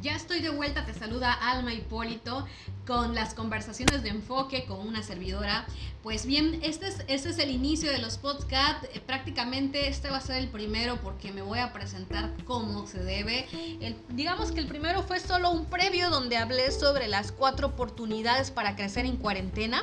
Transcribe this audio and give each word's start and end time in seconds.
Ya 0.00 0.14
estoy 0.14 0.40
de 0.40 0.50
vuelta, 0.50 0.86
te 0.86 0.94
saluda 0.94 1.32
Alma 1.32 1.74
Hipólito 1.74 2.46
con 2.86 3.16
las 3.16 3.34
conversaciones 3.34 4.04
de 4.04 4.10
enfoque 4.10 4.64
con 4.64 4.86
una 4.86 5.02
servidora. 5.02 5.66
Pues 6.04 6.24
bien, 6.24 6.60
este 6.62 6.86
es, 6.86 7.04
este 7.08 7.30
es 7.30 7.38
el 7.40 7.50
inicio 7.50 7.90
de 7.90 7.98
los 7.98 8.16
podcasts. 8.16 8.88
Eh, 8.94 9.00
prácticamente 9.00 9.88
este 9.88 10.08
va 10.08 10.18
a 10.18 10.20
ser 10.20 10.36
el 10.36 10.48
primero 10.48 10.98
porque 10.98 11.32
me 11.32 11.42
voy 11.42 11.58
a 11.58 11.72
presentar 11.72 12.30
como 12.44 12.86
se 12.86 13.02
debe. 13.02 13.46
digamos 14.10 14.52
que 14.52 14.60
el 14.60 14.68
primero 14.68 15.02
fue 15.02 15.18
solo 15.18 15.50
un 15.50 15.66
previo 15.66 16.10
donde 16.10 16.36
hablé 16.36 16.70
sobre 16.70 17.08
las 17.08 17.32
cuatro 17.32 17.66
oportunidades 17.66 18.52
para 18.52 18.76
crecer 18.76 19.04
en 19.04 19.16
cuarentena. 19.16 19.82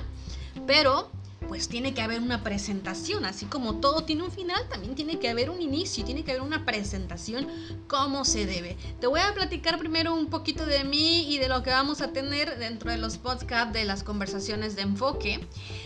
Pero 0.66 1.12
pues 1.48 1.68
tiene 1.68 1.94
que 1.94 2.02
haber 2.02 2.22
una 2.22 2.44
presentación, 2.44 3.26
así 3.26 3.46
como 3.46 3.80
todo 3.80 4.04
tiene 4.04 4.24
un 4.24 4.32
final, 4.32 4.62
también 4.70 4.96
tiene 4.96 5.20
que 5.20 5.30
haber 5.30 5.50
un 5.50 5.62
inicio, 5.62 6.04
tiene 6.04 6.24
que 6.24 6.32
haber 6.32 6.44
una 6.44 6.66
presentación 6.66 7.48
como 7.88 8.26
se 8.26 8.46
debe. 8.46 8.78
Te 9.00 9.08
voy 9.08 9.20
a 9.20 9.34
platicar 9.34 9.78
primero 9.78 10.14
un 10.14 10.28
poquito 10.28 10.66
de 10.66 10.84
mí 10.84 11.34
y 11.34 11.38
de 11.38 11.48
lo 11.48 11.64
que 11.64 11.70
vamos 11.70 12.02
a 12.02 12.12
tener 12.12 12.58
dentro 12.58 12.92
de 12.92 12.98
los 12.98 13.18
podcasts 13.18 13.74
de 13.74 13.86
las 13.86 14.04
conversaciones 14.04 14.76
de 14.76 14.84
enfoque. 14.84 15.40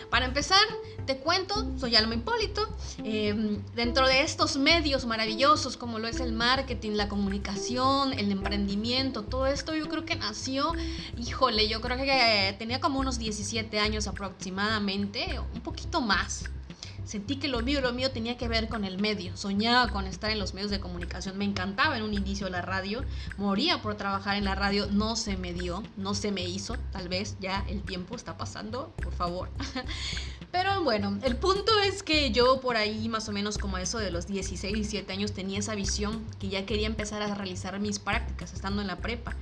Para 0.09 0.25
empezar, 0.25 0.59
te 1.05 1.17
cuento, 1.17 1.77
soy 1.77 1.95
Alma 1.95 2.15
Hipólito, 2.15 2.67
eh, 3.03 3.59
dentro 3.75 4.07
de 4.07 4.21
estos 4.21 4.57
medios 4.57 5.05
maravillosos 5.05 5.77
como 5.77 5.99
lo 5.99 6.07
es 6.07 6.19
el 6.19 6.33
marketing, 6.33 6.91
la 6.91 7.07
comunicación, 7.07 8.13
el 8.13 8.31
emprendimiento, 8.31 9.23
todo 9.23 9.45
esto 9.45 9.75
yo 9.75 9.87
creo 9.87 10.05
que 10.05 10.15
nació, 10.15 10.73
híjole, 11.17 11.67
yo 11.67 11.79
creo 11.81 11.97
que 11.97 12.55
tenía 12.57 12.79
como 12.79 12.99
unos 12.99 13.19
17 13.19 13.79
años 13.79 14.07
aproximadamente, 14.07 15.39
un 15.53 15.61
poquito 15.61 16.01
más. 16.01 16.45
Sentí 17.09 17.37
que 17.37 17.47
lo 17.47 17.61
mío, 17.61 17.81
lo 17.81 17.91
mío 17.91 18.11
tenía 18.11 18.37
que 18.37 18.47
ver 18.47 18.67
con 18.67 18.85
el 18.85 18.99
medio. 18.99 19.35
Soñaba 19.35 19.91
con 19.91 20.05
estar 20.05 20.29
en 20.29 20.37
los 20.37 20.53
medios 20.53 20.69
de 20.69 20.79
comunicación. 20.79 21.39
Me 21.39 21.45
encantaba 21.45 21.97
en 21.97 22.03
un 22.03 22.13
inicio 22.13 22.47
la 22.49 22.61
radio. 22.61 23.03
Moría 23.35 23.81
por 23.81 23.95
trabajar 23.95 24.37
en 24.37 24.45
la 24.45 24.53
radio. 24.53 24.85
No 24.91 25.15
se 25.15 25.35
me 25.35 25.51
dio, 25.51 25.81
no 25.97 26.13
se 26.13 26.31
me 26.31 26.43
hizo. 26.43 26.75
Tal 26.91 27.09
vez 27.09 27.35
ya 27.39 27.65
el 27.67 27.81
tiempo 27.81 28.15
está 28.15 28.37
pasando, 28.37 28.93
por 29.01 29.11
favor. 29.11 29.49
Pero 30.51 30.83
bueno, 30.83 31.17
el 31.23 31.35
punto 31.35 31.71
es 31.83 32.03
que 32.03 32.29
yo 32.29 32.61
por 32.61 32.77
ahí 32.77 33.09
más 33.09 33.27
o 33.27 33.31
menos 33.31 33.57
como 33.57 33.79
eso 33.79 33.97
de 33.97 34.11
los 34.11 34.27
16, 34.27 34.71
17 34.71 35.11
años 35.11 35.31
tenía 35.31 35.57
esa 35.57 35.73
visión 35.73 36.23
que 36.37 36.49
ya 36.49 36.67
quería 36.67 36.85
empezar 36.85 37.23
a 37.23 37.33
realizar 37.33 37.79
mis 37.79 37.97
prácticas 37.97 38.53
estando 38.53 38.81
en 38.81 38.87
la 38.87 38.97
prepa 38.97 39.35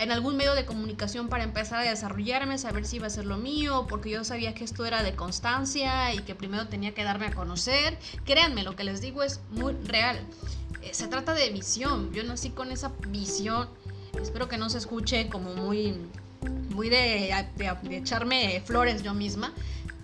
en 0.00 0.10
algún 0.10 0.36
medio 0.36 0.54
de 0.54 0.64
comunicación 0.64 1.28
para 1.28 1.44
empezar 1.44 1.80
a 1.80 1.90
desarrollarme, 1.90 2.56
saber 2.56 2.86
si 2.86 2.96
iba 2.96 3.06
a 3.06 3.10
ser 3.10 3.26
lo 3.26 3.36
mío, 3.36 3.86
porque 3.86 4.08
yo 4.08 4.24
sabía 4.24 4.54
que 4.54 4.64
esto 4.64 4.86
era 4.86 5.02
de 5.02 5.14
constancia 5.14 6.14
y 6.14 6.20
que 6.20 6.34
primero 6.34 6.68
tenía 6.68 6.94
que 6.94 7.04
darme 7.04 7.26
a 7.26 7.34
conocer. 7.34 7.98
Créanme, 8.24 8.62
lo 8.62 8.74
que 8.74 8.84
les 8.84 9.02
digo 9.02 9.22
es 9.22 9.40
muy 9.50 9.74
real. 9.84 10.18
Eh, 10.80 10.94
se 10.94 11.06
trata 11.06 11.34
de 11.34 11.50
visión. 11.50 12.12
Yo 12.14 12.24
nací 12.24 12.48
con 12.48 12.72
esa 12.72 12.92
visión. 13.08 13.68
Espero 14.20 14.48
que 14.48 14.56
no 14.56 14.70
se 14.70 14.78
escuche 14.78 15.28
como 15.28 15.54
muy, 15.54 15.94
muy 16.70 16.88
de, 16.88 17.46
de 17.56 17.96
echarme 17.96 18.62
flores 18.64 19.02
yo 19.02 19.12
misma. 19.12 19.52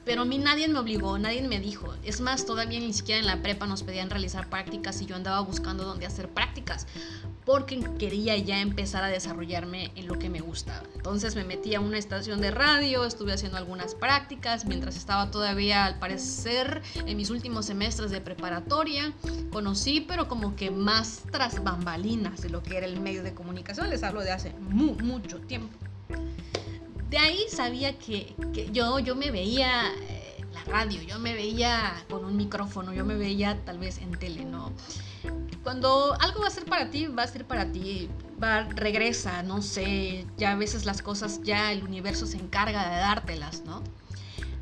Pero 0.05 0.23
a 0.23 0.25
mí 0.27 0.37
nadie 0.39 0.69
me 0.69 0.79
obligó, 0.79 1.19
nadie 1.19 1.41
me 1.49 1.59
dijo. 1.59 1.95
Es 2.05 2.21
más, 2.21 2.45
todavía 2.45 2.81
ni 2.81 2.93
siquiera 2.93 3.19
en 3.19 3.27
la 3.27 3.43
prepa 3.43 3.67
nos 3.67 3.83
pedían 3.83 4.11
realizar 4.11 4.49
prácticas 4.51 5.01
y 5.01 5.07
yo 5.07 5.17
andaba 5.17 5.41
buscando 5.41 5.85
dónde 5.85 6.05
hacer 6.05 6.29
prácticas 6.29 6.87
porque 7.47 7.81
quería 7.97 8.37
ya 8.37 8.61
empezar 8.61 9.05
a 9.05 9.07
desarrollarme 9.07 9.93
en 9.95 10.09
lo 10.09 10.19
que 10.19 10.29
me 10.29 10.41
gustaba. 10.41 10.83
Entonces 10.97 11.37
me 11.37 11.45
metí 11.45 11.77
a 11.77 11.81
una 11.81 11.97
estación 11.97 12.41
de 12.41 12.51
radio, 12.51 13.05
estuve 13.05 13.33
haciendo 13.33 13.57
algunas 13.57 13.95
prácticas 13.95 14.67
mientras 14.67 14.97
estaba 14.97 15.31
todavía 15.31 15.85
al 15.85 16.01
parecer 16.01 16.83
en 17.07 17.17
mis 17.17 17.31
últimos 17.31 17.67
semestres 17.67 18.11
de 18.11 18.21
preparatoria. 18.21 19.13
Conocí 19.53 20.01
pero 20.01 20.27
como 20.27 20.57
que 20.57 20.73
más 20.73 21.23
tras 21.31 21.63
bambalinas 21.63 22.43
de 22.43 22.51
lo 22.51 22.65
que 22.65 22.79
era 22.79 22.87
el 22.87 22.99
medio 23.01 23.23
de 23.23 23.33
comunicación, 23.33 23.91
les 23.91 24.03
hablo 24.03 24.23
de 24.23 24.33
hace 24.33 24.53
mucho 24.59 25.39
tiempo. 25.39 25.79
De 27.09 27.19
ahí 27.19 27.39
sabía 27.49 27.97
que, 27.97 28.35
yo, 28.73 28.99
yo 28.99 29.15
me 29.15 29.31
veía 29.31 29.93
eh, 30.09 30.45
la 30.53 30.65
radio, 30.65 31.01
yo 31.03 31.21
me 31.21 31.35
veía 31.35 31.95
con 32.11 32.25
un 32.25 32.37
micrófono, 32.37 32.93
yo 32.93 33.05
me 33.05 33.15
veía 33.15 33.65
tal 33.65 33.79
vez 33.79 33.99
en 33.99 34.11
tele, 34.19 34.45
¿no? 34.45 34.73
Cuando 35.63 36.15
algo 36.21 36.41
va 36.41 36.47
a 36.49 36.51
ser 36.51 36.65
para 36.65 36.91
ti, 36.91 37.07
va 37.07 37.25
a 37.25 37.27
ser 37.27 37.45
para 37.45 37.73
ti, 37.73 38.09
va, 38.43 38.63
regresa, 38.63 39.43
no 39.43 39.63
sé, 39.63 40.27
ya 40.37 40.53
a 40.53 40.57
veces 40.57 40.85
las 40.85 41.03
cosas, 41.03 41.41
ya 41.43 41.73
el 41.73 41.83
universo 41.83 42.27
se 42.27 42.37
encarga 42.37 42.89
de 42.89 42.97
dártelas, 42.97 43.63
¿no? 43.65 43.83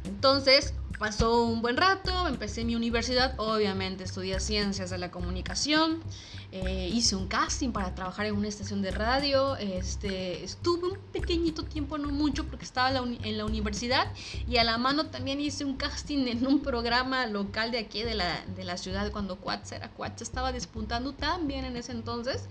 Entonces, 0.05 0.75
pasó 1.05 1.45
un 1.45 1.61
buen 1.61 1.77
rato, 1.77 2.29
empecé 2.29 2.65
mi 2.65 2.75
universidad, 2.75 3.35
obviamente 3.37 4.05
estudié 4.05 4.41
ciencias 4.41 4.89
de 4.89 4.97
la 4.97 5.11
comunicación, 5.11 6.03
eh, 6.51 6.89
hice 6.91 7.15
un 7.15 7.29
casting 7.29 7.73
para 7.73 7.95
trabajar 7.95 8.25
en 8.25 8.35
una 8.35 8.49
estación 8.49 8.81
de 8.81 8.91
radio, 8.91 9.55
este, 9.57 10.43
estuve 10.43 10.93
un 10.93 10.99
pequeñito 11.13 11.65
tiempo, 11.65 11.99
no 11.99 12.09
mucho, 12.09 12.47
porque 12.47 12.65
estaba 12.65 12.89
en 12.89 13.37
la, 13.37 13.45
universidad 13.45 14.11
y 14.49 14.57
a 14.57 14.65
la 14.65 14.79
mano 14.79 15.05
también 15.11 15.43
hice 15.43 15.67
un 15.67 15.77
casting 15.77 16.27
en 16.27 16.47
un 16.47 16.61
programa 16.61 17.27
local 17.27 17.71
de 17.71 17.81
aquí 17.81 18.03
de 18.03 18.15
la, 18.15 18.43
de 18.57 18.65
la 18.65 18.79
ciudad 18.79 19.13
cuando 19.13 19.37
Quats 19.37 19.73
era 19.73 19.91
Quats, 19.91 20.23
estaba 20.23 20.53
despuntando 20.53 21.13
también 21.13 21.67
en 21.67 21.77
ese 21.77 21.93
entonces. 21.93 22.49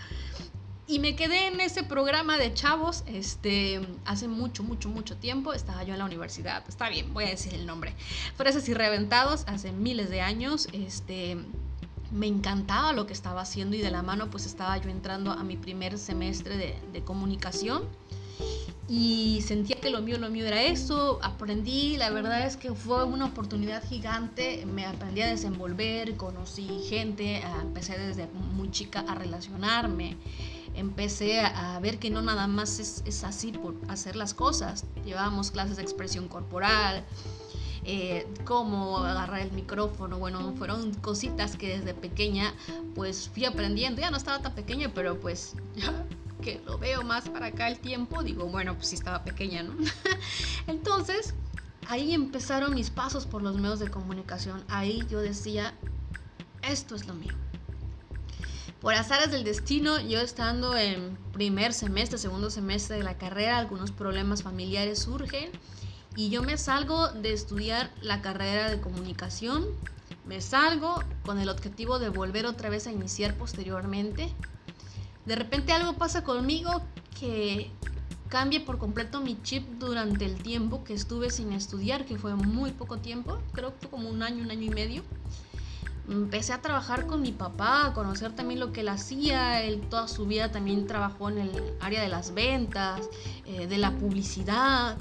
Y 0.85 0.99
me 0.99 1.15
quedé 1.15 1.47
en 1.47 1.61
ese 1.61 1.83
programa 1.83 2.37
de 2.37 2.53
chavos, 2.53 3.03
este, 3.07 3.79
hace 4.03 4.27
mucho, 4.27 4.63
mucho, 4.63 4.89
mucho 4.89 5.15
tiempo. 5.15 5.53
Estaba 5.53 5.83
yo 5.83 5.93
en 5.93 5.99
la 5.99 6.05
universidad, 6.05 6.63
está 6.67 6.89
bien, 6.89 7.13
voy 7.13 7.23
a 7.23 7.29
decir 7.29 7.53
el 7.53 7.65
nombre. 7.65 7.95
Fresas 8.35 8.67
y 8.67 8.73
Reventados, 8.73 9.45
hace 9.47 9.71
miles 9.71 10.09
de 10.09 10.19
años, 10.19 10.67
este, 10.73 11.37
me 12.11 12.27
encantaba 12.27 12.91
lo 12.91 13.07
que 13.07 13.13
estaba 13.13 13.41
haciendo 13.41 13.77
y 13.77 13.79
de 13.79 13.91
la 13.91 14.03
mano 14.03 14.29
pues 14.29 14.45
estaba 14.45 14.77
yo 14.77 14.89
entrando 14.89 15.31
a 15.31 15.43
mi 15.43 15.55
primer 15.55 15.97
semestre 15.97 16.57
de, 16.57 16.75
de 16.91 17.01
comunicación. 17.01 17.83
Y 18.89 19.41
sentía 19.47 19.77
que 19.77 19.89
lo 19.89 20.01
mío, 20.01 20.17
lo 20.17 20.29
mío 20.29 20.45
era 20.45 20.61
eso, 20.61 21.17
aprendí, 21.23 21.95
la 21.95 22.09
verdad 22.09 22.45
es 22.45 22.57
que 22.57 22.73
fue 22.73 23.05
una 23.05 23.27
oportunidad 23.27 23.81
gigante, 23.87 24.65
me 24.65 24.85
aprendí 24.85 25.21
a 25.21 25.27
desenvolver, 25.27 26.17
conocí 26.17 26.67
gente, 26.89 27.41
empecé 27.61 27.97
desde 27.97 28.27
muy 28.27 28.69
chica 28.71 29.05
a 29.07 29.15
relacionarme, 29.15 30.17
empecé 30.73 31.41
a, 31.41 31.79
ver 31.79 31.99
que 31.99 32.09
no 32.09 32.21
nada 32.21 32.47
más 32.47 32.79
es, 32.79 33.23
así 33.23 33.51
por 33.51 33.75
hacer 33.87 34.15
las 34.15 34.33
cosas. 34.33 34.85
Llevábamos 35.05 35.51
clases 35.51 35.77
de 35.77 35.83
expresión 35.83 36.27
corporal, 36.27 37.03
eh, 37.83 38.27
cómo 38.45 38.99
agarrar 38.99 39.41
el 39.41 39.51
micrófono. 39.51 40.17
Bueno, 40.19 40.53
fueron 40.57 40.93
cositas 40.95 41.55
que 41.55 41.77
desde 41.77 41.93
pequeña 41.93 42.53
pues 42.95 43.29
fui 43.29 43.45
aprendiendo. 43.45 44.01
Ya 44.01 44.11
no 44.11 44.17
estaba 44.17 44.39
tan 44.39 44.53
pequeña, 44.53 44.91
pero 44.93 45.19
pues 45.19 45.55
ya 45.75 46.05
que 46.41 46.61
lo 46.65 46.77
veo 46.77 47.03
más 47.03 47.29
para 47.29 47.47
acá 47.47 47.69
el 47.69 47.79
tiempo, 47.79 48.21
digo, 48.21 48.45
bueno, 48.47 48.75
pues 48.75 48.87
sí 48.87 48.95
estaba 48.95 49.23
pequeña, 49.23 49.63
¿no? 49.63 49.75
Entonces, 50.67 51.33
ahí 51.87 52.13
empezaron 52.13 52.75
mis 52.75 52.89
pasos 52.89 53.25
por 53.25 53.41
los 53.41 53.55
medios 53.55 53.79
de 53.79 53.89
comunicación. 53.89 54.61
Ahí 54.67 55.05
yo 55.09 55.21
decía, 55.21 55.73
esto 56.61 56.95
es 56.95 57.07
lo 57.07 57.13
mío. 57.13 57.33
Por 58.83 58.95
azares 58.95 59.31
del 59.31 59.45
destino, 59.45 59.97
yo 60.01 60.19
estando 60.19 60.75
en 60.75 61.15
primer 61.31 61.71
semestre, 61.71 62.17
segundo 62.17 62.49
semestre 62.49 62.97
de 62.97 63.03
la 63.03 63.17
carrera, 63.17 63.57
algunos 63.57 63.93
problemas 63.93 64.43
familiares 64.43 64.99
surgen 64.99 65.51
y 66.17 66.29
yo 66.29 66.43
me 66.43 66.57
salgo 66.57 67.07
de 67.07 67.31
estudiar 67.31 67.93
la 68.01 68.21
carrera 68.21 68.69
de 68.69 68.81
comunicación. 68.81 69.63
Me 70.25 70.41
salgo 70.41 71.01
con 71.23 71.39
el 71.39 71.47
objetivo 71.47 71.97
de 71.97 72.09
volver 72.09 72.45
otra 72.45 72.69
vez 72.69 72.85
a 72.85 72.91
iniciar 72.91 73.35
posteriormente. 73.35 74.33
De 75.25 75.37
repente 75.37 75.71
algo 75.71 75.93
pasa 75.93 76.25
conmigo 76.25 76.81
que 77.17 77.71
cambia 78.27 78.65
por 78.65 78.79
completo 78.79 79.21
mi 79.21 79.41
chip 79.43 79.65
durante 79.79 80.25
el 80.25 80.35
tiempo 80.43 80.83
que 80.83 80.93
estuve 80.93 81.29
sin 81.29 81.53
estudiar, 81.53 82.05
que 82.05 82.17
fue 82.17 82.35
muy 82.35 82.71
poco 82.71 82.97
tiempo, 82.97 83.39
creo 83.53 83.71
que 83.71 83.87
fue 83.87 83.91
como 83.91 84.09
un 84.09 84.23
año, 84.23 84.43
un 84.43 84.51
año 84.51 84.63
y 84.63 84.71
medio 84.71 85.03
empecé 86.09 86.53
a 86.53 86.61
trabajar 86.61 87.07
con 87.07 87.21
mi 87.21 87.31
papá, 87.31 87.87
a 87.87 87.93
conocer 87.93 88.35
también 88.35 88.59
lo 88.59 88.71
que 88.71 88.81
él 88.81 88.89
hacía. 88.89 89.63
Él 89.63 89.81
toda 89.89 90.07
su 90.07 90.25
vida 90.25 90.51
también 90.51 90.87
trabajó 90.87 91.29
en 91.29 91.39
el 91.39 91.73
área 91.79 92.01
de 92.01 92.09
las 92.09 92.33
ventas, 92.33 93.09
eh, 93.45 93.67
de 93.67 93.77
la 93.77 93.91
publicidad. 93.91 94.97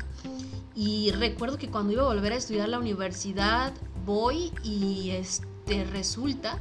Y 0.74 1.10
recuerdo 1.12 1.58
que 1.58 1.68
cuando 1.68 1.92
iba 1.92 2.02
a 2.02 2.06
volver 2.06 2.32
a 2.32 2.36
estudiar 2.36 2.68
la 2.68 2.78
universidad, 2.78 3.72
voy 4.04 4.52
y 4.62 5.10
este, 5.10 5.84
resulta 5.84 6.58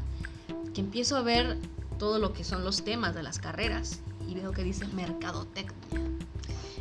que 0.73 0.81
empiezo 0.81 1.17
a 1.17 1.21
ver 1.21 1.57
todo 1.97 2.19
lo 2.19 2.33
que 2.33 2.43
son 2.43 2.63
los 2.63 2.83
temas 2.83 3.13
de 3.13 3.23
las 3.23 3.39
carreras 3.39 3.99
y 4.27 4.33
veo 4.33 4.51
que 4.51 4.63
dice 4.63 4.85
mercadotecnia. 4.87 5.75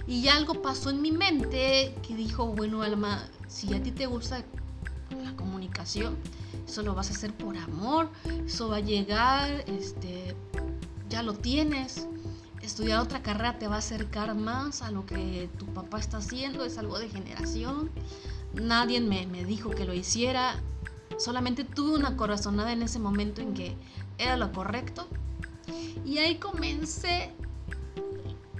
Y 0.07 0.29
algo 0.29 0.61
pasó 0.61 0.91
en 0.91 1.03
mi 1.03 1.13
mente 1.13 1.95
que 2.07 2.17
dijo, 2.17 2.47
bueno, 2.47 2.83
Alma, 2.83 3.29
si 3.47 3.73
a 3.75 3.83
ti 3.83 3.93
te 3.93 4.07
gusta 4.07 4.43
la 5.23 5.37
comunicación, 5.37 6.17
eso 6.71 6.83
lo 6.83 6.95
vas 6.95 7.11
a 7.11 7.15
hacer 7.15 7.35
por 7.35 7.57
amor, 7.57 8.09
eso 8.47 8.69
va 8.69 8.77
a 8.77 8.81
llegar, 8.81 9.65
este, 9.67 10.37
ya 11.09 11.23
lo 11.23 11.35
tienes. 11.35 12.07
Estudiar 12.63 13.01
otra 13.01 13.23
carrera 13.23 13.59
te 13.59 13.67
va 13.67 13.77
a 13.77 13.79
acercar 13.79 14.35
más 14.37 14.83
a 14.83 14.91
lo 14.91 15.05
que 15.05 15.51
tu 15.59 15.67
papá 15.67 15.99
está 15.99 16.19
haciendo, 16.19 16.65
es 16.65 16.79
algo 16.79 16.99
de 16.99 17.09
generación. 17.09 17.91
Nadie 18.55 19.01
me, 19.01 19.27
me 19.27 19.45
dijo 19.45 19.71
que 19.71 19.85
lo 19.85 19.95
hiciera, 19.95 20.63
solamente 21.19 21.65
tuve 21.65 21.97
una 21.97 22.17
corazonada 22.17 22.73
en 22.73 22.83
ese 22.83 23.01
momento 23.01 23.41
en 23.41 23.55
que 23.55 23.75
era 24.19 24.37
lo 24.37 24.53
correcto. 24.53 25.09
Y 26.05 26.19
ahí 26.19 26.37
comencé 26.37 27.33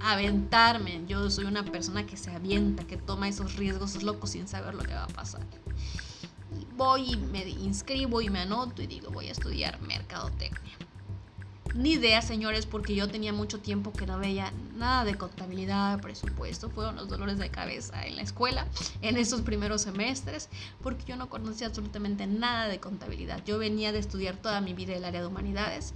aventarme. 0.01 1.03
Yo 1.07 1.29
soy 1.29 1.45
una 1.45 1.63
persona 1.63 2.05
que 2.05 2.17
se 2.17 2.31
avienta, 2.31 2.83
que 2.83 2.97
toma 2.97 3.29
esos 3.29 3.55
riesgos 3.55 4.01
locos 4.03 4.31
sin 4.31 4.47
saber 4.47 4.75
lo 4.75 4.83
que 4.83 4.93
va 4.93 5.05
a 5.05 5.07
pasar. 5.07 5.45
Voy 6.81 7.13
y 7.13 7.15
me 7.15 7.47
inscribo 7.47 8.21
y 8.21 8.29
me 8.31 8.39
anoto 8.39 8.81
y 8.81 8.87
digo, 8.87 9.11
voy 9.11 9.27
a 9.27 9.31
estudiar 9.33 9.79
mercadotecnia. 9.81 10.77
Ni 11.75 11.91
idea, 11.91 12.23
señores, 12.23 12.65
porque 12.65 12.95
yo 12.95 13.07
tenía 13.07 13.31
mucho 13.31 13.59
tiempo 13.59 13.93
que 13.93 14.07
no 14.07 14.17
veía 14.17 14.51
nada 14.75 15.05
de 15.05 15.15
contabilidad, 15.15 16.01
presupuesto. 16.01 16.71
Fueron 16.71 16.95
los 16.95 17.07
dolores 17.07 17.37
de 17.37 17.49
cabeza 17.49 18.05
en 18.05 18.15
la 18.15 18.23
escuela, 18.23 18.65
en 19.03 19.15
esos 19.17 19.41
primeros 19.41 19.83
semestres, 19.83 20.49
porque 20.81 21.05
yo 21.05 21.15
no 21.17 21.29
conocía 21.29 21.67
absolutamente 21.67 22.25
nada 22.25 22.67
de 22.67 22.79
contabilidad. 22.79 23.41
Yo 23.45 23.59
venía 23.59 23.91
de 23.91 23.99
estudiar 23.99 24.35
toda 24.35 24.59
mi 24.59 24.73
vida 24.73 24.95
el 24.95 25.05
área 25.05 25.21
de 25.21 25.27
humanidades. 25.27 25.93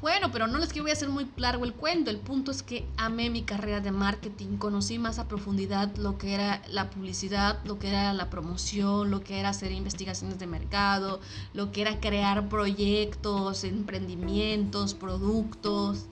Bueno, 0.00 0.30
pero 0.30 0.46
no 0.46 0.58
les 0.58 0.72
quiero 0.72 0.90
hacer 0.92 1.08
muy 1.08 1.26
largo 1.36 1.64
el 1.64 1.72
cuento. 1.72 2.10
El 2.10 2.18
punto 2.18 2.50
es 2.50 2.62
que 2.62 2.86
amé 2.96 3.30
mi 3.30 3.42
carrera 3.42 3.80
de 3.80 3.90
marketing, 3.90 4.58
conocí 4.58 4.98
más 4.98 5.18
a 5.18 5.26
profundidad 5.26 5.94
lo 5.96 6.18
que 6.18 6.34
era 6.34 6.62
la 6.68 6.90
publicidad, 6.90 7.64
lo 7.64 7.78
que 7.78 7.88
era 7.88 8.12
la 8.12 8.28
promoción, 8.28 9.10
lo 9.10 9.22
que 9.22 9.40
era 9.40 9.50
hacer 9.50 9.72
investigaciones 9.72 10.38
de 10.38 10.46
mercado, 10.46 11.20
lo 11.54 11.72
que 11.72 11.82
era 11.82 11.98
crear 12.00 12.48
proyectos, 12.48 13.64
emprendimientos, 13.64 14.94
productos. 14.94 16.06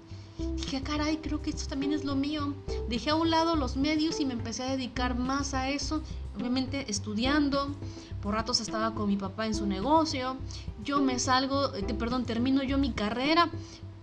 Dije, 0.56 0.78
ah, 0.78 0.82
caray, 0.82 1.18
creo 1.18 1.42
que 1.42 1.50
esto 1.50 1.68
también 1.68 1.92
es 1.92 2.04
lo 2.04 2.16
mío. 2.16 2.54
Dejé 2.88 3.10
a 3.10 3.14
un 3.14 3.30
lado 3.30 3.54
los 3.54 3.76
medios 3.76 4.18
y 4.18 4.24
me 4.24 4.32
empecé 4.32 4.64
a 4.64 4.70
dedicar 4.70 5.16
más 5.16 5.54
a 5.54 5.70
eso. 5.70 6.02
Obviamente 6.36 6.90
estudiando, 6.90 7.74
por 8.22 8.34
ratos 8.34 8.60
estaba 8.60 8.94
con 8.94 9.08
mi 9.08 9.16
papá 9.16 9.46
en 9.46 9.54
su 9.54 9.66
negocio. 9.66 10.36
Yo 10.82 11.00
me 11.00 11.18
salgo, 11.18 11.74
eh, 11.74 11.94
perdón, 11.94 12.24
termino 12.24 12.62
yo 12.62 12.78
mi 12.78 12.92
carrera, 12.92 13.50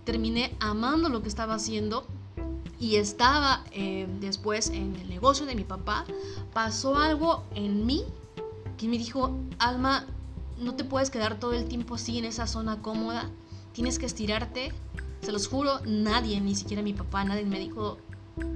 terminé 0.04 0.54
amando 0.60 1.08
lo 1.08 1.22
que 1.22 1.28
estaba 1.28 1.54
haciendo 1.54 2.06
y 2.78 2.96
estaba 2.96 3.62
eh, 3.72 4.08
después 4.20 4.70
en 4.70 4.96
el 4.96 5.08
negocio 5.08 5.46
de 5.46 5.54
mi 5.54 5.64
papá. 5.64 6.04
Pasó 6.52 6.96
algo 6.96 7.44
en 7.54 7.86
mí 7.86 8.04
que 8.76 8.88
me 8.88 8.98
dijo, 8.98 9.38
Alma, 9.58 10.06
no 10.58 10.74
te 10.74 10.84
puedes 10.84 11.10
quedar 11.10 11.38
todo 11.38 11.52
el 11.52 11.66
tiempo 11.66 11.94
así 11.94 12.18
en 12.18 12.24
esa 12.24 12.46
zona 12.46 12.82
cómoda, 12.82 13.30
tienes 13.72 13.98
que 13.98 14.06
estirarte. 14.06 14.72
Se 15.20 15.30
los 15.30 15.46
juro, 15.46 15.80
nadie, 15.84 16.40
ni 16.40 16.54
siquiera 16.56 16.82
mi 16.82 16.92
papá, 16.92 17.24
nadie 17.24 17.44
me 17.44 17.58
dijo, 17.58 17.98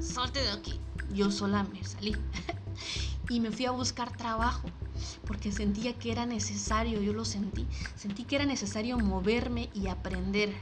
salte 0.00 0.40
de 0.40 0.50
aquí. 0.50 0.80
Yo 1.14 1.30
sola 1.30 1.64
me 1.72 1.84
salí 1.84 2.16
y 3.28 3.40
me 3.40 3.50
fui 3.50 3.66
a 3.66 3.70
buscar 3.70 4.16
trabajo 4.16 4.68
porque 5.26 5.52
sentía 5.52 5.94
que 5.94 6.12
era 6.12 6.26
necesario, 6.26 7.00
yo 7.00 7.12
lo 7.12 7.24
sentí, 7.24 7.66
sentí 7.96 8.24
que 8.24 8.36
era 8.36 8.46
necesario 8.46 8.98
moverme 8.98 9.68
y 9.74 9.88
aprender, 9.88 10.54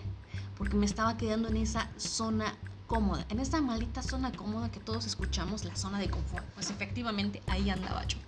porque 0.56 0.76
me 0.76 0.86
estaba 0.86 1.16
quedando 1.16 1.48
en 1.48 1.58
esa 1.58 1.90
zona 1.96 2.56
cómoda, 2.86 3.26
en 3.28 3.40
esa 3.40 3.60
maldita 3.60 4.02
zona 4.02 4.32
cómoda 4.32 4.70
que 4.70 4.80
todos 4.80 5.06
escuchamos, 5.06 5.64
la 5.64 5.76
zona 5.76 5.98
de 5.98 6.10
confort. 6.10 6.44
Pues 6.54 6.70
efectivamente 6.70 7.42
ahí 7.46 7.70
andaba 7.70 8.06
yo. 8.06 8.18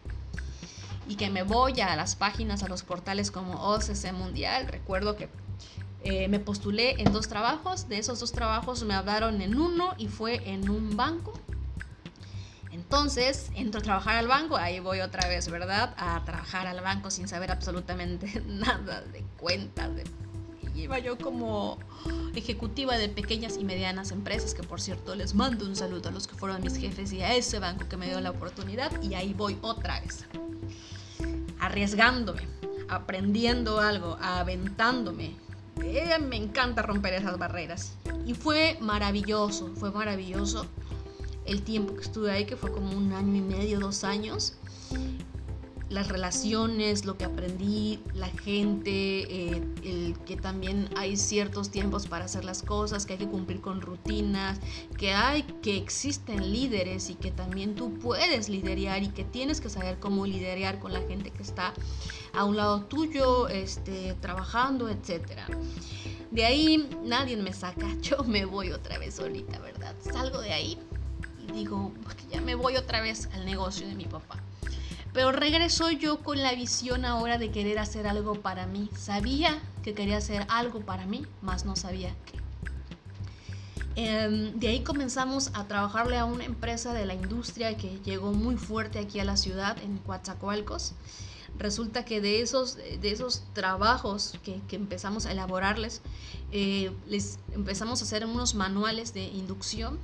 Y 1.09 1.17
que 1.17 1.31
me 1.31 1.43
voy 1.43 1.81
a 1.81 1.95
las 1.95 2.17
páginas, 2.17 2.63
a 2.63 2.69
los 2.69 2.83
portales 2.83 3.31
como 3.31 3.55
OCC 3.55 4.13
Mundial, 4.13 4.67
recuerdo 4.67 5.17
que 5.17 5.29
eh, 6.03 6.29
me 6.29 6.41
postulé 6.41 7.01
en 7.01 7.13
dos 7.13 7.29
trabajos, 7.29 7.89
de 7.89 7.99
esos 7.99 8.21
dos 8.21 8.33
trabajos 8.33 8.85
me 8.85 8.95
hablaron 8.95 9.41
en 9.41 9.59
uno 9.59 9.95
y 9.99 10.09
fue 10.09 10.51
en 10.51 10.69
un 10.69 10.97
banco 10.97 11.33
entonces, 12.89 13.51
entro 13.57 13.81
a 13.81 13.83
trabajar 13.83 14.15
al 14.15 14.29
banco, 14.29 14.57
ahí 14.57 14.79
voy 14.79 15.01
otra 15.01 15.29
vez, 15.29 15.51
¿verdad? 15.51 15.93
A 15.97 16.23
trabajar 16.25 16.69
al 16.69 16.81
banco 16.83 17.11
sin 17.11 17.27
saber 17.27 17.51
absolutamente 17.51 18.41
nada 18.47 19.01
de 19.01 19.25
cuentas. 19.41 19.91
De... 19.97 20.05
iba 20.77 21.01
yo 21.01 21.19
como 21.19 21.81
ejecutiva 22.37 22.97
de 22.97 23.09
pequeñas 23.09 23.57
y 23.57 23.65
medianas 23.65 24.13
empresas, 24.13 24.55
que 24.55 24.63
por 24.63 24.81
cierto 24.81 25.17
les 25.17 25.35
mando 25.35 25.67
un 25.67 25.75
saludo 25.75 26.11
a 26.11 26.13
los 26.13 26.29
que 26.29 26.37
fueron 26.37 26.63
mis 26.63 26.77
jefes 26.77 27.13
y 27.13 27.23
a 27.23 27.35
ese 27.35 27.59
banco 27.59 27.89
que 27.89 27.97
me 27.97 28.07
dio 28.07 28.21
la 28.21 28.31
oportunidad. 28.31 28.93
Y 29.03 29.15
ahí 29.15 29.35
voy 29.35 29.59
otra 29.63 30.01
vez, 30.03 30.25
arriesgándome, 31.59 32.47
aprendiendo 32.89 33.81
algo, 33.81 34.17
aventándome. 34.21 35.35
Eh, 35.83 36.19
me 36.21 36.37
encanta 36.37 36.83
romper 36.83 37.15
esas 37.15 37.37
barreras. 37.37 37.95
Y 38.25 38.35
fue 38.35 38.79
maravilloso, 38.81 39.73
fue 39.75 39.91
maravilloso 39.91 40.67
el 41.47 41.63
tiempo 41.63 41.95
que 41.95 42.03
estuve 42.03 42.31
ahí, 42.31 42.45
que 42.45 42.57
fue 42.57 42.73
como 42.73 42.91
un 42.97 43.13
año 43.13 43.37
y 43.37 43.41
medio, 43.41 43.81
dos 43.81 44.05
años, 44.05 44.55
las 45.89 46.09
relaciones, 46.09 47.05
lo 47.05 47.17
que 47.17 47.25
aprendí, 47.25 48.01
la 48.15 48.29
gente, 48.29 48.91
eh, 48.91 49.63
el 49.85 50.19
que 50.27 50.37
también 50.37 50.89
hay 50.97 51.17
ciertos 51.17 51.71
tiempos 51.71 52.09
para 52.09 52.25
hacer 52.25 52.45
las 52.45 52.63
cosas, 52.63 53.07
que 53.07 53.13
hay 53.13 53.21
que 53.21 53.29
cumplir 53.29 53.61
con 53.61 53.81
rutinas, 53.81 54.59
que 54.99 55.13
hay, 55.13 55.43
que 55.63 55.77
existen 55.77 56.53
líderes 56.53 57.09
y 57.09 57.15
que 57.15 57.31
también 57.31 57.77
tú 57.77 57.95
puedes 57.95 58.49
liderar 58.49 59.05
y 59.05 59.09
que 59.09 59.23
tienes 59.23 59.61
que 59.61 59.71
saber 59.71 60.01
cómo 60.01 60.27
liderar 60.27 60.81
con 60.81 60.93
la 60.93 61.01
gente 61.03 61.31
que 61.31 61.43
está 61.43 61.73
a 62.33 62.45
un 62.45 62.57
lado 62.57 62.83
tuyo, 62.83 63.49
este, 63.49 64.15
trabajando, 64.15 64.89
etcétera. 64.89 65.47
De 66.33 66.45
ahí 66.45 66.91
nadie 67.05 67.37
me 67.37 67.53
saca, 67.53 67.87
yo 68.03 68.25
me 68.25 68.45
voy 68.45 68.73
otra 68.73 68.99
vez 68.99 69.15
solita, 69.15 69.61
¿verdad? 69.61 69.95
Salgo 70.01 70.41
de 70.41 70.53
ahí 70.53 70.77
digo, 71.53 71.93
ya 72.31 72.41
me 72.41 72.55
voy 72.55 72.77
otra 72.77 73.01
vez 73.01 73.29
al 73.35 73.45
negocio 73.45 73.87
de 73.87 73.95
mi 73.95 74.05
papá. 74.05 74.43
Pero 75.13 75.33
regreso 75.33 75.91
yo 75.91 76.19
con 76.19 76.43
la 76.43 76.53
visión 76.55 77.05
ahora 77.05 77.39
de 77.39 77.51
querer 77.51 77.79
hacer 77.79 78.07
algo 78.07 78.35
para 78.35 78.67
mí. 78.67 78.91
Sabía 78.99 79.59
que 79.83 79.95
quería 79.95 80.19
hacer 80.19 80.47
algo 80.51 80.81
para 80.81 81.07
mí, 81.07 81.25
más 81.41 81.65
no 81.65 81.75
sabía 81.75 82.15
qué. 82.27 82.37
Em, 83.99 84.59
de 84.61 84.69
ahí 84.69 84.81
comenzamos 84.85 85.51
a 85.55 85.67
trabajarle 85.67 86.19
a 86.19 86.27
una 86.27 86.45
empresa 86.45 86.93
de 86.93 87.07
la 87.07 87.15
industria 87.15 87.79
que 87.79 87.99
llegó 88.05 88.33
muy 88.33 88.57
fuerte 88.57 88.99
aquí 88.99 89.19
a 89.19 89.25
la 89.25 89.39
ciudad, 89.39 89.79
en 89.83 89.97
Coatzacoalcos. 89.99 90.93
Resulta 91.59 92.05
que 92.05 92.21
de 92.21 92.43
esos, 92.43 92.77
de 92.77 93.11
esos 93.11 93.43
trabajos 93.55 94.35
que, 94.45 94.61
que 94.69 94.77
empezamos 94.77 95.25
a 95.25 95.33
elaborarles, 95.33 96.03
eh, 96.53 96.93
les 97.09 97.39
empezamos 97.55 98.03
a 98.03 98.05
hacer 98.05 98.27
unos 98.27 98.55
manuales 98.55 99.15
de 99.15 99.25
inducción 99.25 99.99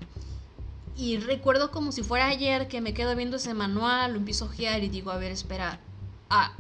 y 0.97 1.17
recuerdo 1.19 1.71
como 1.71 1.93
si 1.93 2.03
fuera 2.03 2.27
ayer 2.27 2.69
que 2.69 2.81
me 2.81 2.94
quedo 2.94 3.17
viendo 3.17 3.37
ese 3.37 3.55
manual, 3.55 4.12
lo 4.12 4.19
empiezo 4.19 4.44
a 4.44 4.49
ojear 4.49 4.83
y 4.85 4.89
digo, 4.89 5.11
a 5.11 5.17
ver, 5.17 5.33
espera, 5.33 5.81
ah, 6.29 6.53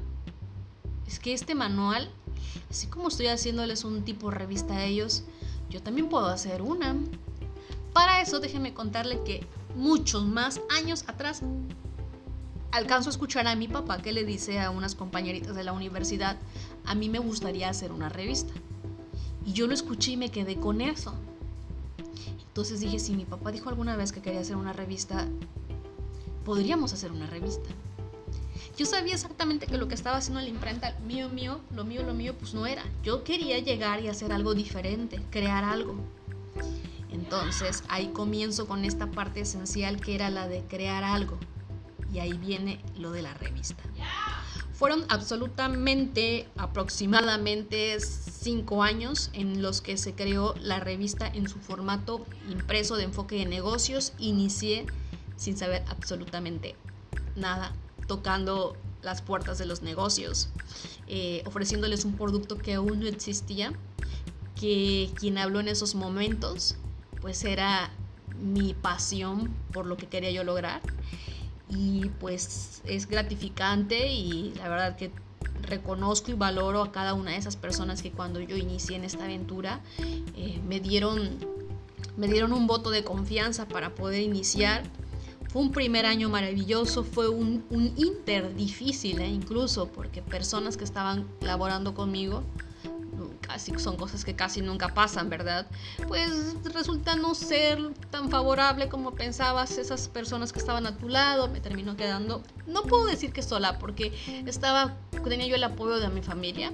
es 1.06 1.18
que 1.18 1.34
este 1.34 1.54
manual, 1.54 2.10
así 2.70 2.86
como 2.86 3.08
estoy 3.08 3.26
haciéndoles 3.26 3.84
un 3.84 4.04
tipo 4.04 4.30
de 4.30 4.38
revista 4.38 4.74
a 4.74 4.84
ellos, 4.84 5.24
yo 5.68 5.82
también 5.82 6.08
puedo 6.08 6.26
hacer 6.26 6.62
una. 6.62 6.96
Para 7.92 8.22
eso 8.22 8.40
déjenme 8.40 8.72
contarle 8.72 9.22
que 9.22 9.46
muchos 9.76 10.24
más 10.24 10.60
años 10.70 11.04
atrás 11.06 11.42
alcanzo 12.70 13.10
a 13.10 13.12
escuchar 13.12 13.46
a 13.46 13.54
mi 13.54 13.68
papá 13.68 13.98
que 13.98 14.12
le 14.12 14.24
dice 14.24 14.58
a 14.60 14.70
unas 14.70 14.94
compañeritas 14.94 15.54
de 15.54 15.64
la 15.64 15.72
universidad, 15.72 16.38
a 16.86 16.94
mí 16.94 17.10
me 17.10 17.18
gustaría 17.18 17.68
hacer 17.68 17.92
una 17.92 18.08
revista. 18.08 18.54
Y 19.44 19.52
yo 19.52 19.66
lo 19.66 19.74
escuché 19.74 20.12
y 20.12 20.16
me 20.16 20.30
quedé 20.30 20.56
con 20.56 20.80
eso. 20.80 21.14
Entonces 22.52 22.80
dije, 22.80 22.98
si 22.98 23.14
mi 23.14 23.24
papá 23.24 23.50
dijo 23.50 23.70
alguna 23.70 23.96
vez 23.96 24.12
que 24.12 24.20
quería 24.20 24.40
hacer 24.40 24.56
una 24.56 24.74
revista, 24.74 25.26
podríamos 26.44 26.92
hacer 26.92 27.10
una 27.10 27.26
revista. 27.26 27.70
Yo 28.76 28.84
sabía 28.84 29.14
exactamente 29.14 29.66
que 29.66 29.78
lo 29.78 29.88
que 29.88 29.94
estaba 29.94 30.18
haciendo 30.18 30.42
la 30.42 30.48
imprenta, 30.48 30.94
mío, 31.06 31.30
mío, 31.30 31.60
lo 31.74 31.84
mío, 31.84 32.02
lo 32.02 32.12
mío, 32.12 32.34
pues 32.38 32.52
no 32.52 32.66
era. 32.66 32.82
Yo 33.02 33.24
quería 33.24 33.58
llegar 33.58 34.02
y 34.02 34.08
hacer 34.08 34.34
algo 34.34 34.52
diferente, 34.52 35.18
crear 35.30 35.64
algo. 35.64 35.96
Entonces 37.10 37.84
ahí 37.88 38.08
comienzo 38.08 38.66
con 38.66 38.84
esta 38.84 39.10
parte 39.10 39.40
esencial 39.40 39.98
que 39.98 40.14
era 40.14 40.28
la 40.28 40.46
de 40.46 40.60
crear 40.60 41.04
algo. 41.04 41.38
Y 42.12 42.18
ahí 42.18 42.34
viene 42.34 42.82
lo 42.98 43.12
de 43.12 43.22
la 43.22 43.32
revista. 43.32 43.82
Fueron 44.82 45.04
absolutamente, 45.10 46.48
aproximadamente 46.56 48.00
cinco 48.00 48.82
años 48.82 49.30
en 49.32 49.62
los 49.62 49.80
que 49.80 49.96
se 49.96 50.12
creó 50.16 50.56
la 50.60 50.80
revista 50.80 51.24
en 51.28 51.48
su 51.48 51.60
formato 51.60 52.26
impreso 52.50 52.96
de 52.96 53.04
enfoque 53.04 53.36
de 53.36 53.46
negocios. 53.46 54.12
Inicié 54.18 54.86
sin 55.36 55.56
saber 55.56 55.84
absolutamente 55.86 56.74
nada, 57.36 57.72
tocando 58.08 58.76
las 59.02 59.22
puertas 59.22 59.56
de 59.56 59.66
los 59.66 59.82
negocios, 59.82 60.48
eh, 61.06 61.44
ofreciéndoles 61.46 62.04
un 62.04 62.16
producto 62.16 62.58
que 62.58 62.74
aún 62.74 62.98
no 62.98 63.06
existía, 63.06 63.72
que 64.60 65.12
quien 65.14 65.38
habló 65.38 65.60
en 65.60 65.68
esos 65.68 65.94
momentos, 65.94 66.74
pues 67.20 67.44
era 67.44 67.92
mi 68.40 68.74
pasión 68.74 69.54
por 69.72 69.86
lo 69.86 69.96
que 69.96 70.08
quería 70.08 70.32
yo 70.32 70.42
lograr 70.42 70.82
y 71.74 72.10
pues 72.20 72.82
es 72.84 73.08
gratificante 73.08 74.12
y 74.12 74.52
la 74.56 74.68
verdad 74.68 74.96
que 74.96 75.10
reconozco 75.62 76.30
y 76.30 76.34
valoro 76.34 76.82
a 76.82 76.92
cada 76.92 77.14
una 77.14 77.32
de 77.32 77.38
esas 77.38 77.56
personas 77.56 78.02
que 78.02 78.10
cuando 78.10 78.40
yo 78.40 78.56
inicié 78.56 78.96
en 78.96 79.04
esta 79.04 79.24
aventura 79.24 79.80
eh, 80.36 80.60
me, 80.66 80.80
dieron, 80.80 81.38
me 82.16 82.28
dieron 82.28 82.52
un 82.52 82.66
voto 82.66 82.90
de 82.90 83.04
confianza 83.04 83.66
para 83.66 83.94
poder 83.94 84.22
iniciar. 84.22 84.82
Fue 85.48 85.60
un 85.60 85.70
primer 85.70 86.06
año 86.06 86.30
maravilloso, 86.30 87.04
fue 87.04 87.28
un, 87.28 87.64
un 87.68 87.92
inter 87.96 88.54
difícil 88.54 89.20
eh, 89.20 89.28
incluso 89.28 89.86
porque 89.86 90.22
personas 90.22 90.76
que 90.76 90.84
estaban 90.84 91.26
laborando 91.40 91.94
conmigo 91.94 92.42
casi 93.40 93.78
son 93.78 93.96
cosas 93.96 94.24
que 94.24 94.34
casi 94.34 94.60
nunca 94.60 94.94
pasan, 94.94 95.28
¿verdad? 95.28 95.66
Pues 96.08 96.54
resulta 96.72 97.16
no 97.16 97.34
ser 97.34 97.92
tan 98.10 98.30
favorable 98.30 98.88
como 98.88 99.12
pensabas 99.12 99.78
esas 99.78 100.08
personas 100.08 100.52
que 100.52 100.58
estaban 100.58 100.86
a 100.86 100.96
tu 100.96 101.08
lado, 101.08 101.48
me 101.48 101.60
terminó 101.60 101.96
quedando, 101.96 102.42
no 102.66 102.82
puedo 102.82 103.06
decir 103.06 103.32
que 103.32 103.42
sola, 103.42 103.78
porque 103.78 104.12
estaba, 104.46 104.96
tenía 105.28 105.46
yo 105.46 105.56
el 105.56 105.64
apoyo 105.64 105.98
de 105.98 106.08
mi 106.08 106.22
familia 106.22 106.72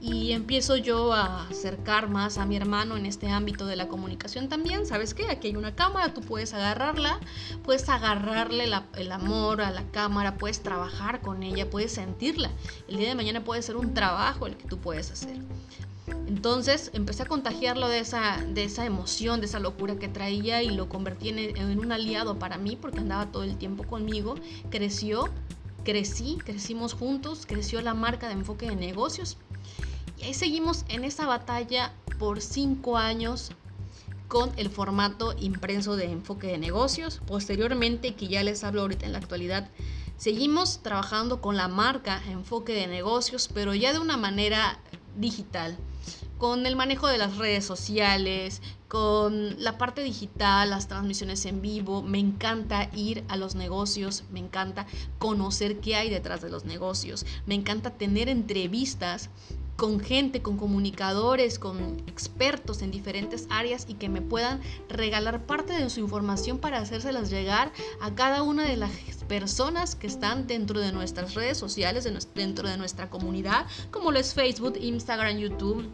y 0.00 0.32
empiezo 0.32 0.76
yo 0.76 1.12
a 1.12 1.48
acercar 1.48 2.08
más 2.08 2.38
a 2.38 2.46
mi 2.46 2.56
hermano 2.56 2.96
en 2.96 3.06
este 3.06 3.28
ámbito 3.28 3.66
de 3.66 3.76
la 3.76 3.88
comunicación 3.88 4.48
también, 4.48 4.86
¿sabes 4.86 5.14
qué? 5.14 5.30
Aquí 5.30 5.48
hay 5.48 5.56
una 5.56 5.74
cámara, 5.74 6.14
tú 6.14 6.20
puedes 6.20 6.54
agarrarla, 6.54 7.20
puedes 7.64 7.88
agarrarle 7.88 8.70
el 8.96 9.12
amor 9.12 9.60
a 9.60 9.70
la 9.70 9.84
cámara, 9.90 10.36
puedes 10.36 10.62
trabajar 10.62 11.20
con 11.20 11.42
ella, 11.42 11.68
puedes 11.68 11.92
sentirla. 11.92 12.50
El 12.88 12.98
día 12.98 13.08
de 13.08 13.14
mañana 13.14 13.44
puede 13.44 13.62
ser 13.62 13.76
un 13.76 13.94
trabajo 13.94 14.46
el 14.46 14.56
que 14.56 14.66
tú 14.66 14.78
puedes 14.78 15.10
hacer. 15.10 15.36
Entonces 16.26 16.90
empecé 16.94 17.22
a 17.22 17.26
contagiarlo 17.26 17.88
de 17.88 18.00
esa, 18.00 18.42
de 18.42 18.64
esa 18.64 18.84
emoción, 18.84 19.40
de 19.40 19.46
esa 19.46 19.60
locura 19.60 19.96
que 19.96 20.08
traía 20.08 20.62
y 20.62 20.70
lo 20.70 20.88
convertí 20.88 21.30
en, 21.30 21.38
en 21.38 21.78
un 21.78 21.92
aliado 21.92 22.38
para 22.38 22.58
mí 22.58 22.76
porque 22.76 22.98
andaba 22.98 23.26
todo 23.26 23.44
el 23.44 23.56
tiempo 23.56 23.84
conmigo. 23.84 24.34
Creció, 24.70 25.28
crecí, 25.84 26.38
crecimos 26.44 26.94
juntos, 26.94 27.44
creció 27.46 27.80
la 27.80 27.94
marca 27.94 28.28
de 28.28 28.34
enfoque 28.34 28.68
de 28.68 28.76
negocios. 28.76 29.36
Y 30.18 30.24
ahí 30.24 30.34
seguimos 30.34 30.84
en 30.88 31.04
esa 31.04 31.26
batalla 31.26 31.92
por 32.18 32.40
cinco 32.40 32.96
años 32.96 33.52
con 34.28 34.52
el 34.56 34.68
formato 34.68 35.34
impreso 35.38 35.96
de 35.96 36.10
enfoque 36.10 36.48
de 36.48 36.58
negocios. 36.58 37.20
Posteriormente, 37.26 38.14
que 38.14 38.28
ya 38.28 38.42
les 38.42 38.62
hablo 38.64 38.82
ahorita 38.82 39.06
en 39.06 39.12
la 39.12 39.18
actualidad, 39.18 39.68
seguimos 40.16 40.82
trabajando 40.82 41.40
con 41.40 41.56
la 41.56 41.68
marca 41.68 42.22
enfoque 42.28 42.74
de 42.74 42.86
negocios, 42.86 43.48
pero 43.52 43.74
ya 43.74 43.92
de 43.92 43.98
una 43.98 44.16
manera 44.16 44.78
digital 45.16 45.76
con 46.38 46.66
el 46.66 46.76
manejo 46.76 47.08
de 47.08 47.18
las 47.18 47.36
redes 47.36 47.64
sociales, 47.64 48.62
con 48.88 49.62
la 49.62 49.76
parte 49.76 50.02
digital, 50.02 50.70
las 50.70 50.88
transmisiones 50.88 51.44
en 51.44 51.60
vivo. 51.60 52.02
Me 52.02 52.18
encanta 52.18 52.88
ir 52.94 53.24
a 53.28 53.36
los 53.36 53.54
negocios, 53.54 54.24
me 54.30 54.38
encanta 54.38 54.86
conocer 55.18 55.80
qué 55.80 55.96
hay 55.96 56.08
detrás 56.08 56.40
de 56.40 56.50
los 56.50 56.64
negocios, 56.64 57.26
me 57.46 57.54
encanta 57.54 57.90
tener 57.90 58.28
entrevistas 58.28 59.30
con 59.78 60.00
gente, 60.00 60.42
con 60.42 60.56
comunicadores, 60.56 61.60
con 61.60 61.78
expertos 62.08 62.82
en 62.82 62.90
diferentes 62.90 63.46
áreas 63.48 63.86
y 63.88 63.94
que 63.94 64.08
me 64.08 64.20
puedan 64.20 64.60
regalar 64.88 65.46
parte 65.46 65.72
de 65.72 65.88
su 65.88 66.00
información 66.00 66.58
para 66.58 66.78
hacérselas 66.78 67.30
llegar 67.30 67.70
a 68.00 68.12
cada 68.12 68.42
una 68.42 68.64
de 68.64 68.76
las 68.76 68.90
personas 69.28 69.94
que 69.94 70.08
están 70.08 70.48
dentro 70.48 70.80
de 70.80 70.90
nuestras 70.90 71.34
redes 71.34 71.58
sociales, 71.58 72.08
dentro 72.34 72.68
de 72.68 72.76
nuestra 72.76 73.08
comunidad, 73.08 73.66
como 73.92 74.10
lo 74.10 74.18
es 74.18 74.34
Facebook, 74.34 74.76
Instagram, 74.80 75.38
YouTube, 75.38 75.86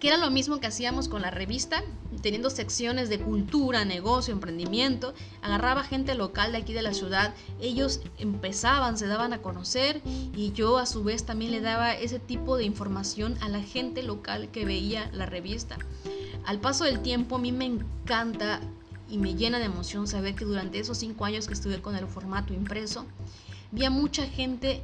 que 0.00 0.08
era 0.08 0.16
lo 0.16 0.30
mismo 0.30 0.60
que 0.60 0.66
hacíamos 0.66 1.08
con 1.08 1.20
la 1.20 1.30
revista, 1.30 1.84
teniendo 2.22 2.48
secciones 2.48 3.10
de 3.10 3.20
cultura, 3.20 3.84
negocio, 3.84 4.32
emprendimiento. 4.32 5.12
Agarraba 5.42 5.84
gente 5.84 6.14
local 6.14 6.52
de 6.52 6.58
aquí 6.58 6.72
de 6.72 6.80
la 6.80 6.94
ciudad, 6.94 7.34
ellos 7.60 8.00
empezaban, 8.18 8.96
se 8.96 9.06
daban 9.06 9.34
a 9.34 9.42
conocer 9.42 10.00
y 10.34 10.52
yo 10.52 10.78
a 10.78 10.86
su 10.86 11.04
vez 11.04 11.24
también 11.24 11.52
le 11.52 11.60
daba 11.60 11.94
ese 11.94 12.18
tipo 12.18 12.56
de 12.56 12.64
información 12.64 13.36
a 13.42 13.50
la 13.50 13.62
gente 13.62 14.02
local 14.02 14.48
que 14.50 14.64
veía 14.64 15.10
la 15.12 15.26
revista. 15.26 15.76
Al 16.46 16.58
paso 16.60 16.84
del 16.84 17.00
tiempo 17.00 17.36
a 17.36 17.38
mí 17.38 17.52
me 17.52 17.66
encanta 17.66 18.60
y 19.06 19.18
me 19.18 19.34
llena 19.34 19.58
de 19.58 19.66
emoción 19.66 20.06
saber 20.06 20.34
que 20.34 20.46
durante 20.46 20.78
esos 20.78 20.96
cinco 20.96 21.26
años 21.26 21.46
que 21.46 21.52
estuve 21.52 21.82
con 21.82 21.94
el 21.94 22.06
formato 22.06 22.54
impreso, 22.54 23.04
vi 23.70 23.84
a 23.84 23.90
mucha 23.90 24.24
gente 24.26 24.82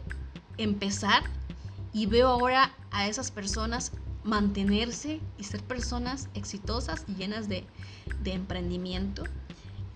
empezar 0.59 1.23
y 1.95 2.05
veo 2.05 2.29
ahora 2.29 2.75
a 2.91 3.09
esas 3.09 3.31
personas 3.31 3.93
mantenerse 4.27 5.21
y 5.39 5.45
ser 5.45 5.63
personas 5.63 6.29
exitosas 6.35 7.05
y 7.09 7.15
llenas 7.15 7.49
de, 7.49 7.67
emprendimiento. 8.25 9.23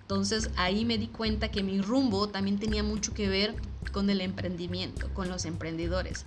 Entonces 0.03 0.51
ahí 0.57 0.85
me 0.85 0.99
di 0.99 1.09
cuenta 1.09 1.51
que 1.51 1.65
mi 1.65 1.81
rumbo 1.81 2.29
también 2.29 2.59
tenía 2.61 2.85
mucho 2.85 3.13
que 3.13 3.29
ver 3.29 3.57
con 3.93 4.09
el 4.09 4.21
emprendimiento, 4.21 5.13
con 5.15 5.29
los 5.29 5.45
emprendedores. 5.45 6.27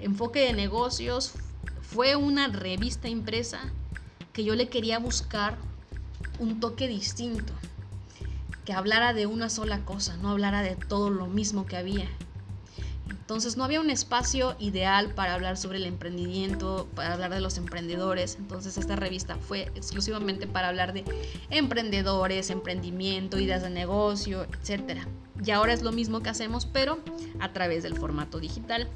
Enfoque 0.00 0.40
de 0.40 0.52
negocios 0.52 1.32
fue 1.80 2.16
una 2.16 2.48
revista 2.48 3.08
impresa 3.08 3.60
que 4.32 4.42
yo 4.42 4.56
le 4.56 4.68
quería 4.68 4.98
buscar 4.98 5.56
un 6.40 6.58
toque 6.58 6.88
distinto, 6.88 7.52
que 8.64 8.72
hablara 8.72 9.14
de 9.14 9.26
una 9.26 9.48
sola 9.48 9.84
cosa, 9.84 10.16
no 10.16 10.30
hablara 10.30 10.62
de 10.62 10.74
todo 10.74 11.08
lo 11.10 11.28
mismo 11.28 11.66
que 11.66 11.76
había. 11.76 12.08
Entonces 13.08 13.56
no 13.56 13.64
había 13.64 13.80
un 13.80 13.90
espacio 13.90 14.56
ideal 14.58 15.12
para 15.14 15.34
hablar 15.34 15.56
sobre 15.56 15.78
el 15.78 15.84
emprendimiento, 15.84 16.88
para 16.94 17.14
hablar 17.14 17.32
de 17.32 17.40
los 17.40 17.58
emprendedores. 17.58 18.36
Entonces 18.38 18.76
esta 18.78 18.96
revista 18.96 19.36
fue 19.36 19.70
exclusivamente 19.74 20.46
para 20.46 20.68
hablar 20.68 20.92
de 20.92 21.04
emprendedores, 21.50 22.50
emprendimiento, 22.50 23.38
ideas 23.38 23.62
de 23.62 23.70
negocio, 23.70 24.44
etc. 24.44 25.00
Y 25.44 25.50
ahora 25.50 25.72
es 25.72 25.82
lo 25.82 25.92
mismo 25.92 26.22
que 26.22 26.30
hacemos, 26.30 26.66
pero 26.66 26.98
a 27.40 27.52
través 27.52 27.82
del 27.82 27.94
formato 27.94 28.40
digital. 28.40 28.88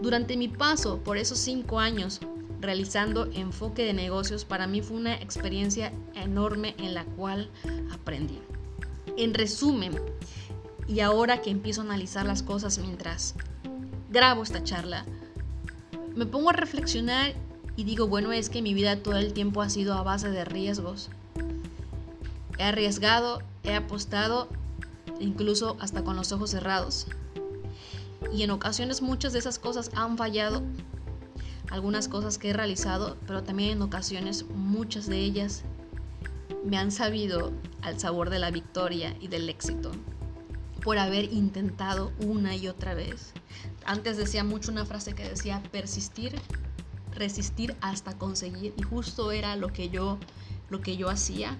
Durante 0.00 0.36
mi 0.36 0.48
paso 0.48 0.98
por 0.98 1.16
esos 1.16 1.38
cinco 1.38 1.78
años 1.78 2.20
realizando 2.60 3.28
enfoque 3.32 3.84
de 3.84 3.92
negocios, 3.92 4.44
para 4.44 4.66
mí 4.66 4.80
fue 4.80 4.96
una 4.96 5.14
experiencia 5.14 5.92
enorme 6.14 6.74
en 6.78 6.94
la 6.94 7.04
cual 7.04 7.50
aprendí. 7.92 8.38
En 9.16 9.34
resumen, 9.34 10.00
y 10.88 11.00
ahora 11.00 11.42
que 11.42 11.50
empiezo 11.50 11.80
a 11.80 11.84
analizar 11.84 12.26
las 12.26 12.42
cosas 12.42 12.78
mientras 12.78 13.34
grabo 14.10 14.42
esta 14.42 14.62
charla, 14.62 15.04
me 16.14 16.26
pongo 16.26 16.50
a 16.50 16.54
reflexionar 16.54 17.34
y 17.76 17.84
digo, 17.84 18.06
bueno, 18.06 18.32
es 18.32 18.50
que 18.50 18.62
mi 18.62 18.74
vida 18.74 18.96
todo 18.96 19.16
el 19.16 19.32
tiempo 19.32 19.62
ha 19.62 19.70
sido 19.70 19.94
a 19.94 20.02
base 20.02 20.30
de 20.30 20.44
riesgos. 20.44 21.08
He 22.58 22.64
arriesgado, 22.64 23.40
he 23.62 23.74
apostado, 23.74 24.48
incluso 25.20 25.76
hasta 25.80 26.04
con 26.04 26.16
los 26.16 26.32
ojos 26.32 26.50
cerrados. 26.50 27.06
Y 28.32 28.42
en 28.42 28.50
ocasiones 28.50 29.00
muchas 29.00 29.32
de 29.32 29.38
esas 29.38 29.58
cosas 29.58 29.90
han 29.94 30.18
fallado. 30.18 30.62
Algunas 31.70 32.08
cosas 32.08 32.36
que 32.36 32.50
he 32.50 32.52
realizado, 32.52 33.16
pero 33.26 33.42
también 33.42 33.70
en 33.70 33.82
ocasiones 33.82 34.44
muchas 34.54 35.06
de 35.06 35.18
ellas 35.20 35.62
me 36.64 36.76
han 36.76 36.92
sabido 36.92 37.52
al 37.80 37.98
sabor 37.98 38.28
de 38.28 38.38
la 38.38 38.50
victoria 38.50 39.16
y 39.18 39.28
del 39.28 39.48
éxito 39.48 39.92
por 40.82 40.98
haber 40.98 41.32
intentado 41.32 42.12
una 42.18 42.56
y 42.56 42.68
otra 42.68 42.94
vez. 42.94 43.32
Antes 43.84 44.16
decía 44.16 44.44
mucho 44.44 44.70
una 44.70 44.84
frase 44.84 45.14
que 45.14 45.28
decía 45.28 45.62
persistir, 45.70 46.40
resistir 47.12 47.76
hasta 47.80 48.18
conseguir 48.18 48.74
y 48.76 48.82
justo 48.82 49.32
era 49.32 49.56
lo 49.56 49.68
que 49.68 49.88
yo 49.88 50.18
lo 50.72 50.80
que 50.80 50.96
yo 50.96 51.10
hacía. 51.10 51.56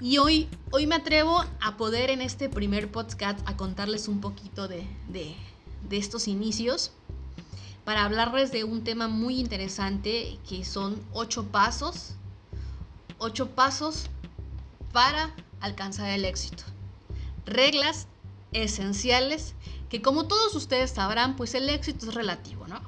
Y 0.00 0.16
hoy, 0.16 0.48
hoy 0.70 0.86
me 0.86 0.94
atrevo 0.94 1.44
a 1.60 1.76
poder 1.76 2.08
en 2.08 2.22
este 2.22 2.48
primer 2.48 2.90
podcast 2.90 3.38
a 3.46 3.56
contarles 3.56 4.08
un 4.08 4.20
poquito 4.20 4.66
de, 4.66 4.86
de, 5.08 5.36
de 5.88 5.96
estos 5.98 6.26
inicios 6.26 6.90
para 7.84 8.04
hablarles 8.04 8.50
de 8.50 8.64
un 8.64 8.82
tema 8.82 9.08
muy 9.08 9.38
interesante 9.38 10.38
que 10.48 10.64
son 10.64 11.02
ocho 11.12 11.44
pasos, 11.48 12.14
ocho 13.18 13.50
pasos 13.50 14.06
para 14.90 15.34
alcanzar 15.60 16.08
el 16.08 16.24
éxito. 16.24 16.64
Reglas 17.46 18.06
esenciales 18.52 19.54
que 19.88 20.02
como 20.02 20.26
todos 20.26 20.54
ustedes 20.54 20.92
sabrán, 20.92 21.36
pues 21.36 21.54
el 21.54 21.68
éxito 21.68 22.08
es 22.08 22.14
relativo, 22.14 22.66
¿no? 22.68 22.80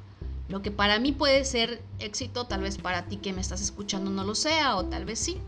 Lo 0.49 0.63
que 0.63 0.71
para 0.71 0.99
mí 0.99 1.13
puede 1.13 1.45
ser 1.45 1.83
éxito, 1.99 2.47
tal 2.47 2.63
vez 2.63 2.79
para 2.79 3.07
ti 3.07 3.17
que 3.17 3.33
me 3.33 3.41
estás 3.41 3.61
escuchando 3.61 4.11
no 4.11 4.23
lo 4.25 4.35
sea, 4.35 4.77
o 4.77 4.85
tal 4.85 5.05
vez 5.05 5.19
sí. 5.19 5.39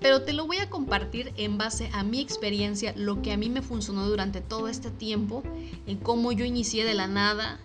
Pero 0.00 0.22
te 0.22 0.32
lo 0.32 0.46
voy 0.46 0.56
a 0.56 0.68
compartir 0.68 1.32
en 1.36 1.58
base 1.58 1.88
a 1.92 2.02
mi 2.02 2.20
experiencia, 2.20 2.92
lo 2.96 3.22
que 3.22 3.32
a 3.32 3.36
mí 3.36 3.48
me 3.48 3.62
funcionó 3.62 4.08
durante 4.08 4.40
todo 4.40 4.66
este 4.66 4.90
tiempo, 4.90 5.44
en 5.86 5.98
cómo 5.98 6.32
yo 6.32 6.44
inicié 6.44 6.84
de 6.84 6.94
la 6.94 7.06
nada, 7.06 7.60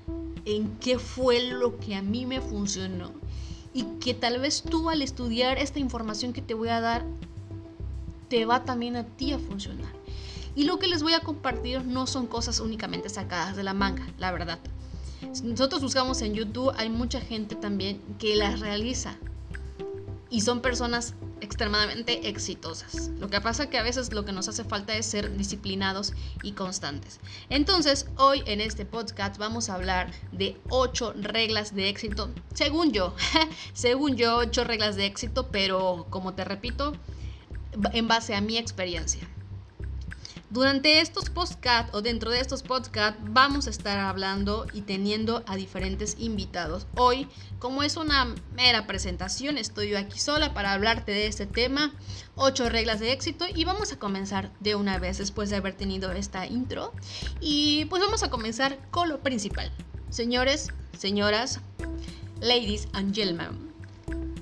en 0.45 0.77
qué 0.77 0.99
fue 0.99 1.41
lo 1.41 1.79
que 1.79 1.95
a 1.95 2.03
mí 2.03 2.27
me 2.27 2.39
funcionó. 2.39 3.11
Y 3.73 3.83
que 3.99 4.13
tal 4.13 4.39
vez 4.39 4.61
tú 4.61 4.89
al 4.89 5.01
estudiar 5.01 5.57
esta 5.57 5.79
información 5.79 6.33
que 6.33 6.41
te 6.43 6.53
voy 6.53 6.69
a 6.69 6.81
dar, 6.81 7.05
te 8.29 8.45
va 8.45 8.63
también 8.65 8.95
a 8.95 9.05
ti 9.05 9.33
a 9.33 9.39
funcionar. 9.39 9.91
Y 10.57 10.63
lo 10.63 10.79
que 10.79 10.87
les 10.87 11.03
voy 11.03 11.13
a 11.13 11.19
compartir 11.19 11.85
no 11.85 12.07
son 12.07 12.25
cosas 12.25 12.59
únicamente 12.59 13.09
sacadas 13.09 13.55
de 13.55 13.61
la 13.61 13.75
manga, 13.75 14.07
la 14.17 14.31
verdad. 14.31 14.57
Nosotros 15.43 15.83
buscamos 15.83 16.23
en 16.23 16.33
YouTube, 16.33 16.73
hay 16.77 16.89
mucha 16.89 17.21
gente 17.21 17.53
también 17.53 18.01
que 18.17 18.35
las 18.35 18.59
realiza. 18.59 19.17
Y 20.31 20.41
son 20.41 20.63
personas 20.63 21.13
extremadamente 21.41 22.27
exitosas. 22.27 23.09
Lo 23.19 23.29
que 23.29 23.39
pasa 23.39 23.69
que 23.69 23.77
a 23.77 23.83
veces 23.83 24.11
lo 24.11 24.25
que 24.25 24.31
nos 24.31 24.47
hace 24.47 24.63
falta 24.63 24.97
es 24.97 25.05
ser 25.05 25.37
disciplinados 25.37 26.13
y 26.41 26.53
constantes. 26.53 27.19
Entonces, 27.51 28.07
hoy 28.15 28.41
en 28.47 28.59
este 28.59 28.83
podcast 28.83 29.37
vamos 29.37 29.69
a 29.69 29.75
hablar 29.75 30.11
de 30.31 30.57
ocho 30.69 31.13
reglas 31.13 31.75
de 31.75 31.87
éxito, 31.87 32.31
según 32.55 32.93
yo, 32.93 33.13
según 33.73 34.15
yo, 34.15 34.37
ocho 34.37 34.63
reglas 34.63 34.95
de 34.95 35.05
éxito, 35.05 35.49
pero 35.51 36.07
como 36.09 36.33
te 36.33 36.43
repito, 36.43 36.93
en 37.93 38.07
base 38.07 38.33
a 38.33 38.41
mi 38.41 38.57
experiencia. 38.57 39.29
Durante 40.49 41.01
estos 41.01 41.29
podcasts 41.29 41.93
o 41.93 42.01
dentro 42.01 42.31
de 42.31 42.39
estos 42.39 42.63
podcasts 42.63 43.19
vamos 43.21 43.67
a 43.67 43.69
estar 43.69 43.97
hablando 43.97 44.65
y 44.71 44.79
teniendo 44.79 45.43
a 45.45 45.57
diferentes 45.57 46.15
invitados. 46.19 46.87
Hoy, 46.95 47.27
como 47.59 47.83
es 47.83 47.97
una 47.97 48.33
mera 48.55 48.87
presentación, 48.87 49.57
estoy 49.57 49.89
yo 49.89 49.97
aquí 49.97 50.19
sola 50.19 50.53
para 50.53 50.71
hablarte 50.71 51.11
de 51.11 51.27
este 51.27 51.47
tema, 51.47 51.93
ocho 52.35 52.69
reglas 52.69 53.01
de 53.01 53.11
éxito 53.11 53.45
y 53.53 53.65
vamos 53.65 53.91
a 53.91 53.99
comenzar 53.99 54.49
de 54.61 54.75
una 54.75 54.99
vez 54.99 55.17
después 55.17 55.49
de 55.49 55.57
haber 55.57 55.73
tenido 55.73 56.13
esta 56.13 56.45
intro. 56.45 56.93
Y 57.41 57.83
pues 57.85 58.01
vamos 58.01 58.23
a 58.23 58.29
comenzar 58.29 58.79
con 58.89 59.09
lo 59.09 59.19
principal. 59.19 59.69
Señores, 60.09 60.69
señoras, 60.97 61.59
ladies 62.39 62.87
and 62.93 63.13
gentlemen, 63.13 63.73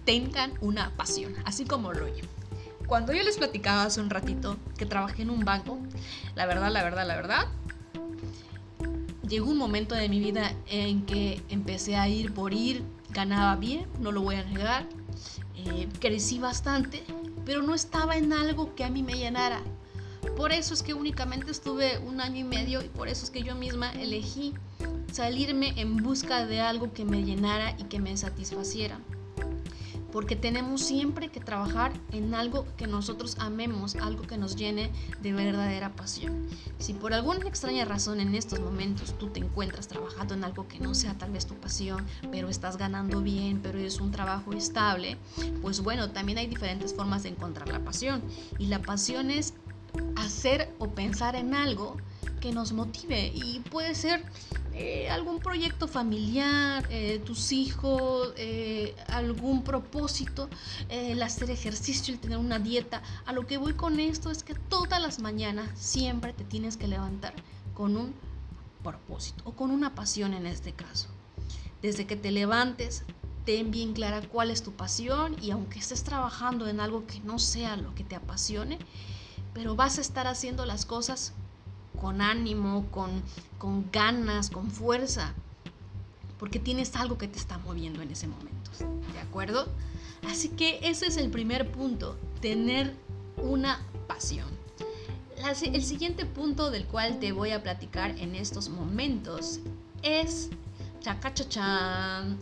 tengan 0.05 0.53
una 0.61 0.95
pasión, 0.97 1.33
así 1.45 1.65
como 1.65 1.93
lo 1.93 2.07
yo. 2.15 2.34
Cuando 2.87 3.13
yo 3.13 3.23
les 3.23 3.37
platicaba 3.37 3.83
hace 3.83 3.99
un 3.99 4.09
ratito 4.09 4.57
que 4.77 4.85
trabajé 4.85 5.23
en 5.23 5.31
un 5.31 5.43
banco, 5.43 5.79
la 6.35 6.45
verdad, 6.45 6.71
la 6.71 6.83
verdad, 6.83 7.07
la 7.07 7.15
verdad, 7.15 7.47
llegó 9.27 9.49
un 9.49 9.57
momento 9.57 9.95
de 9.95 10.07
mi 10.07 10.19
vida 10.19 10.53
en 10.67 11.05
que 11.05 11.41
empecé 11.49 11.95
a 11.95 12.07
ir 12.07 12.33
por 12.33 12.53
ir, 12.53 12.83
ganaba 13.09 13.55
bien, 13.55 13.87
no 13.99 14.11
lo 14.11 14.21
voy 14.21 14.35
a 14.35 14.43
negar, 14.43 14.85
eh, 15.55 15.87
crecí 15.99 16.37
bastante, 16.37 17.03
pero 17.43 17.63
no 17.63 17.73
estaba 17.73 18.17
en 18.17 18.33
algo 18.33 18.75
que 18.75 18.83
a 18.83 18.89
mí 18.89 19.01
me 19.01 19.13
llenara. 19.13 19.61
Por 20.37 20.51
eso 20.51 20.73
es 20.73 20.83
que 20.83 20.93
únicamente 20.93 21.51
estuve 21.51 21.97
un 21.99 22.21
año 22.21 22.37
y 22.37 22.43
medio 22.43 22.83
y 22.83 22.89
por 22.89 23.07
eso 23.07 23.25
es 23.25 23.31
que 23.31 23.41
yo 23.41 23.55
misma 23.55 23.91
elegí 23.93 24.53
salirme 25.11 25.73
en 25.77 25.97
busca 25.97 26.45
de 26.45 26.61
algo 26.61 26.93
que 26.93 27.05
me 27.05 27.23
llenara 27.23 27.75
y 27.79 27.85
que 27.85 27.99
me 27.99 28.15
satisfaciera 28.17 28.99
porque 30.15 30.37
tenemos 30.37 30.79
siempre 30.79 31.27
que 31.27 31.41
trabajar 31.41 31.91
en 32.13 32.35
algo 32.35 32.65
que 32.77 32.87
nosotros 32.87 33.35
amemos, 33.37 33.97
algo 33.97 34.23
que 34.23 34.37
nos 34.37 34.55
llene 34.55 34.89
de 35.21 35.33
verdadera 35.33 35.93
pasión. 35.93 36.47
Si 36.79 36.93
por 36.93 37.13
alguna 37.13 37.45
extraña 37.49 37.83
razón 37.83 38.21
en 38.21 38.33
estos 38.33 38.61
momentos 38.61 39.17
tú 39.17 39.27
te 39.27 39.41
encuentras 39.41 39.89
trabajando 39.89 40.33
en 40.33 40.45
algo 40.45 40.69
que 40.69 40.79
no 40.79 40.95
sea 40.95 41.15
tal 41.15 41.33
vez 41.33 41.45
tu 41.45 41.55
pasión, 41.55 42.05
pero 42.31 42.47
estás 42.47 42.77
ganando 42.77 43.19
bien, 43.19 43.59
pero 43.61 43.77
es 43.77 43.99
un 43.99 44.11
trabajo 44.11 44.53
estable, 44.53 45.17
pues 45.61 45.81
bueno, 45.81 46.09
también 46.09 46.37
hay 46.37 46.47
diferentes 46.47 46.93
formas 46.93 47.23
de 47.23 47.29
encontrar 47.31 47.67
la 47.67 47.83
pasión. 47.83 48.23
Y 48.57 48.67
la 48.67 48.81
pasión 48.81 49.29
es 49.29 49.53
hacer 50.15 50.73
o 50.79 50.91
pensar 50.91 51.35
en 51.35 51.53
algo 51.53 51.97
que 52.39 52.53
nos 52.53 52.71
motive 52.71 53.33
y 53.35 53.59
puede 53.69 53.93
ser 53.95 54.23
eh, 54.77 55.09
algún 55.09 55.39
proyecto 55.39 55.87
familiar, 55.87 56.85
eh, 56.89 57.21
tus 57.25 57.53
hijos, 57.53 58.33
eh, 58.35 58.93
algún 59.07 59.63
propósito, 59.63 60.49
el 60.89 61.23
hacer 61.23 61.49
ejercicio, 61.49 62.13
el 62.13 62.19
tener 62.19 62.37
una 62.37 62.59
dieta. 62.59 63.01
A 63.25 63.31
lo 63.31 63.47
que 63.47 63.57
voy 63.57 63.73
con 63.75 64.01
esto 64.01 64.31
es 64.31 64.43
que 64.43 64.53
todas 64.53 65.01
las 65.01 65.19
mañanas 65.19 65.69
siempre 65.79 66.33
te 66.33 66.43
tienes 66.43 66.75
que 66.75 66.89
levantar 66.89 67.33
con 67.73 67.95
un 67.95 68.13
propósito 68.83 69.43
o 69.45 69.53
con 69.53 69.71
una 69.71 69.95
pasión 69.95 70.33
en 70.33 70.45
este 70.45 70.73
caso. 70.73 71.07
Desde 71.81 72.05
que 72.05 72.17
te 72.17 72.31
levantes, 72.31 73.03
ten 73.45 73.71
bien 73.71 73.93
clara 73.93 74.27
cuál 74.27 74.51
es 74.51 74.61
tu 74.61 74.73
pasión 74.73 75.37
y 75.41 75.51
aunque 75.51 75.79
estés 75.79 76.03
trabajando 76.03 76.67
en 76.67 76.81
algo 76.81 77.07
que 77.07 77.21
no 77.21 77.39
sea 77.39 77.77
lo 77.77 77.95
que 77.95 78.03
te 78.03 78.17
apasione, 78.17 78.77
pero 79.53 79.77
vas 79.77 79.99
a 79.99 80.01
estar 80.01 80.27
haciendo 80.27 80.65
las 80.65 80.85
cosas 80.85 81.31
con 81.95 82.21
ánimo, 82.21 82.87
con, 82.91 83.21
con 83.57 83.89
ganas, 83.91 84.49
con 84.49 84.69
fuerza, 84.71 85.33
porque 86.39 86.59
tienes 86.59 86.95
algo 86.95 87.17
que 87.17 87.27
te 87.27 87.37
está 87.37 87.57
moviendo 87.59 88.01
en 88.01 88.11
ese 88.11 88.27
momento, 88.27 88.71
¿de 89.13 89.19
acuerdo? 89.19 89.67
Así 90.27 90.49
que 90.49 90.79
ese 90.83 91.07
es 91.07 91.17
el 91.17 91.29
primer 91.29 91.71
punto, 91.71 92.17
tener 92.41 92.93
una 93.37 93.79
pasión. 94.07 94.47
el 95.63 95.83
siguiente 95.83 96.25
punto 96.25 96.71
del 96.71 96.85
cual 96.85 97.19
te 97.19 97.31
voy 97.31 97.51
a 97.51 97.61
platicar 97.61 98.17
en 98.17 98.35
estos 98.35 98.69
momentos 98.69 99.59
es, 100.01 100.49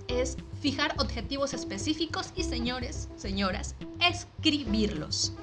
es 0.08 0.38
fijar 0.62 0.96
objetivos 1.00 1.54
específicos 1.54 2.32
y 2.36 2.44
señores, 2.44 3.10
señoras, 3.16 3.76
escribirlos. 4.00 5.34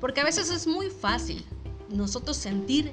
Porque 0.00 0.20
a 0.20 0.24
veces 0.24 0.50
es 0.50 0.66
muy 0.66 0.90
fácil 0.90 1.44
nosotros 1.88 2.36
sentir 2.36 2.92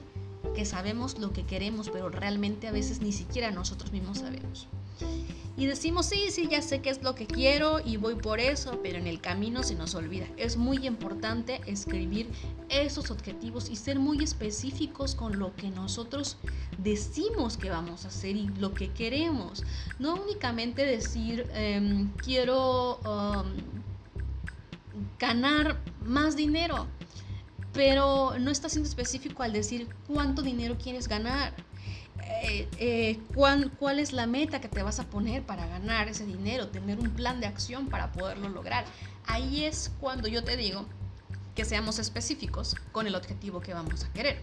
que 0.54 0.66
sabemos 0.66 1.18
lo 1.20 1.34
que 1.34 1.46
queremos, 1.46 1.90
pero 1.90 2.10
realmente 2.10 2.68
a 2.68 2.72
veces 2.72 3.02
ni 3.02 3.12
siquiera 3.12 3.52
nosotros 3.52 3.92
mismos 3.92 4.20
sabemos. 4.20 4.68
Y 5.56 5.68
decimos, 5.68 6.08
sí, 6.08 6.32
sí, 6.32 6.48
ya 6.50 6.64
sé 6.64 6.82
qué 6.82 6.90
es 6.90 7.04
lo 7.04 7.14
que 7.14 7.28
quiero 7.28 7.80
y 7.80 7.98
voy 7.98 8.16
por 8.16 8.40
eso, 8.40 8.80
pero 8.82 8.98
en 8.98 9.06
el 9.06 9.22
camino 9.22 9.62
se 9.62 9.76
nos 9.76 9.94
olvida. 9.94 10.26
Es 10.36 10.58
muy 10.58 10.88
importante 10.88 11.62
escribir 11.68 12.28
esos 12.70 13.12
objetivos 13.12 13.70
y 13.70 13.76
ser 13.76 14.00
muy 14.00 14.24
específicos 14.24 15.14
con 15.14 15.38
lo 15.38 15.56
que 15.56 15.70
nosotros 15.70 16.38
decimos 16.80 17.58
que 17.58 17.70
vamos 17.70 18.06
a 18.06 18.08
hacer 18.08 18.36
y 18.36 18.48
lo 18.58 18.74
que 18.74 18.92
queremos. 18.92 19.64
No 20.00 20.16
únicamente 20.16 20.88
decir, 20.88 21.48
em, 21.54 22.10
quiero 22.14 22.98
um, 23.06 23.46
ganar 25.20 25.80
más 26.04 26.36
dinero 26.36 26.88
pero 27.74 28.38
no 28.40 28.52
estás 28.52 28.74
siendo 28.74 28.88
específico 28.88 29.44
al 29.44 29.52
decir 29.52 29.88
cuánto 30.08 30.42
dinero 30.42 30.78
quieres 30.82 31.08
ganar. 31.08 31.54
Eh, 32.44 32.68
eh, 32.78 33.20
cuál, 33.34 33.72
cuál 33.72 34.00
es 34.00 34.14
la 34.14 34.28
meta 34.28 34.62
que 34.62 34.70
te 34.70 34.84
vas 34.84 35.00
a 35.00 35.06
poner 35.06 35.44
para 35.44 35.66
ganar 35.66 36.08
ese 36.08 36.26
dinero, 36.26 36.70
tener 36.70 37.00
un 37.00 37.10
plan 37.10 37.40
de 37.40 37.48
acción 37.48 37.88
para 37.90 38.12
poderlo 38.12 38.50
lograr. 38.50 38.86
Ahí 39.26 39.66
es 39.66 39.92
cuando 40.00 40.28
yo 40.28 40.44
te 40.44 40.56
digo 40.56 40.86
que 41.56 41.66
seamos 41.66 42.00
específicos 42.00 42.76
con 42.92 43.08
el 43.08 43.16
objetivo 43.16 43.62
que 43.62 43.74
vamos 43.74 44.04
a 44.04 44.14
querer. 44.14 44.40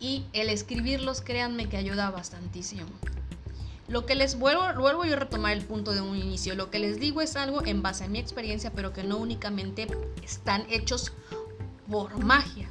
Y 0.00 0.24
el 0.32 0.48
escribirlos, 0.48 1.20
créanme 1.20 1.68
que 1.68 1.76
ayuda 1.76 2.10
bastantísimo. 2.10 2.86
Lo 3.88 4.06
que 4.06 4.14
les 4.14 4.38
vuelvo, 4.38 4.62
vuelvo 4.80 5.04
yo 5.04 5.14
a 5.14 5.16
retomar 5.16 5.52
el 5.52 5.64
punto 5.64 5.92
de 5.92 6.00
un 6.00 6.16
inicio. 6.16 6.54
Lo 6.54 6.70
que 6.70 6.78
les 6.78 6.98
digo 6.98 7.20
es 7.20 7.36
algo 7.36 7.64
en 7.64 7.82
base 7.82 8.04
a 8.04 8.08
mi 8.08 8.18
experiencia, 8.18 8.72
pero 8.72 8.92
que 8.92 9.04
no 9.04 9.18
únicamente 9.18 9.86
están 10.22 10.64
hechos 10.70 11.12
por 11.90 12.22
magia, 12.24 12.68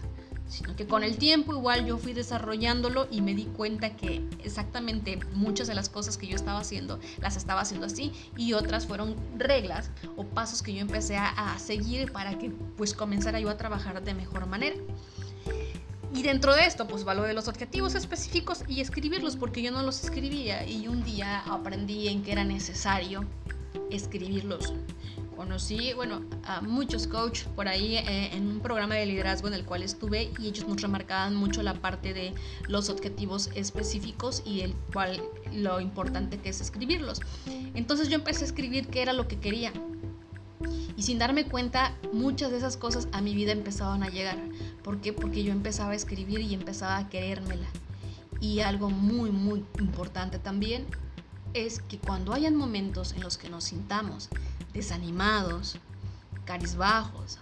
sino 0.52 0.76
que 0.76 0.86
con 0.86 1.04
el 1.04 1.17
tiempo 1.17 1.54
igual 1.54 1.86
yo 1.86 1.97
fui 1.97 2.13
desarrollándolo 2.13 3.08
y 3.10 3.21
me 3.21 3.34
di 3.34 3.45
cuenta 3.45 3.95
que 3.95 4.21
exactamente 4.43 5.17
muchas 5.34 5.67
de 5.67 5.76
las 5.76 5.88
cosas 5.88 6.17
que 6.17 6.28
yo 6.28 6.36
estaba 6.36 6.60
haciendo 6.60 7.00
las 7.21 7.38
estaba 7.38 7.62
haciendo 7.62 7.88
así 7.88 8.12
y 8.36 8.52
otras 8.52 8.86
fueron 8.86 9.15
reglas 9.38 9.91
o 10.17 10.26
pasos 10.26 10.62
que 10.62 10.74
yo 10.74 10.82
empecé 10.82 11.15
a, 11.15 11.58
seguir 11.58 12.12
para 12.12 12.38
que 12.38 12.50
pues 12.50 12.93
comenzara 12.93 13.39
yo 13.39 13.50
a 13.50 13.58
trabajar 13.58 14.04
de 14.04 14.13
mejor 14.13 14.45
manera. 14.45 14.76
Y 16.13 16.24
dentro 16.24 16.54
de 16.54 16.65
esto, 16.65 16.88
pues 16.88 17.06
de 17.06 17.34
los 17.34 17.47
objetivos 17.47 17.95
específicos 17.95 18.65
y 18.67 18.82
escribirlos, 18.82 19.38
porque 19.38 19.62
yo 19.62 19.71
no 19.71 19.82
los 19.82 20.04
escribía. 20.04 20.67
Y 20.67 20.89
un 20.89 21.06
día 21.06 21.39
aprendí 21.45 22.10
en 22.10 22.21
que 22.21 22.34
era 22.34 22.43
necesario 22.43 23.26
escribirlos 23.89 24.74
conocí, 25.41 25.91
bueno, 25.93 26.21
a 26.45 26.62
muchos 26.62 27.08
coaches 27.08 27.47
por 27.56 27.67
ahí 27.67 27.95
eh, 27.97 28.30
en 28.36 28.47
un 28.47 28.60
programa 28.60 28.93
de 28.93 29.08
liderazgo 29.08 29.47
en 29.47 29.56
el 29.56 29.65
cual 29.65 29.82
estuve 29.82 30.32
y 30.39 30.45
ellos 30.45 30.67
nos 30.67 30.80
remarcaban 30.84 31.34
mucho 31.34 31.63
la 31.63 31.73
parte 31.73 32.13
de 32.13 32.36
los 32.67 32.89
objetivos 32.89 33.49
específicos 33.56 34.43
y 34.45 34.62
el 34.62 34.75
cual 34.93 35.19
lo 35.51 35.82
importante 35.82 36.38
que 36.38 36.49
es 36.49 36.62
escribirlos. 36.62 37.21
Entonces 37.73 38.08
yo 38.08 38.17
empecé 38.17 38.43
a 38.43 38.47
escribir 38.47 38.86
qué 38.89 39.01
era 39.01 39.13
lo 39.13 39.27
que 39.27 39.39
quería. 39.39 39.73
Y 40.95 41.01
sin 41.01 41.17
darme 41.17 41.45
cuenta, 41.45 41.95
muchas 42.13 42.51
de 42.51 42.58
esas 42.58 42.77
cosas 42.77 43.08
a 43.12 43.19
mi 43.21 43.34
vida 43.34 43.51
empezaban 43.51 44.04
a 44.04 44.10
llegar. 44.10 44.38
¿Por 44.84 45.01
qué? 45.01 45.12
Porque 45.12 45.43
yo 45.43 45.51
empezaba 45.51 45.93
a 45.93 45.95
escribir 45.95 46.41
y 46.41 46.54
empezaba 46.54 46.97
a 46.97 47.10
querérmela. 47.10 47.67
Y 48.39 48.60
algo 48.60 48.91
muy, 48.91 49.32
muy 49.32 49.65
importante 49.80 50.38
también 50.38 50.86
es 51.53 51.81
que 51.81 51.97
cuando 51.97 52.33
hayan 52.33 52.55
momentos 52.55 53.13
en 53.13 53.21
los 53.21 53.37
que 53.37 53.49
nos 53.49 53.65
sintamos 53.65 54.29
desanimados, 54.73 55.77
carizbajos, 56.45 57.39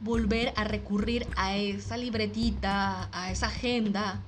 volver 0.00 0.52
a 0.56 0.64
recurrir 0.64 1.26
a 1.36 1.56
esa 1.56 1.96
libretita, 1.96 3.08
a 3.12 3.30
esa 3.30 3.46
agenda 3.46 4.20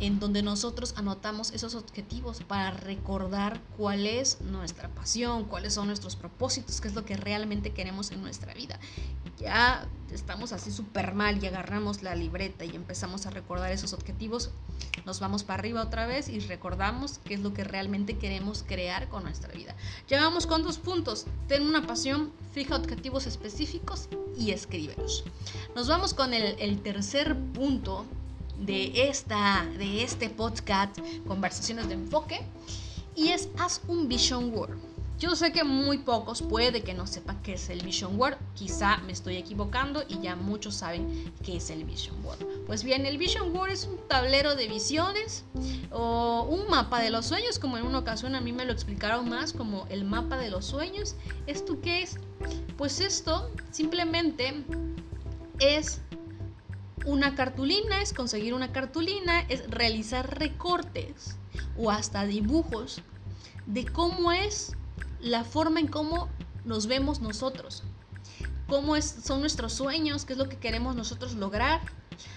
en 0.00 0.20
donde 0.20 0.42
nosotros 0.42 0.94
anotamos 0.96 1.52
esos 1.52 1.74
objetivos 1.74 2.42
para 2.42 2.70
recordar 2.70 3.60
cuál 3.76 4.06
es 4.06 4.40
nuestra 4.40 4.88
pasión, 4.88 5.44
cuáles 5.44 5.74
son 5.74 5.88
nuestros 5.88 6.16
propósitos, 6.16 6.80
qué 6.80 6.88
es 6.88 6.94
lo 6.94 7.04
que 7.04 7.16
realmente 7.16 7.72
queremos 7.72 8.10
en 8.12 8.22
nuestra 8.22 8.54
vida. 8.54 8.78
Ya 9.38 9.86
estamos 10.12 10.52
así 10.52 10.70
súper 10.72 11.14
mal 11.14 11.42
y 11.42 11.46
agarramos 11.46 12.02
la 12.02 12.14
libreta 12.14 12.64
y 12.64 12.74
empezamos 12.74 13.26
a 13.26 13.30
recordar 13.30 13.70
esos 13.70 13.92
objetivos, 13.92 14.50
nos 15.04 15.20
vamos 15.20 15.42
para 15.42 15.60
arriba 15.60 15.82
otra 15.82 16.06
vez 16.06 16.28
y 16.28 16.40
recordamos 16.40 17.18
qué 17.24 17.34
es 17.34 17.40
lo 17.40 17.54
que 17.54 17.64
realmente 17.64 18.18
queremos 18.18 18.64
crear 18.66 19.08
con 19.08 19.24
nuestra 19.24 19.52
vida. 19.52 19.74
Llevamos 20.08 20.46
con 20.46 20.62
dos 20.62 20.78
puntos. 20.78 21.26
Ten 21.46 21.62
una 21.62 21.86
pasión, 21.86 22.32
fija 22.52 22.76
objetivos 22.76 23.26
específicos 23.26 24.08
y 24.36 24.50
escríbelos. 24.50 25.24
Nos 25.74 25.88
vamos 25.88 26.14
con 26.14 26.34
el, 26.34 26.56
el 26.58 26.82
tercer 26.82 27.36
punto 27.54 28.04
de, 28.58 29.08
esta, 29.08 29.66
de 29.78 30.02
este 30.02 30.30
podcast, 30.30 30.98
Conversaciones 31.26 31.88
de 31.88 31.94
Enfoque, 31.94 32.40
y 33.14 33.28
es 33.28 33.48
haz 33.58 33.80
un 33.88 34.08
vision 34.08 34.52
board. 34.52 34.78
Yo 35.18 35.34
sé 35.34 35.50
que 35.50 35.64
muy 35.64 35.98
pocos 35.98 36.42
puede 36.42 36.82
que 36.82 36.94
no 36.94 37.08
sepan 37.08 37.42
qué 37.42 37.54
es 37.54 37.70
el 37.70 37.84
Vision 37.84 38.16
Board. 38.16 38.38
Quizá 38.54 38.98
me 38.98 39.10
estoy 39.10 39.36
equivocando 39.36 40.04
y 40.08 40.20
ya 40.20 40.36
muchos 40.36 40.76
saben 40.76 41.32
qué 41.42 41.56
es 41.56 41.70
el 41.70 41.82
Vision 41.82 42.22
Board. 42.22 42.38
Pues 42.66 42.84
bien, 42.84 43.04
el 43.04 43.18
Vision 43.18 43.52
Board 43.52 43.72
es 43.72 43.84
un 43.84 43.98
tablero 44.06 44.54
de 44.54 44.68
visiones 44.68 45.44
o 45.90 46.46
un 46.48 46.70
mapa 46.70 47.00
de 47.00 47.10
los 47.10 47.26
sueños, 47.26 47.58
como 47.58 47.76
en 47.76 47.84
una 47.84 47.98
ocasión 47.98 48.36
a 48.36 48.40
mí 48.40 48.52
me 48.52 48.64
lo 48.64 48.72
explicaron 48.72 49.28
más 49.28 49.52
como 49.52 49.86
el 49.88 50.04
mapa 50.04 50.38
de 50.38 50.50
los 50.50 50.66
sueños. 50.66 51.16
¿Esto 51.48 51.80
qué 51.80 52.02
es? 52.02 52.20
Pues 52.76 53.00
esto 53.00 53.50
simplemente 53.72 54.64
es 55.58 56.00
una 57.06 57.34
cartulina, 57.34 58.02
es 58.02 58.12
conseguir 58.12 58.54
una 58.54 58.72
cartulina, 58.72 59.40
es 59.48 59.70
realizar 59.70 60.38
recortes 60.38 61.36
o 61.76 61.90
hasta 61.90 62.24
dibujos 62.24 63.02
de 63.66 63.86
cómo 63.86 64.32
es 64.32 64.72
la 65.20 65.44
forma 65.44 65.80
en 65.80 65.88
cómo 65.88 66.28
nos 66.64 66.86
vemos 66.86 67.20
nosotros, 67.20 67.82
cómo 68.68 68.96
es, 68.96 69.04
son 69.24 69.40
nuestros 69.40 69.72
sueños, 69.72 70.24
qué 70.24 70.34
es 70.34 70.38
lo 70.38 70.48
que 70.48 70.56
queremos 70.56 70.96
nosotros 70.96 71.34
lograr. 71.34 71.80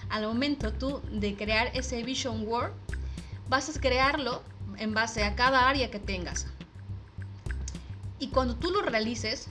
Al 0.09 0.25
momento 0.25 0.73
tú 0.73 1.01
de 1.11 1.35
crear 1.35 1.71
ese 1.73 2.03
Vision 2.03 2.45
Board, 2.45 2.73
vas 3.49 3.75
a 3.75 3.79
crearlo 3.79 4.43
en 4.77 4.93
base 4.93 5.23
a 5.23 5.35
cada 5.35 5.67
área 5.67 5.89
que 5.91 5.99
tengas. 5.99 6.47
Y 8.19 8.27
cuando 8.27 8.55
tú 8.55 8.71
lo 8.71 8.81
realices, 8.81 9.47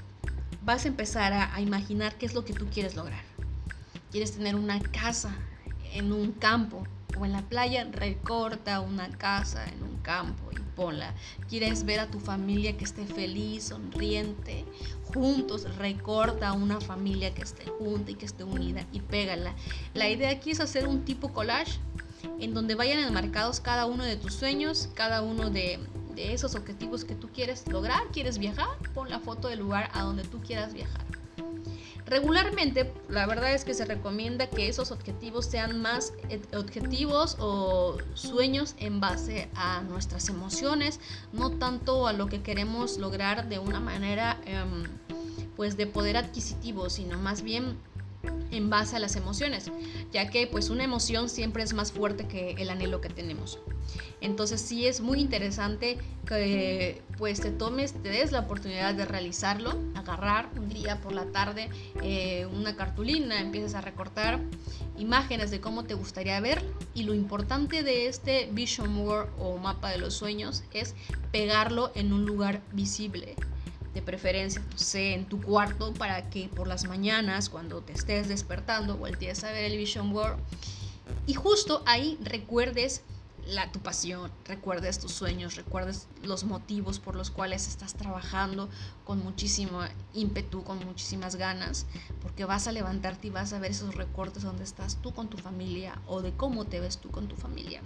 vas 0.63 0.85
a 0.85 0.89
empezar 0.89 1.33
a 1.33 1.61
imaginar 1.61 2.17
qué 2.17 2.27
es 2.27 2.35
lo 2.35 2.45
que 2.45 2.53
tú 2.53 2.67
quieres 2.73 2.95
lograr. 2.95 3.30
Quieres 4.11 4.33
tener 4.33 4.57
una 4.57 4.81
casa 4.81 5.35
en 5.93 6.13
un 6.13 6.33
campo 6.33 6.85
o 7.19 7.25
en 7.25 7.33
la 7.33 7.43
playa, 7.43 7.89
recorta 7.91 8.81
una 8.81 9.09
casa 9.11 9.65
en 9.69 9.83
un 9.83 9.97
campo 9.99 10.51
Quieres 11.49 11.85
ver 11.85 12.01
a 12.01 12.07
tu 12.07 12.21
familia 12.21 12.77
que 12.77 12.85
esté 12.85 13.05
feliz, 13.05 13.65
sonriente, 13.65 14.65
juntos, 15.13 15.77
recorta 15.77 16.53
una 16.53 16.81
familia 16.81 17.35
que 17.35 17.43
esté 17.43 17.67
junta 17.67 18.11
y 18.11 18.15
que 18.15 18.25
esté 18.25 18.45
unida 18.45 18.87
y 18.93 19.01
pégala. 19.01 19.55
La 19.93 20.09
idea 20.09 20.31
aquí 20.31 20.53
es 20.53 20.61
hacer 20.61 20.89
un 20.89 21.05
tipo 21.05 21.33
collage 21.33 21.79
en 22.39 22.55
donde 22.55 22.75
vayan 22.75 23.01
enmarcados 23.01 23.61
cada 23.61 23.85
uno 23.85 24.05
de 24.05 24.17
tus 24.17 24.35
sueños, 24.35 24.89
cada 24.95 25.21
uno 25.21 25.51
de, 25.51 25.79
de 26.15 26.33
esos 26.33 26.55
objetivos 26.55 27.05
que 27.05 27.15
tú 27.15 27.29
quieres 27.29 27.67
lograr. 27.69 28.05
¿Quieres 28.13 28.39
viajar? 28.39 28.69
Pon 28.95 29.11
la 29.11 29.21
foto 29.21 29.49
del 29.49 29.59
lugar 29.59 29.91
a 29.93 30.03
donde 30.03 30.23
tú 30.25 30.41
quieras 30.41 30.73
viajar. 30.73 31.20
Regularmente, 32.11 32.93
la 33.09 33.25
verdad 33.27 33.55
es 33.55 33.65
que 33.65 33.73
se 33.73 33.85
recomienda 33.85 34.49
que 34.49 34.69
esos 34.69 34.91
objetivos 34.91 35.47
sean 35.47 35.81
más 35.81 36.13
eh, 36.29 36.41
objetivos 36.57 37.37
o 37.39 37.99
sueños 38.15 38.75
en 38.79 38.99
base 38.99 39.49
a 39.55 39.83
nuestras 39.83 40.29
emociones, 40.29 40.99
no 41.33 41.51
tanto 41.51 42.09
a 42.09 42.13
lo 42.13 42.27
que 42.27 42.43
queremos 42.43 42.99
lograr 42.99 43.49
de 43.49 43.61
una 43.61 43.79
manera 43.79 44.41
em, 44.45 44.89
pues 45.55 45.77
de 45.77 45.87
poder 45.87 46.17
adquisitivo, 46.17 46.91
sino 46.91 47.17
más 47.17 47.43
bien 47.43 47.79
en 48.51 48.71
base 48.71 48.97
a 48.97 48.99
las 48.99 49.15
emociones, 49.15 49.71
ya 50.11 50.31
que 50.31 50.47
pues 50.47 50.69
una 50.69 50.83
emoción 50.83 51.29
siempre 51.29 51.63
es 51.63 51.75
más 51.75 51.93
fuerte 51.93 52.27
que 52.27 52.53
el 52.59 52.71
anhelo 52.71 53.01
que 53.01 53.09
tenemos. 53.09 53.61
Entonces 54.21 54.61
sí 54.61 54.87
es 54.87 55.01
muy 55.01 55.21
interesante 55.21 55.99
que 56.27 57.03
pues 57.17 57.41
te 57.41 57.51
tomes, 57.51 57.93
te 57.93 58.11
des 58.11 58.33
la 58.33 58.41
oportunidad 58.41 58.95
de 58.95 59.05
realizarlo, 59.05 59.79
agarrar 59.95 60.49
un 60.57 60.69
día 60.69 61.01
por 61.01 61.13
la 61.13 61.27
tarde 61.27 61.71
eh, 62.03 62.47
una 62.53 62.77
cartulina, 62.77 63.41
empieces 63.41 63.75
a 63.75 63.81
recortar 63.81 64.41
imágenes 64.99 65.51
de 65.51 65.61
cómo 65.61 65.85
te 65.85 65.95
gustaría 65.95 66.39
ver 66.41 66.63
y 66.95 67.05
lo 67.05 67.15
importante 67.15 67.83
de 67.83 68.07
este 68.07 68.49
vision 68.53 69.05
board 69.05 69.31
o 69.39 69.57
mapa 69.57 69.91
de 69.91 69.99
los 69.99 70.15
sueños 70.15 70.63
es 70.73 70.95
pegarlo 71.33 71.91
en 71.95 72.13
un 72.13 72.27
lugar 72.27 72.61
visible 72.73 73.37
de 73.95 74.03
preferencia, 74.03 74.63
no 74.71 74.79
sé, 74.79 75.15
en 75.15 75.25
tu 75.25 75.41
cuarto 75.41 75.93
para 75.95 76.31
que 76.31 76.49
por 76.49 76.69
las 76.69 76.85
mañanas, 76.87 77.49
cuando 77.49 77.81
te 77.81 77.93
estés 77.93 78.29
despertando, 78.29 78.97
voltees 78.97 79.43
a 79.43 79.51
ver 79.51 79.65
el 79.65 79.79
Vision 79.79 80.13
Board 80.13 80.39
y 81.27 81.35
justo 81.35 81.83
ahí 81.87 82.19
recuerdes 82.23 83.03
la, 83.51 83.71
tu 83.73 83.81
pasión, 83.81 84.31
recuerdes 84.45 84.99
tus 84.99 85.13
sueños, 85.13 85.57
recuerdes 85.57 86.07
los 86.23 86.45
motivos 86.45 86.99
por 86.99 87.17
los 87.17 87.31
cuales 87.31 87.69
estás 87.69 87.95
trabajando 87.95 88.69
con 89.05 89.23
muchísimo 89.23 89.81
ímpetu, 90.15 90.63
con 90.65 90.85
muchísimas 90.85 91.37
ganas, 91.37 91.87
porque 92.23 92.45
vas 92.45 92.67
a 92.67 92.73
levantarte 92.73 93.29
y 93.29 93.31
vas 93.31 93.53
a 93.53 93.59
ver 93.59 93.73
esos 93.73 93.95
recortes 93.95 94.43
donde 94.43 94.65
estás 94.65 94.97
tú 95.03 95.13
con 95.13 95.29
tu 95.29 95.37
familia 95.37 96.01
o 96.07 96.23
de 96.23 96.33
cómo 96.33 96.67
te 96.67 96.81
ves 96.81 96.99
tú 96.99 97.11
con 97.11 97.29
tu 97.29 97.37
familia 97.37 97.83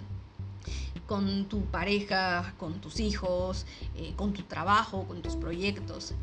con 1.05 1.45
tu 1.45 1.61
pareja, 1.65 2.55
con 2.57 2.81
tus 2.81 2.99
hijos, 2.99 3.65
eh, 3.95 4.13
con 4.15 4.33
tu 4.33 4.43
trabajo, 4.43 5.03
con 5.03 5.21
tus 5.21 5.35
proyectos. 5.35 6.13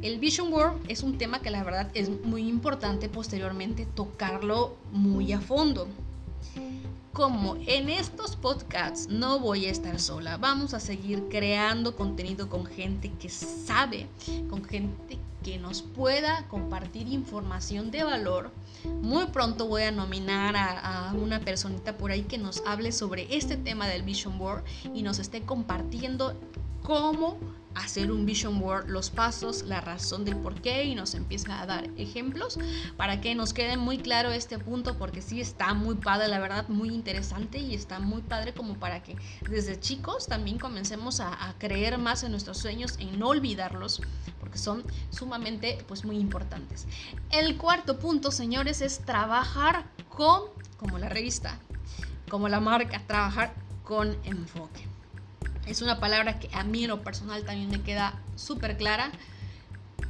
El 0.00 0.18
Vision 0.18 0.50
Board 0.50 0.76
es 0.88 1.02
un 1.02 1.18
tema 1.18 1.40
que 1.40 1.50
la 1.50 1.64
verdad 1.64 1.90
es 1.94 2.08
muy 2.24 2.48
importante 2.48 3.08
posteriormente 3.08 3.84
tocarlo 3.84 4.76
muy 4.92 5.32
a 5.32 5.40
fondo. 5.40 5.88
Como 7.12 7.56
en 7.66 7.88
estos 7.88 8.36
podcasts 8.36 9.08
no 9.08 9.40
voy 9.40 9.66
a 9.66 9.70
estar 9.70 9.98
sola, 9.98 10.36
vamos 10.36 10.72
a 10.72 10.80
seguir 10.80 11.24
creando 11.28 11.96
contenido 11.96 12.48
con 12.48 12.64
gente 12.64 13.10
que 13.18 13.28
sabe, 13.28 14.06
con 14.48 14.64
gente 14.64 15.18
que 15.42 15.58
nos 15.58 15.82
pueda 15.82 16.46
compartir 16.48 17.08
información 17.08 17.90
de 17.90 18.04
valor. 18.04 18.50
Muy 19.02 19.26
pronto 19.26 19.66
voy 19.66 19.82
a 19.82 19.90
nominar 19.90 20.54
a, 20.56 21.12
una 21.20 21.40
personita 21.40 21.96
por 21.96 22.10
ahí 22.10 22.22
que 22.22 22.38
nos 22.38 22.62
hable 22.66 22.92
sobre 22.92 23.34
este 23.36 23.56
tema 23.56 23.88
del 23.88 24.02
Vision 24.02 24.38
Board 24.38 24.62
y 24.94 25.02
nos 25.02 25.18
esté 25.18 25.42
compartiendo 25.42 26.34
cómo 26.82 27.38
hacer 27.78 28.10
un 28.10 28.26
vision 28.26 28.58
board, 28.58 28.88
los 28.88 29.10
pasos, 29.10 29.62
la 29.62 29.80
razón 29.80 30.24
del 30.24 30.36
por 30.36 30.60
qué 30.60 30.84
y 30.84 30.94
nos 30.94 31.14
empieza 31.14 31.60
a 31.60 31.66
dar 31.66 31.88
ejemplos 31.96 32.58
para 32.96 33.20
que 33.20 33.34
nos 33.34 33.52
quede 33.52 33.76
muy 33.76 33.98
claro 33.98 34.30
este 34.30 34.58
punto 34.58 34.96
porque 34.98 35.22
sí 35.22 35.40
está 35.40 35.74
muy 35.74 35.94
padre, 35.96 36.28
la 36.28 36.38
verdad, 36.38 36.68
muy 36.68 36.90
interesante 36.90 37.58
y 37.58 37.74
está 37.74 37.98
muy 37.98 38.22
padre 38.22 38.52
como 38.52 38.74
para 38.74 39.02
que 39.02 39.16
desde 39.48 39.78
chicos 39.78 40.26
también 40.26 40.58
comencemos 40.58 41.20
a, 41.20 41.36
creer 41.58 41.98
más 41.98 42.22
en 42.22 42.30
nuestros 42.30 42.58
sueños, 42.58 42.96
en 42.98 43.18
no 43.18 43.28
olvidarlos 43.28 44.00
porque 44.38 44.58
son 44.58 44.84
sumamente 45.10 45.78
pues 45.88 46.04
muy 46.04 46.18
importantes. 46.18 46.86
El 47.30 47.56
cuarto 47.56 47.98
punto, 47.98 48.30
señores, 48.30 48.80
es 48.80 49.00
trabajar 49.00 49.86
con, 50.08 50.42
como 50.76 50.98
la 50.98 51.08
revista, 51.08 51.58
como 52.28 52.48
la 52.48 52.60
marca, 52.60 53.02
trabajar 53.06 53.54
con 53.82 54.16
enfoque. 54.24 54.97
Es 55.68 55.82
una 55.82 56.00
palabra 56.00 56.38
que 56.38 56.48
a 56.54 56.64
mí 56.64 56.84
en 56.84 56.88
lo 56.88 57.02
personal 57.02 57.44
también 57.44 57.70
me 57.70 57.82
queda 57.82 58.18
súper 58.36 58.78
clara, 58.78 59.12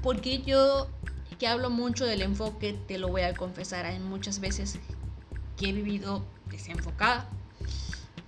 porque 0.03 0.41
yo 0.43 0.89
que 1.39 1.47
hablo 1.47 1.71
mucho 1.71 2.05
del 2.05 2.23
enfoque, 2.23 2.77
te 2.87 2.99
lo 2.99 3.09
voy 3.09 3.23
a 3.23 3.35
confesar, 3.35 3.87
hay 3.87 3.99
muchas 3.99 4.41
veces 4.41 4.79
que 5.57 5.69
he 5.69 5.73
vivido 5.73 6.25
desenfocada. 6.51 7.29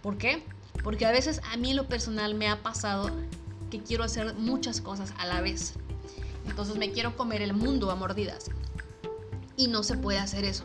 ¿Por 0.03 0.17
qué? 0.17 0.43
Porque 0.83 1.07
a 1.07 1.13
veces 1.13 1.41
a 1.51 1.57
mí 1.57 1.71
en 1.71 1.77
lo 1.77 1.89
personal 1.89 2.35
me 2.35 2.49
ha 2.49 2.63
pasado 2.63 3.11
que 3.71 3.81
quiero 3.81 4.05
hacer 4.05 4.35
muchas 4.35 4.81
cosas 4.81 5.13
a 5.19 5.27
la 5.27 5.41
vez. 5.41 5.75
Entonces 6.47 6.77
me 6.77 6.91
quiero 6.91 7.17
comer 7.17 7.43
el 7.43 7.53
mundo 7.53 7.91
a 7.91 7.97
mordidas. 7.97 8.51
Y 9.57 9.69
no 9.69 9.83
se 9.83 9.97
puede 9.97 10.19
hacer 10.19 10.45
eso. 10.45 10.65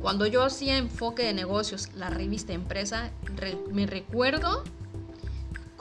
Cuando 0.00 0.26
yo 0.26 0.42
hacía 0.42 0.78
enfoque 0.78 1.22
de 1.22 1.32
negocios, 1.32 1.90
la 1.94 2.10
revista 2.10 2.52
empresa, 2.52 3.10
me 3.70 3.86
recuerdo 3.86 4.64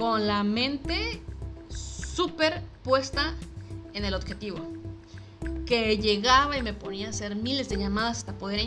con 0.01 0.25
la 0.25 0.43
mente 0.43 1.21
súper 1.69 2.63
puesta 2.83 3.35
en 3.93 4.03
el 4.03 4.15
objetivo. 4.15 4.57
Que 5.67 5.95
llegaba 5.99 6.57
y 6.57 6.63
me 6.63 6.73
ponía 6.73 7.05
a 7.05 7.09
hacer 7.11 7.35
miles 7.35 7.69
de 7.69 7.77
llamadas 7.77 8.17
hasta 8.17 8.35
poder 8.35 8.61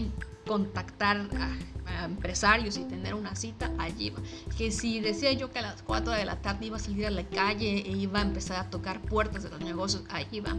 contactar 0.47 1.29
a, 1.37 1.59
empresarios 2.05 2.77
y 2.77 2.85
tener 2.85 3.15
una 3.15 3.35
cita, 3.35 3.71
allí 3.79 4.07
iba. 4.07 4.19
Que 4.57 4.71
si 4.71 5.01
decía 5.01 5.33
yo 5.33 5.51
que 5.51 5.59
a 5.59 5.63
las 5.63 5.83
4 5.83 6.13
de 6.13 6.25
la 6.25 6.41
tarde 6.41 6.67
iba 6.67 6.77
a 6.77 6.81
salir 6.81 7.07
a 7.07 7.11
la 7.11 7.25
calle 7.25 7.79
e 7.87 7.91
iba 7.91 8.21
a 8.21 8.23
empezar 8.23 8.59
a 8.59 8.71
tocar 8.71 9.01
puertas 9.01 9.43
de 9.43 9.51
los 9.51 9.61
negocios, 9.61 10.05
allí 10.11 10.39
iba. 10.39 10.55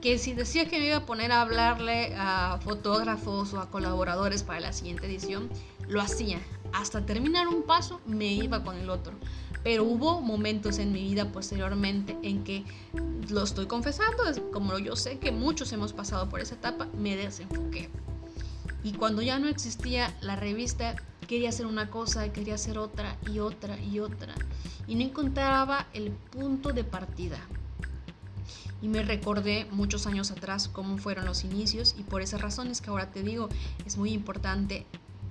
Que 0.00 0.18
si 0.18 0.32
decía 0.32 0.66
que 0.66 0.78
me 0.78 0.86
iba 0.86 0.96
a 0.96 1.06
poner 1.06 1.32
a 1.32 1.42
hablarle 1.42 2.14
a 2.16 2.58
fotógrafos 2.62 3.52
o 3.52 3.60
a 3.60 3.70
colaboradores 3.70 4.42
para 4.42 4.60
la 4.60 4.72
siguiente 4.72 5.06
edición, 5.06 5.50
lo 5.88 6.00
hacía. 6.00 6.38
Hasta 6.72 7.04
terminar 7.04 7.48
un 7.48 7.64
paso, 7.64 8.00
me 8.06 8.32
iba 8.32 8.62
con 8.62 8.76
el 8.76 8.90
otro 8.90 9.12
pero 9.62 9.84
hubo 9.84 10.20
momentos 10.20 10.78
en 10.78 10.92
mi 10.92 11.02
vida 11.02 11.30
posteriormente 11.30 12.16
en 12.22 12.44
que, 12.44 12.64
lo 13.28 13.44
estoy 13.44 13.66
confesando, 13.66 14.24
como 14.52 14.78
yo 14.78 14.96
sé 14.96 15.18
que 15.18 15.30
muchos 15.30 15.72
hemos 15.72 15.92
pasado 15.92 16.28
por 16.28 16.40
esa 16.40 16.54
etapa, 16.54 16.88
me 16.96 17.16
desenfoqué. 17.16 17.90
Y 18.82 18.92
cuando 18.92 19.22
ya 19.22 19.38
no 19.38 19.48
existía 19.48 20.16
la 20.20 20.36
revista, 20.36 20.96
quería 21.26 21.50
hacer 21.50 21.66
una 21.66 21.90
cosa, 21.90 22.32
quería 22.32 22.54
hacer 22.54 22.78
otra 22.78 23.16
y 23.30 23.38
otra 23.38 23.78
y 23.80 24.00
otra. 24.00 24.34
Y 24.86 24.94
no 24.94 25.02
encontraba 25.02 25.86
el 25.92 26.10
punto 26.10 26.72
de 26.72 26.84
partida. 26.84 27.38
Y 28.82 28.88
me 28.88 29.02
recordé 29.02 29.66
muchos 29.70 30.06
años 30.06 30.30
atrás 30.30 30.68
cómo 30.68 30.96
fueron 30.98 31.26
los 31.26 31.44
inicios 31.44 31.94
y 31.98 32.02
por 32.02 32.22
esas 32.22 32.40
razones 32.40 32.80
que 32.80 32.90
ahora 32.90 33.10
te 33.10 33.22
digo, 33.22 33.48
es 33.84 33.98
muy 33.98 34.12
importante 34.12 34.86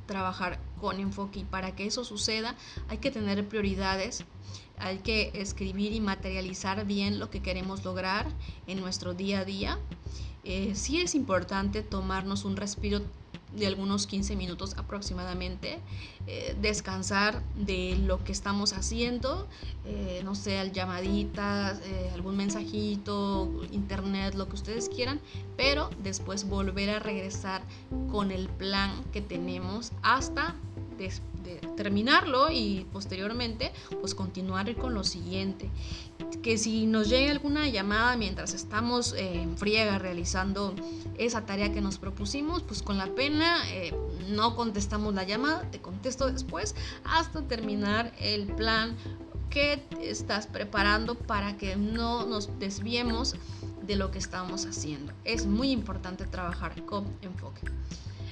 trabajar 0.05 0.59
con 0.79 0.99
enfoque 0.99 1.39
y 1.39 1.43
para 1.43 1.75
que 1.75 1.85
eso 1.85 2.03
suceda 2.03 2.55
hay 2.87 2.97
que 2.99 3.11
tener 3.11 3.47
prioridades, 3.47 4.23
hay 4.77 4.99
que 4.99 5.31
escribir 5.33 5.93
y 5.93 5.99
materializar 5.99 6.85
bien 6.85 7.19
lo 7.19 7.29
que 7.29 7.41
queremos 7.41 7.83
lograr 7.83 8.27
en 8.67 8.79
nuestro 8.79 9.13
día 9.13 9.39
a 9.39 9.45
día. 9.45 9.79
Eh, 10.43 10.73
sí 10.75 11.01
es 11.01 11.13
importante 11.15 11.83
tomarnos 11.83 12.45
un 12.45 12.55
respiro 12.55 13.01
de 13.55 13.67
algunos 13.67 14.07
15 14.07 14.35
minutos 14.35 14.75
aproximadamente, 14.77 15.79
eh, 16.27 16.55
descansar 16.61 17.41
de 17.55 17.97
lo 18.05 18.23
que 18.23 18.31
estamos 18.31 18.73
haciendo, 18.73 19.47
eh, 19.85 20.21
no 20.23 20.35
sé, 20.35 20.71
llamaditas, 20.71 21.79
eh, 21.83 22.11
algún 22.13 22.37
mensajito, 22.37 23.51
internet, 23.71 24.35
lo 24.35 24.47
que 24.47 24.55
ustedes 24.55 24.89
quieran, 24.89 25.19
pero 25.57 25.89
después 26.03 26.47
volver 26.47 26.91
a 26.91 26.99
regresar 26.99 27.61
con 28.11 28.31
el 28.31 28.49
plan 28.49 28.91
que 29.11 29.21
tenemos 29.21 29.91
hasta 30.03 30.55
terminarlo 31.75 32.51
y 32.51 32.85
posteriormente 32.91 33.71
pues 33.99 34.13
continuar 34.13 34.75
con 34.75 34.93
lo 34.93 35.03
siguiente. 35.03 35.69
Que 36.43 36.57
si 36.57 36.85
nos 36.85 37.09
llega 37.09 37.31
alguna 37.31 37.67
llamada 37.69 38.17
mientras 38.17 38.53
estamos 38.53 39.13
en 39.17 39.57
friega 39.57 39.97
realizando 39.97 40.75
esa 41.17 41.45
tarea 41.45 41.71
que 41.71 41.81
nos 41.81 41.97
propusimos, 41.97 42.63
pues 42.63 42.81
con 42.81 42.97
la 42.97 43.07
pena 43.07 43.57
eh, 43.71 43.93
no 44.29 44.55
contestamos 44.55 45.13
la 45.13 45.23
llamada, 45.23 45.69
te 45.71 45.79
contesto 45.79 46.29
después 46.31 46.75
hasta 47.03 47.41
terminar 47.43 48.13
el 48.19 48.47
plan 48.47 48.95
que 49.49 49.83
estás 50.01 50.47
preparando 50.47 51.15
para 51.15 51.57
que 51.57 51.75
no 51.75 52.25
nos 52.25 52.59
desviemos 52.59 53.35
de 53.81 53.95
lo 53.95 54.11
que 54.11 54.19
estamos 54.19 54.65
haciendo. 54.65 55.13
Es 55.25 55.47
muy 55.47 55.71
importante 55.71 56.25
trabajar 56.25 56.85
con 56.85 57.05
enfoque. 57.21 57.61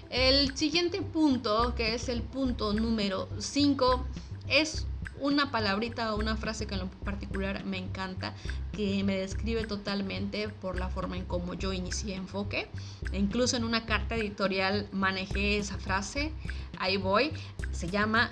El 0.09 0.55
siguiente 0.55 1.01
punto, 1.01 1.75
que 1.75 1.93
es 1.93 2.09
el 2.09 2.21
punto 2.21 2.73
número 2.73 3.27
5, 3.39 4.05
es 4.47 4.85
una 5.19 5.51
palabrita 5.51 6.13
o 6.13 6.19
una 6.19 6.37
frase 6.37 6.67
que 6.67 6.75
en 6.75 6.81
lo 6.81 6.87
particular 6.87 7.65
me 7.65 7.77
encanta, 7.77 8.33
que 8.71 9.03
me 9.03 9.17
describe 9.17 9.65
totalmente 9.65 10.49
por 10.49 10.77
la 10.77 10.89
forma 10.89 11.17
en 11.17 11.25
cómo 11.25 11.55
yo 11.55 11.73
inicié 11.73 12.15
enfoque. 12.15 12.69
Incluso 13.13 13.57
en 13.57 13.63
una 13.63 13.85
carta 13.85 14.15
editorial 14.15 14.87
manejé 14.91 15.57
esa 15.57 15.77
frase, 15.77 16.31
ahí 16.79 16.97
voy, 16.97 17.31
se 17.71 17.89
llama 17.89 18.31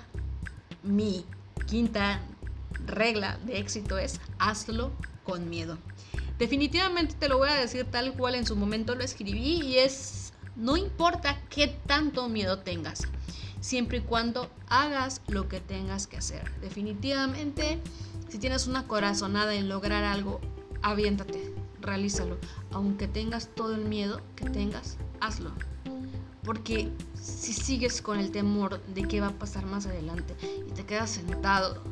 mi 0.82 1.24
quinta 1.66 2.22
regla 2.86 3.38
de 3.44 3.58
éxito 3.58 3.98
es 3.98 4.20
hazlo 4.38 4.92
con 5.24 5.50
miedo. 5.50 5.78
Definitivamente 6.38 7.14
te 7.18 7.28
lo 7.28 7.38
voy 7.38 7.48
a 7.48 7.54
decir 7.54 7.84
tal 7.86 8.12
cual 8.12 8.34
en 8.34 8.46
su 8.46 8.56
momento 8.56 8.94
lo 8.94 9.02
escribí 9.02 9.62
y 9.62 9.78
es 9.78 10.25
no 10.56 10.76
importa 10.76 11.40
qué 11.50 11.68
tanto 11.86 12.28
miedo 12.28 12.60
tengas, 12.60 13.02
siempre 13.60 13.98
y 13.98 14.00
cuando 14.02 14.50
hagas 14.68 15.20
lo 15.28 15.48
que 15.48 15.60
tengas 15.60 16.06
que 16.06 16.16
hacer. 16.16 16.50
Definitivamente, 16.60 17.80
si 18.28 18.38
tienes 18.38 18.66
una 18.66 18.86
corazonada 18.86 19.54
en 19.54 19.68
lograr 19.68 20.04
algo, 20.04 20.40
aviéntate, 20.82 21.52
realízalo. 21.80 22.38
Aunque 22.72 23.06
tengas 23.06 23.48
todo 23.54 23.74
el 23.74 23.84
miedo 23.84 24.20
que 24.34 24.48
tengas, 24.48 24.96
hazlo. 25.20 25.52
Porque 26.42 26.90
si 27.20 27.52
sigues 27.52 28.00
con 28.00 28.18
el 28.18 28.30
temor 28.30 28.80
de 28.86 29.02
qué 29.02 29.20
va 29.20 29.28
a 29.28 29.38
pasar 29.38 29.66
más 29.66 29.86
adelante 29.86 30.34
y 30.66 30.70
te 30.72 30.84
quedas 30.84 31.10
sentado 31.10 31.82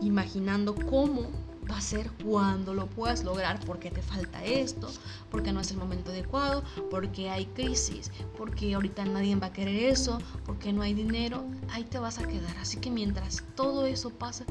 imaginando 0.00 0.74
cómo 0.74 1.30
va 1.70 1.78
a 1.78 1.80
ser 1.80 2.10
cuando 2.24 2.74
lo 2.74 2.86
puedas 2.86 3.24
lograr, 3.24 3.60
porque 3.64 3.90
te 3.90 4.02
falta 4.02 4.44
esto, 4.44 4.88
porque 5.30 5.52
no 5.52 5.60
es 5.60 5.70
el 5.70 5.78
momento 5.78 6.10
adecuado, 6.10 6.62
porque 6.90 7.30
hay 7.30 7.46
crisis, 7.46 8.10
porque 8.36 8.74
ahorita 8.74 9.04
nadie 9.04 9.36
va 9.36 9.48
a 9.48 9.52
querer 9.52 9.90
eso, 9.90 10.18
porque 10.44 10.72
no 10.72 10.82
hay 10.82 10.94
dinero, 10.94 11.44
ahí 11.70 11.84
te 11.84 11.98
vas 11.98 12.18
a 12.18 12.26
quedar. 12.26 12.56
Así 12.58 12.78
que 12.78 12.90
mientras 12.90 13.44
todo 13.54 13.86
eso 13.86 14.10
pasa, 14.10 14.44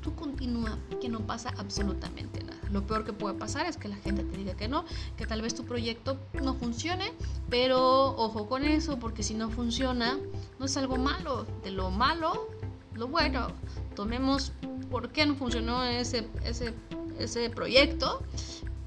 tú 0.00 0.14
continúa, 0.14 0.78
que 1.00 1.08
no 1.08 1.20
pasa 1.20 1.52
absolutamente 1.58 2.42
nada. 2.42 2.56
Lo 2.70 2.86
peor 2.86 3.04
que 3.04 3.12
puede 3.12 3.34
pasar 3.34 3.66
es 3.66 3.76
que 3.76 3.88
la 3.88 3.96
gente 3.96 4.24
te 4.24 4.36
diga 4.36 4.54
que 4.54 4.68
no, 4.68 4.84
que 5.16 5.26
tal 5.26 5.42
vez 5.42 5.54
tu 5.54 5.64
proyecto 5.64 6.18
no 6.42 6.54
funcione, 6.54 7.12
pero 7.48 8.16
ojo 8.16 8.48
con 8.48 8.64
eso, 8.64 8.98
porque 8.98 9.22
si 9.22 9.34
no 9.34 9.50
funciona, 9.50 10.18
no 10.58 10.66
es 10.66 10.76
algo 10.76 10.96
malo. 10.96 11.46
De 11.62 11.70
lo 11.70 11.90
malo, 11.90 12.48
lo 12.94 13.08
bueno. 13.08 13.48
Tomemos 13.96 14.52
por 14.90 15.10
qué 15.10 15.26
no 15.26 15.34
funcionó 15.34 15.82
ese, 15.82 16.28
ese, 16.44 16.72
ese 17.18 17.50
proyecto. 17.50 18.22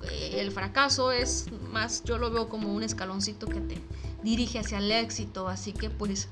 Eh, 0.04 0.36
el 0.40 0.52
fracaso 0.52 1.12
es 1.12 1.52
más, 1.74 2.04
yo 2.06 2.18
lo 2.18 2.32
veo 2.32 2.48
como 2.48 2.74
un 2.74 2.84
escaloncito 2.84 3.48
que 3.48 3.60
te 3.60 3.82
dirige 4.24 4.60
hacia 4.60 4.78
el 4.78 4.92
éxito, 4.92 5.50
así 5.50 5.74
que 5.74 5.90
pues 5.90 6.30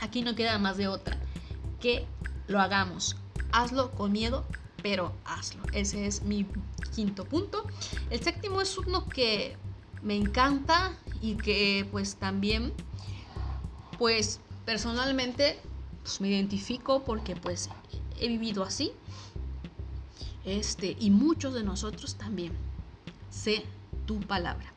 aquí 0.00 0.22
no 0.22 0.34
queda 0.34 0.58
más 0.58 0.76
de 0.76 0.86
otra 0.86 1.18
que 1.80 2.06
lo 2.46 2.60
hagamos. 2.60 3.16
Hazlo 3.50 3.90
con 3.90 4.12
miedo, 4.12 4.44
pero 4.82 5.12
hazlo. 5.24 5.62
Ese 5.72 6.06
es 6.06 6.22
mi 6.22 6.46
quinto 6.94 7.24
punto. 7.24 7.64
El 8.10 8.22
séptimo 8.22 8.60
es 8.60 8.76
uno 8.78 9.08
que 9.08 9.56
me 10.02 10.16
encanta 10.16 10.92
y 11.20 11.36
que 11.36 11.86
pues 11.90 12.16
también 12.16 12.72
pues 13.98 14.40
personalmente 14.64 15.60
pues, 16.02 16.20
me 16.20 16.28
identifico 16.28 17.04
porque 17.04 17.36
pues 17.36 17.68
he 18.20 18.28
vivido 18.28 18.62
así. 18.64 18.92
Este, 20.44 20.96
y 20.98 21.10
muchos 21.10 21.54
de 21.54 21.62
nosotros 21.62 22.16
también. 22.16 22.52
Sé 23.30 23.64
tu 24.06 24.20
palabra. 24.20 24.72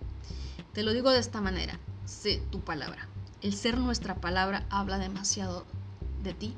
Te 0.74 0.84
lo 0.84 0.94
digo 0.94 1.10
de 1.10 1.20
esta 1.20 1.42
manera, 1.42 1.80
sé 2.06 2.42
tu 2.52 2.60
palabra. 2.60 3.08
El 3.42 3.54
ser 3.54 3.78
nuestra 3.78 4.16
palabra 4.16 4.66
habla 4.70 4.98
demasiado 4.98 5.66
de 6.24 6.34
ti. 6.34 6.54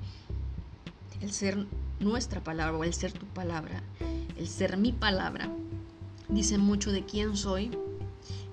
El 1.21 1.31
ser 1.31 1.67
nuestra 1.99 2.43
palabra 2.43 2.77
o 2.77 2.83
el 2.83 2.93
ser 2.93 3.11
tu 3.11 3.25
palabra, 3.25 3.81
el 4.37 4.47
ser 4.47 4.77
mi 4.77 4.91
palabra, 4.91 5.49
dice 6.29 6.57
mucho 6.57 6.91
de 6.91 7.05
quién 7.05 7.35
soy. 7.35 7.71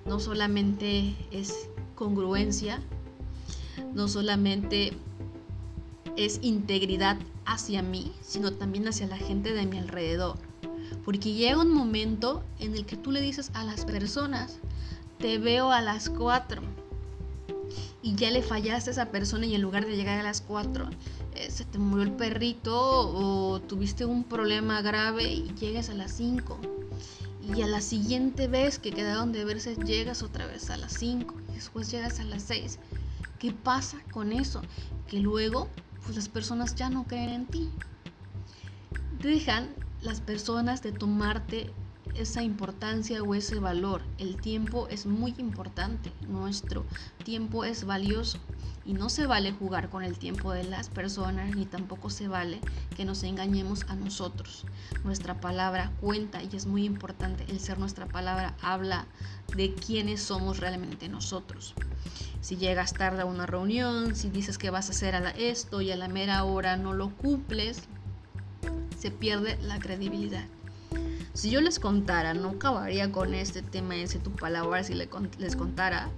No 0.05 0.19
solamente 0.19 1.15
es 1.31 1.69
congruencia, 1.95 2.79
no 3.93 4.07
solamente 4.07 4.93
es 6.17 6.39
integridad 6.41 7.17
hacia 7.45 7.81
mí, 7.81 8.11
sino 8.21 8.51
también 8.51 8.87
hacia 8.87 9.07
la 9.07 9.17
gente 9.17 9.53
de 9.53 9.65
mi 9.65 9.77
alrededor. 9.77 10.37
Porque 11.03 11.33
llega 11.33 11.61
un 11.61 11.71
momento 11.71 12.43
en 12.59 12.73
el 12.75 12.85
que 12.85 12.97
tú 12.97 13.11
le 13.11 13.21
dices 13.21 13.51
a 13.53 13.63
las 13.63 13.85
personas, 13.85 14.59
te 15.19 15.37
veo 15.37 15.71
a 15.71 15.81
las 15.81 16.09
4 16.09 16.61
y 18.01 18.15
ya 18.15 18.29
le 18.29 18.41
fallaste 18.41 18.91
a 18.91 18.93
esa 18.93 19.05
persona 19.11 19.45
y 19.45 19.55
en 19.55 19.61
lugar 19.61 19.85
de 19.85 19.95
llegar 19.95 20.19
a 20.19 20.23
las 20.23 20.41
4 20.41 20.89
eh, 21.35 21.49
se 21.49 21.65
te 21.65 21.79
murió 21.79 22.03
el 22.03 22.11
perrito 22.11 22.75
o 22.75 23.59
tuviste 23.61 24.05
un 24.05 24.23
problema 24.23 24.81
grave 24.81 25.23
y 25.23 25.53
llegas 25.59 25.89
a 25.89 25.95
las 25.95 26.11
5 26.11 26.59
y 27.55 27.61
a 27.61 27.67
la 27.67 27.81
siguiente 27.81 28.47
vez 28.47 28.79
que 28.79 28.91
quedaron 28.91 29.31
de 29.31 29.45
verse 29.45 29.75
llegas 29.75 30.23
otra 30.23 30.45
vez 30.47 30.69
a 30.69 30.77
las 30.77 30.93
5 30.93 31.35
y 31.49 31.55
después 31.55 31.91
llegas 31.91 32.19
a 32.19 32.23
las 32.23 32.43
6. 32.43 32.79
¿Qué 33.39 33.51
pasa 33.51 33.97
con 34.11 34.31
eso? 34.31 34.61
Que 35.07 35.19
luego 35.19 35.69
pues 36.05 36.15
las 36.15 36.29
personas 36.29 36.75
ya 36.75 36.89
no 36.89 37.05
creen 37.05 37.29
en 37.29 37.45
ti. 37.47 37.71
Dejan 39.21 39.75
las 40.01 40.21
personas 40.21 40.83
de 40.83 40.91
tomarte 40.91 41.73
esa 42.15 42.43
importancia 42.43 43.21
o 43.21 43.35
ese 43.35 43.59
valor. 43.59 44.01
El 44.17 44.37
tiempo 44.37 44.87
es 44.89 45.05
muy 45.05 45.33
importante. 45.37 46.11
Nuestro 46.27 46.85
tiempo 47.23 47.65
es 47.65 47.85
valioso. 47.85 48.39
Y 48.85 48.93
no 48.93 49.09
se 49.09 49.25
vale 49.25 49.51
jugar 49.51 49.89
con 49.89 50.03
el 50.03 50.19
tiempo 50.19 50.51
de 50.51 50.63
las 50.63 50.89
personas, 50.89 51.55
ni 51.55 51.65
tampoco 51.65 52.11
se 52.11 52.27
vale 52.27 52.61
que 52.95 53.03
nos 53.03 53.23
engañemos 53.23 53.83
a 53.89 53.95
nosotros. 53.95 54.65
Nuestra 55.03 55.41
palabra 55.41 55.91
cuenta 56.01 56.43
y 56.43 56.55
es 56.55 56.67
muy 56.67 56.85
importante. 56.85 57.45
El 57.47 57.59
ser 57.59 57.79
nuestra 57.79 58.05
palabra 58.05 58.55
habla 58.61 59.07
de 59.55 59.73
quiénes 59.73 60.21
somos 60.21 60.59
realmente 60.59 61.09
nosotros. 61.09 61.73
Si 62.41 62.57
llegas 62.57 62.93
tarde 62.93 63.23
a 63.23 63.25
una 63.25 63.47
reunión, 63.47 64.15
si 64.15 64.29
dices 64.29 64.59
que 64.59 64.69
vas 64.69 64.89
a 64.89 64.91
hacer 64.91 65.15
esto 65.35 65.81
y 65.81 65.91
a 65.91 65.95
la 65.95 66.07
mera 66.07 66.43
hora 66.43 66.77
no 66.77 66.93
lo 66.93 67.09
cumples, 67.09 67.81
se 68.99 69.09
pierde 69.09 69.57
la 69.63 69.79
credibilidad. 69.79 70.45
Si 71.35 71.51
yo 71.51 71.61
les 71.61 71.79
contara, 71.79 72.33
no 72.33 72.49
acabaría 72.49 73.11
con 73.11 73.35
este 73.35 73.61
tema 73.61 73.95
ese 73.95 74.17
tu 74.17 74.31
palabra 74.31 74.83
si 74.83 74.95
les 74.95 75.55
contara 75.55 76.09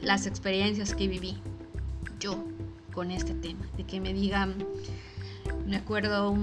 las 0.00 0.26
experiencias 0.26 0.94
que 0.94 1.08
viví 1.08 1.36
yo 2.18 2.42
con 2.94 3.10
este 3.10 3.34
tema, 3.34 3.66
de 3.76 3.84
que 3.84 4.00
me 4.00 4.14
digan, 4.14 4.54
me 5.66 5.76
acuerdo, 5.76 6.34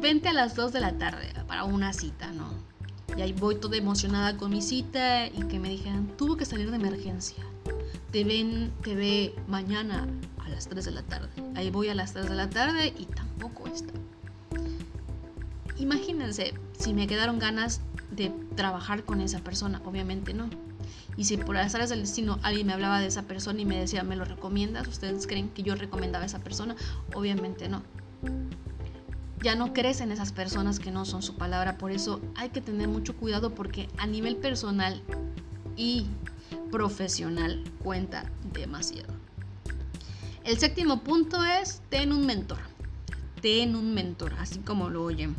vente 0.00 0.28
a 0.28 0.32
las 0.32 0.56
2 0.56 0.72
de 0.72 0.80
la 0.80 0.98
tarde 0.98 1.28
para 1.46 1.62
una 1.62 1.92
cita, 1.92 2.32
¿no? 2.32 2.48
Y 3.16 3.22
ahí 3.22 3.32
voy 3.32 3.54
toda 3.54 3.76
emocionada 3.76 4.36
con 4.36 4.50
mi 4.50 4.62
cita 4.62 5.28
y 5.28 5.44
que 5.44 5.60
me 5.60 5.68
dijeran, 5.68 6.08
tuvo 6.16 6.36
que 6.36 6.44
salir 6.44 6.70
de 6.70 6.76
emergencia 6.76 7.44
te 8.12 8.24
ven, 8.24 8.70
te 8.82 8.94
ve 8.94 9.34
mañana 9.48 10.06
a 10.44 10.48
las 10.50 10.68
3 10.68 10.84
de 10.84 10.90
la 10.90 11.02
tarde. 11.02 11.30
Ahí 11.56 11.70
voy 11.70 11.88
a 11.88 11.94
las 11.94 12.12
3 12.12 12.28
de 12.28 12.34
la 12.34 12.48
tarde 12.48 12.92
y 12.96 13.06
tampoco 13.06 13.66
está. 13.66 13.94
Imagínense 15.82 16.54
si 16.78 16.94
me 16.94 17.08
quedaron 17.08 17.40
ganas 17.40 17.80
de 18.12 18.32
trabajar 18.54 19.02
con 19.02 19.20
esa 19.20 19.40
persona, 19.40 19.82
obviamente 19.84 20.32
no. 20.32 20.48
Y 21.16 21.24
si 21.24 21.36
por 21.36 21.56
las 21.56 21.74
áreas 21.74 21.90
del 21.90 22.02
destino 22.02 22.38
alguien 22.44 22.68
me 22.68 22.72
hablaba 22.72 23.00
de 23.00 23.08
esa 23.08 23.22
persona 23.22 23.60
y 23.60 23.64
me 23.64 23.80
decía, 23.80 24.04
¿me 24.04 24.14
lo 24.14 24.24
recomiendas? 24.24 24.86
¿Ustedes 24.86 25.26
creen 25.26 25.48
que 25.48 25.64
yo 25.64 25.74
recomendaba 25.74 26.22
a 26.22 26.26
esa 26.26 26.38
persona? 26.38 26.76
Obviamente 27.14 27.68
no. 27.68 27.82
Ya 29.42 29.56
no 29.56 29.72
crecen 29.72 30.12
esas 30.12 30.30
personas 30.30 30.78
que 30.78 30.92
no 30.92 31.04
son 31.04 31.20
su 31.20 31.34
palabra. 31.34 31.78
Por 31.78 31.90
eso 31.90 32.20
hay 32.36 32.50
que 32.50 32.60
tener 32.60 32.86
mucho 32.86 33.16
cuidado 33.16 33.52
porque 33.52 33.88
a 33.98 34.06
nivel 34.06 34.36
personal 34.36 35.02
y 35.76 36.06
profesional 36.70 37.64
cuenta 37.82 38.30
demasiado. 38.52 39.12
El 40.44 40.58
séptimo 40.58 41.02
punto 41.02 41.42
es 41.44 41.82
ten 41.88 42.12
un 42.12 42.24
mentor. 42.24 42.71
Ten 43.42 43.76
un 43.76 43.92
mentor, 43.92 44.34
así 44.38 44.60
como 44.60 44.88
lo 44.88 45.04
oyen. 45.04 45.36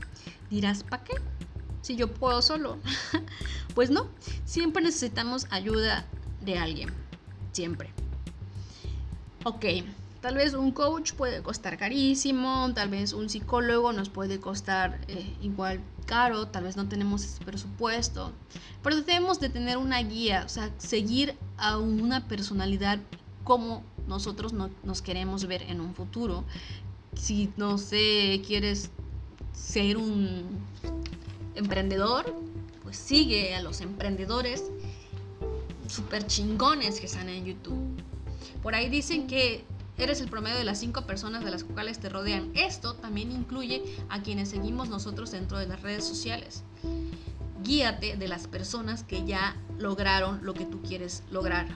Dirás, 0.51 0.83
¿para 0.83 1.03
qué? 1.03 1.13
Si 1.81 1.95
yo 1.95 2.13
puedo 2.13 2.41
solo. 2.43 2.77
pues 3.75 3.89
no, 3.89 4.07
siempre 4.45 4.83
necesitamos 4.83 5.47
ayuda 5.49 6.05
de 6.41 6.59
alguien. 6.59 6.89
Siempre. 7.53 7.89
Ok, 9.45 9.65
tal 10.21 10.35
vez 10.35 10.53
un 10.53 10.71
coach 10.71 11.13
puede 11.13 11.41
costar 11.41 11.77
carísimo, 11.77 12.71
tal 12.73 12.89
vez 12.89 13.13
un 13.13 13.29
psicólogo 13.29 13.91
nos 13.91 14.09
puede 14.09 14.39
costar 14.39 15.01
eh, 15.07 15.35
igual 15.41 15.81
caro, 16.05 16.47
tal 16.47 16.63
vez 16.63 16.77
no 16.77 16.87
tenemos 16.87 17.23
ese 17.23 17.43
presupuesto, 17.43 18.31
pero 18.81 18.97
debemos 18.97 19.39
de 19.39 19.49
tener 19.49 19.77
una 19.77 19.99
guía, 19.99 20.43
o 20.45 20.49
sea, 20.49 20.69
seguir 20.77 21.35
a 21.57 21.77
una 21.77 22.27
personalidad 22.27 22.99
como 23.43 23.83
nosotros 24.07 24.53
no, 24.53 24.69
nos 24.83 25.01
queremos 25.01 25.45
ver 25.45 25.63
en 25.63 25.81
un 25.81 25.93
futuro. 25.93 26.43
Si, 27.15 27.51
no 27.57 27.77
sé, 27.77 28.41
quieres 28.45 28.89
ser 29.53 29.97
un 29.97 30.43
emprendedor, 31.55 32.35
pues 32.83 32.97
sigue 32.97 33.55
a 33.55 33.61
los 33.61 33.81
emprendedores 33.81 34.65
super 35.87 36.25
chingones 36.25 36.99
que 36.99 37.05
están 37.05 37.29
en 37.29 37.45
YouTube. 37.45 38.01
Por 38.61 38.75
ahí 38.75 38.89
dicen 38.89 39.27
que 39.27 39.63
eres 39.97 40.21
el 40.21 40.29
promedio 40.29 40.57
de 40.57 40.63
las 40.63 40.79
cinco 40.79 41.03
personas 41.03 41.43
de 41.45 41.51
las 41.51 41.63
cuales 41.63 41.99
te 41.99 42.09
rodean. 42.09 42.51
Esto 42.55 42.95
también 42.95 43.31
incluye 43.31 43.83
a 44.09 44.21
quienes 44.21 44.49
seguimos 44.49 44.89
nosotros 44.89 45.31
dentro 45.31 45.57
de 45.57 45.67
las 45.67 45.81
redes 45.81 46.03
sociales. 46.03 46.63
Guíate 47.63 48.17
de 48.17 48.27
las 48.27 48.47
personas 48.47 49.03
que 49.03 49.25
ya 49.25 49.55
lograron 49.77 50.43
lo 50.43 50.53
que 50.53 50.65
tú 50.65 50.81
quieres 50.81 51.23
lograr. 51.31 51.67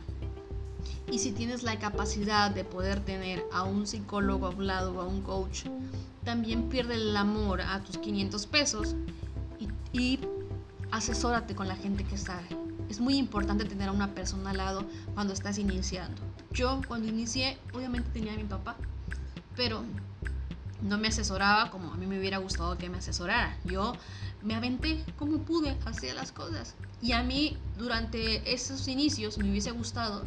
Y 1.11 1.19
si 1.19 1.31
tienes 1.31 1.63
la 1.63 1.79
capacidad 1.79 2.51
de 2.51 2.63
poder 2.63 2.99
tener 2.99 3.43
a 3.51 3.63
un 3.63 3.87
psicólogo 3.87 4.47
a 4.47 4.49
un 4.49 4.67
lado 4.67 4.93
o 4.93 5.01
a 5.01 5.05
un 5.05 5.21
coach, 5.21 5.65
también 6.23 6.69
pierde 6.69 6.95
el 6.95 7.15
amor 7.15 7.61
a 7.61 7.81
tus 7.83 7.97
500 7.97 8.45
pesos 8.47 8.95
y, 9.59 9.97
y 9.97 10.19
asesórate 10.91 11.55
con 11.55 11.67
la 11.67 11.75
gente 11.75 12.03
que 12.03 12.17
sabe. 12.17 12.47
Es 12.89 12.99
muy 12.99 13.17
importante 13.17 13.65
tener 13.65 13.89
a 13.89 13.91
una 13.91 14.13
persona 14.13 14.51
al 14.51 14.57
lado 14.57 14.85
cuando 15.13 15.33
estás 15.33 15.57
iniciando. 15.57 16.21
Yo 16.51 16.81
cuando 16.87 17.07
inicié, 17.07 17.57
obviamente 17.73 18.09
tenía 18.11 18.33
a 18.33 18.37
mi 18.37 18.43
papá, 18.43 18.75
pero 19.55 19.83
no 20.81 20.97
me 20.97 21.07
asesoraba 21.07 21.71
como 21.71 21.91
a 21.91 21.97
mí 21.97 22.05
me 22.05 22.19
hubiera 22.19 22.37
gustado 22.37 22.77
que 22.77 22.89
me 22.89 22.97
asesorara. 22.97 23.57
Yo 23.65 23.93
me 24.43 24.55
aventé 24.55 25.03
como 25.17 25.39
pude, 25.39 25.77
hacía 25.85 26.13
las 26.13 26.31
cosas. 26.31 26.75
Y 27.01 27.11
a 27.11 27.23
mí 27.23 27.57
durante 27.77 28.53
esos 28.53 28.87
inicios 28.87 29.37
me 29.37 29.49
hubiese 29.49 29.71
gustado 29.71 30.23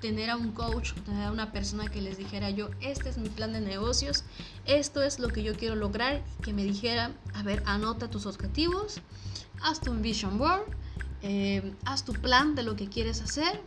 tener 0.00 0.30
a 0.30 0.36
un 0.36 0.52
coach, 0.52 0.92
tener 1.04 1.26
a 1.26 1.32
una 1.32 1.52
persona 1.52 1.88
que 1.88 2.00
les 2.00 2.18
dijera 2.18 2.50
yo, 2.50 2.70
este 2.80 3.08
es 3.08 3.18
mi 3.18 3.28
plan 3.28 3.52
de 3.52 3.60
negocios, 3.60 4.24
esto 4.66 5.02
es 5.02 5.18
lo 5.18 5.28
que 5.28 5.42
yo 5.42 5.54
quiero 5.54 5.76
lograr, 5.76 6.22
que 6.42 6.52
me 6.52 6.64
dijera, 6.64 7.12
a 7.34 7.42
ver, 7.42 7.62
anota 7.66 8.08
tus 8.08 8.26
objetivos, 8.26 9.00
haz 9.62 9.80
tu 9.80 9.92
vision 9.94 10.38
board, 10.38 10.64
eh, 11.22 11.74
haz 11.84 12.04
tu 12.04 12.12
plan 12.14 12.54
de 12.54 12.62
lo 12.62 12.76
que 12.76 12.88
quieres 12.88 13.20
hacer, 13.20 13.60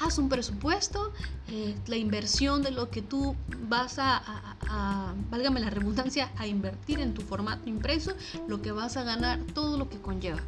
haz 0.00 0.18
un 0.18 0.28
presupuesto, 0.28 1.12
eh, 1.48 1.74
la 1.86 1.96
inversión 1.96 2.62
de 2.62 2.70
lo 2.70 2.90
que 2.90 3.02
tú 3.02 3.34
vas 3.68 3.98
a, 3.98 4.22
a, 4.68 5.14
válgame 5.30 5.60
la 5.60 5.70
redundancia, 5.70 6.30
a 6.36 6.46
invertir 6.46 7.00
en 7.00 7.14
tu 7.14 7.22
formato 7.22 7.68
impreso, 7.68 8.12
lo 8.46 8.62
que 8.62 8.72
vas 8.72 8.96
a 8.96 9.02
ganar, 9.02 9.40
todo 9.54 9.78
lo 9.78 9.88
que 9.88 9.98
conlleva. 9.98 10.42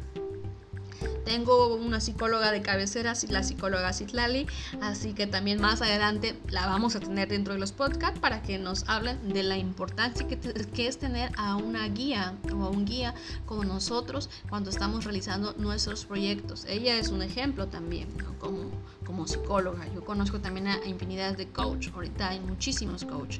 Tengo 1.25 1.75
una 1.75 1.99
psicóloga 1.99 2.51
de 2.51 2.61
cabecera, 2.61 3.13
la 3.29 3.43
psicóloga 3.43 3.93
Citlali, 3.93 4.47
así 4.81 5.13
que 5.13 5.27
también 5.27 5.61
más 5.61 5.81
adelante 5.81 6.39
la 6.49 6.65
vamos 6.65 6.95
a 6.95 6.99
tener 6.99 7.29
dentro 7.29 7.53
de 7.53 7.59
los 7.59 7.71
podcasts 7.71 8.19
para 8.19 8.41
que 8.41 8.57
nos 8.57 8.87
hablen 8.87 9.29
de 9.29 9.43
la 9.43 9.57
importancia 9.57 10.27
que, 10.27 10.87
es 10.87 10.97
tener 10.97 11.31
a 11.37 11.55
una 11.55 11.87
guía 11.87 12.35
o 12.53 12.63
a 12.63 12.69
un 12.69 12.85
guía 12.85 13.13
como 13.45 13.63
nosotros 13.63 14.29
cuando 14.49 14.69
estamos 14.69 15.03
realizando 15.03 15.53
nuestros 15.57 16.05
proyectos. 16.05 16.65
Ella 16.65 16.97
es 16.97 17.09
un 17.09 17.21
ejemplo 17.21 17.67
también 17.67 18.07
como, 18.39 18.71
como 19.05 19.27
psicóloga. 19.27 19.85
Yo 19.93 20.03
conozco 20.03 20.39
también 20.39 20.67
a 20.67 20.85
infinidad 20.85 21.35
de 21.37 21.47
coach, 21.47 21.89
ahorita 21.93 22.29
hay 22.29 22.39
muchísimos 22.39 23.05
coach 23.05 23.39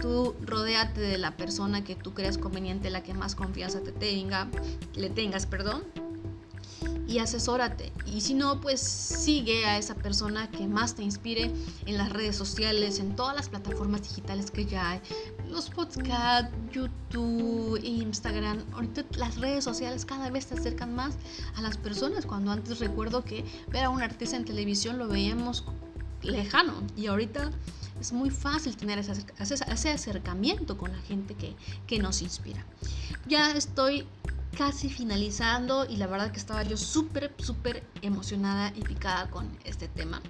tú 0.00 0.36
rodéate 0.42 1.00
de 1.00 1.18
la 1.18 1.36
persona 1.36 1.82
que 1.82 1.96
tú 1.96 2.14
creas 2.14 2.38
conveniente, 2.38 2.90
la 2.90 3.02
que 3.02 3.14
más 3.14 3.34
confianza 3.34 3.80
te 3.80 3.92
tenga, 3.92 4.48
le 4.94 5.10
tengas, 5.10 5.46
perdón, 5.46 5.82
y 7.08 7.18
asesórate. 7.20 7.90
Y 8.06 8.20
si 8.20 8.34
no, 8.34 8.60
pues 8.60 8.80
sigue 8.80 9.64
a 9.64 9.78
esa 9.78 9.94
persona 9.94 10.50
que 10.50 10.68
más 10.68 10.94
te 10.94 11.02
inspire 11.02 11.50
en 11.86 11.96
las 11.96 12.10
redes 12.10 12.36
sociales, 12.36 13.00
en 13.00 13.16
todas 13.16 13.34
las 13.34 13.48
plataformas 13.48 14.02
digitales 14.02 14.50
que 14.50 14.66
ya 14.66 14.90
hay. 14.90 15.00
Los 15.48 15.70
podcasts, 15.70 16.54
YouTube, 16.70 17.80
Instagram. 17.82 18.62
Ahorita 18.74 19.04
las 19.16 19.38
redes 19.38 19.64
sociales 19.64 20.04
cada 20.04 20.28
vez 20.28 20.46
te 20.46 20.54
acercan 20.54 20.94
más 20.94 21.14
a 21.56 21.62
las 21.62 21.78
personas. 21.78 22.26
Cuando 22.26 22.52
antes 22.52 22.78
recuerdo 22.78 23.24
que 23.24 23.42
ver 23.68 23.84
a 23.84 23.90
un 23.90 24.02
artista 24.02 24.36
en 24.36 24.44
televisión 24.44 24.98
lo 24.98 25.08
veíamos 25.08 25.64
lejano. 26.20 26.74
Y 26.94 27.06
ahorita 27.06 27.50
es 27.98 28.12
muy 28.12 28.28
fácil 28.28 28.76
tener 28.76 28.98
ese, 28.98 29.24
ese 29.40 29.90
acercamiento 29.90 30.76
con 30.76 30.92
la 30.92 30.98
gente 30.98 31.34
que, 31.34 31.56
que 31.86 31.98
nos 32.00 32.20
inspira. 32.20 32.62
Ya 33.26 33.52
estoy 33.52 34.06
casi 34.56 34.88
finalizando 34.88 35.84
y 35.84 35.96
la 35.96 36.06
verdad 36.06 36.30
que 36.30 36.38
estaba 36.38 36.62
yo 36.62 36.76
súper, 36.76 37.34
súper 37.38 37.84
emocionada 38.02 38.72
y 38.74 38.82
picada 38.82 39.30
con 39.30 39.48
este 39.64 39.88
tema. 39.88 40.20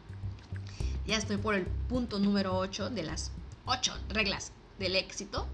Ya 1.07 1.17
estoy 1.17 1.39
por 1.39 1.55
el 1.55 1.67
punto 1.67 2.19
número 2.19 2.57
8 2.59 2.91
de 2.91 3.03
las 3.03 3.31
8 3.65 3.93
reglas 4.11 4.53
del 4.79 4.97
éxito. 4.97 5.47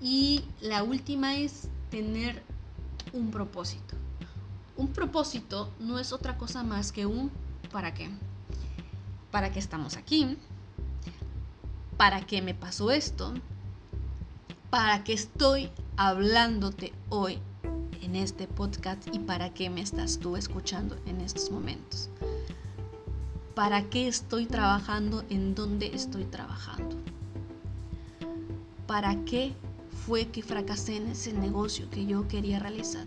Y 0.00 0.44
la 0.60 0.82
última 0.82 1.36
es 1.36 1.68
tener 1.90 2.42
un 3.12 3.30
propósito. 3.30 3.94
Un 4.76 4.88
propósito 4.88 5.72
no 5.78 5.98
es 5.98 6.12
otra 6.12 6.36
cosa 6.36 6.62
más 6.62 6.92
que 6.92 7.06
un 7.06 7.30
para 7.70 7.94
qué. 7.94 8.10
¿Para 9.30 9.52
qué 9.52 9.58
estamos 9.58 9.96
aquí? 9.96 10.36
¿Para 11.96 12.26
qué 12.26 12.42
me 12.42 12.54
pasó 12.54 12.90
esto? 12.90 13.34
¿Para 14.70 15.04
qué 15.04 15.12
estoy 15.12 15.70
hablándote 15.96 16.92
hoy 17.08 17.38
en 18.02 18.16
este 18.16 18.46
podcast 18.46 19.06
y 19.12 19.18
para 19.18 19.52
qué 19.52 19.70
me 19.70 19.80
estás 19.80 20.18
tú 20.18 20.36
escuchando 20.36 20.96
en 21.06 21.20
estos 21.20 21.50
momentos. 21.50 22.08
¿Para 23.54 23.82
qué 23.84 24.08
estoy 24.08 24.46
trabajando 24.46 25.24
en 25.30 25.54
dónde 25.54 25.94
estoy 25.94 26.24
trabajando? 26.24 26.96
¿Para 28.86 29.24
qué 29.24 29.52
fue 30.06 30.28
que 30.28 30.42
fracasé 30.42 30.96
en 30.96 31.08
ese 31.08 31.32
negocio 31.32 31.88
que 31.90 32.06
yo 32.06 32.28
quería 32.28 32.58
realizar? 32.58 33.06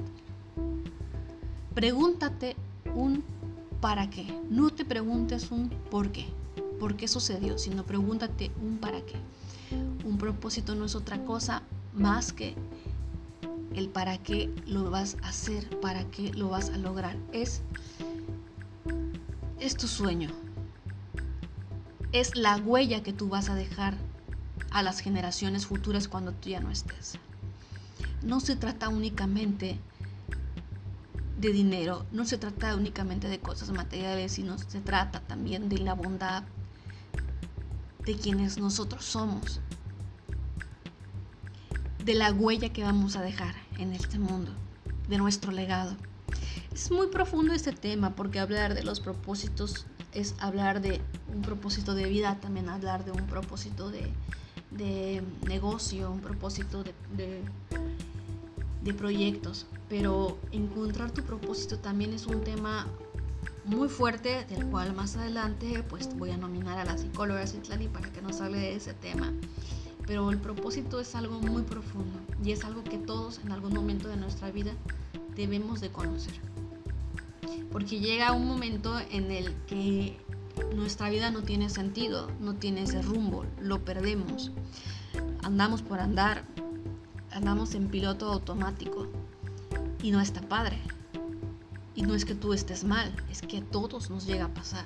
Pregúntate 1.74 2.56
un 2.96 3.24
para 3.80 4.10
qué. 4.10 4.26
No 4.50 4.72
te 4.72 4.86
preguntes 4.86 5.52
un 5.52 5.70
por 5.70 6.12
qué. 6.12 6.26
¿Por 6.80 6.96
qué 6.96 7.08
sucedió? 7.08 7.58
Sino 7.58 7.86
pregúntate 7.86 8.52
un 8.62 8.78
para 8.78 9.02
qué. 9.02 9.16
Un 10.06 10.18
propósito 10.18 10.76
no 10.76 10.86
es 10.86 10.96
otra 10.96 11.24
cosa 11.26 11.62
más 11.94 12.34
que 12.34 12.56
el 13.76 13.90
para 13.90 14.18
qué 14.18 14.54
lo 14.66 14.90
vas 14.90 15.18
a 15.22 15.30
hacer, 15.30 15.80
para 15.80 16.04
qué 16.12 16.34
lo 16.34 16.50
vas 16.50 16.70
a 16.70 16.78
lograr. 16.78 17.18
Es, 17.32 17.62
es 19.60 19.76
tu 19.76 19.88
sueño. 19.88 20.30
Es 22.12 22.36
la 22.36 22.58
huella 22.58 23.04
que 23.04 23.14
tú 23.14 23.30
vas 23.30 23.50
a 23.50 23.56
dejar 23.56 23.96
a 24.72 24.84
las 24.84 25.00
generaciones 25.00 25.66
futuras 25.66 26.08
cuando 26.08 26.32
tú 26.32 26.50
ya 26.50 26.60
no 26.60 26.72
estés. 26.72 27.18
No 28.24 28.40
se 28.40 28.56
trata 28.56 28.90
únicamente 28.90 29.80
de 31.40 31.52
dinero, 31.54 32.06
no 32.12 32.26
se 32.26 32.38
trata 32.38 32.76
únicamente 32.76 33.30
de 33.30 33.40
cosas 33.40 33.72
materiales, 33.72 34.34
sino 34.34 34.58
se 34.58 34.82
trata 34.82 35.22
también 35.22 35.70
de 35.70 35.78
la 35.78 35.94
bondad 35.94 36.44
de 38.06 38.16
quienes 38.16 38.58
nosotros 38.58 39.06
somos 39.06 39.62
de 42.10 42.16
la 42.16 42.32
huella 42.32 42.70
que 42.70 42.84
vamos 42.84 43.16
a 43.18 43.22
dejar 43.22 43.54
en 43.78 43.94
este 43.94 44.18
mundo, 44.18 44.52
de 45.10 45.20
nuestro 45.20 45.52
legado. 45.52 45.96
Es 46.74 46.90
muy 46.90 47.06
profundo 47.06 47.54
este 47.54 47.72
tema 47.72 48.16
porque 48.16 48.40
hablar 48.40 48.74
de 48.74 48.82
los 48.82 49.00
propósitos 49.00 49.86
es 50.12 50.34
hablar 50.40 50.82
de 50.82 51.02
un 51.32 51.44
propósito 51.44 51.94
de 51.94 52.06
vida, 52.06 52.40
también 52.42 52.68
hablar 52.68 53.06
de 53.06 53.12
un 53.12 53.28
propósito 53.28 53.92
de, 53.92 55.22
negocio, 55.46 56.10
un 56.10 56.22
propósito 56.22 56.84
de, 56.84 57.44
de 58.82 58.94
proyectos. 58.96 59.68
Pero 59.88 60.40
encontrar 60.52 61.12
tu 61.12 61.22
propósito 61.22 61.78
también 61.78 62.14
es 62.14 62.26
un 62.26 62.42
tema 62.42 62.88
muy 63.66 63.88
fuerte, 63.88 64.48
del 64.50 64.66
cual 64.66 64.96
más 64.96 65.16
adelante 65.16 65.84
pues 65.88 66.10
voy 66.18 66.32
a 66.32 66.38
nominar 66.38 66.80
a 66.80 66.86
la 66.86 66.98
psicóloga 66.98 67.46
Citlali 67.46 67.88
para 67.88 68.12
que 68.12 68.24
nos 68.24 68.42
hable 68.42 68.58
de 68.58 68.76
ese 68.78 68.96
tema. 68.96 69.32
Pero 70.10 70.32
el 70.32 70.40
propósito 70.40 71.00
es 71.00 71.14
algo 71.14 71.40
muy 71.40 71.62
profundo 71.62 72.18
y 72.44 72.52
es 72.52 72.66
algo 72.66 72.84
que 72.84 72.98
todos 72.98 73.40
en 73.46 73.52
algún 73.52 73.76
momento 73.76 74.08
de 74.08 74.18
nuestra 74.18 74.50
vida 74.50 74.72
debemos 75.36 75.82
de 75.82 75.92
conocer. 75.92 76.34
Porque 77.72 78.00
llega 78.00 78.34
un 78.34 78.48
momento 78.48 79.00
en 79.12 79.30
el 79.30 79.54
que 79.68 80.18
nuestra 80.76 81.12
vida 81.12 81.30
no 81.30 81.44
tiene 81.44 81.70
sentido, 81.70 82.28
no 82.40 82.56
tiene 82.56 82.82
ese 82.82 83.04
rumbo, 83.04 83.46
lo 83.62 83.86
perdemos. 83.86 84.52
Andamos 85.44 85.84
por 85.84 86.00
andar, 86.00 86.44
andamos 87.30 87.76
en 87.76 87.88
piloto 87.88 88.34
automático 88.34 89.06
y 90.02 90.10
no 90.10 90.22
está 90.22 90.42
padre. 90.42 90.80
Y 91.94 92.02
no 92.02 92.16
es 92.16 92.26
que 92.26 92.34
tú 92.34 92.54
estés 92.54 92.84
mal, 92.84 93.16
es 93.30 93.44
que 93.44 93.60
a 93.60 93.64
todos 93.64 94.10
nos 94.10 94.26
llega 94.26 94.46
a 94.46 94.54
pasar. 94.56 94.86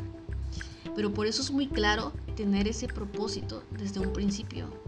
Pero 0.98 1.14
por 1.14 1.28
eso 1.28 1.42
es 1.42 1.50
muy 1.50 1.68
claro 1.70 2.12
tener 2.36 2.68
ese 2.68 2.90
propósito 2.90 3.64
desde 3.80 4.02
un 4.02 4.12
principio. 4.12 4.83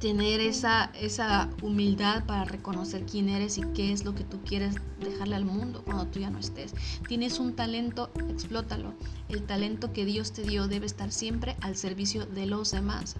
Tener 0.00 0.40
esa, 0.40 0.90
esa 1.00 1.48
humildad 1.62 2.26
para 2.26 2.44
reconocer 2.44 3.06
quién 3.06 3.28
eres 3.28 3.56
y 3.56 3.62
qué 3.72 3.92
es 3.92 4.04
lo 4.04 4.14
que 4.14 4.24
tú 4.24 4.40
quieres 4.44 4.76
dejarle 5.00 5.36
al 5.36 5.44
mundo 5.44 5.82
cuando 5.84 6.06
tú 6.06 6.20
ya 6.20 6.30
no 6.30 6.38
estés. 6.38 6.74
Tienes 7.08 7.38
un 7.38 7.54
talento, 7.54 8.10
explótalo. 8.28 8.92
El 9.28 9.44
talento 9.44 9.92
que 9.92 10.04
Dios 10.04 10.32
te 10.32 10.42
dio 10.42 10.68
debe 10.68 10.86
estar 10.86 11.12
siempre 11.12 11.56
al 11.60 11.76
servicio 11.76 12.26
de 12.26 12.46
los 12.46 12.72
demás. 12.72 13.16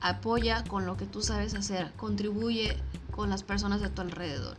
Apoya 0.00 0.64
con 0.64 0.84
lo 0.84 0.96
que 0.96 1.06
tú 1.06 1.22
sabes 1.22 1.54
hacer, 1.54 1.92
contribuye 1.92 2.76
con 3.10 3.30
las 3.30 3.42
personas 3.42 3.80
de 3.80 3.88
tu 3.88 4.02
alrededor. 4.02 4.56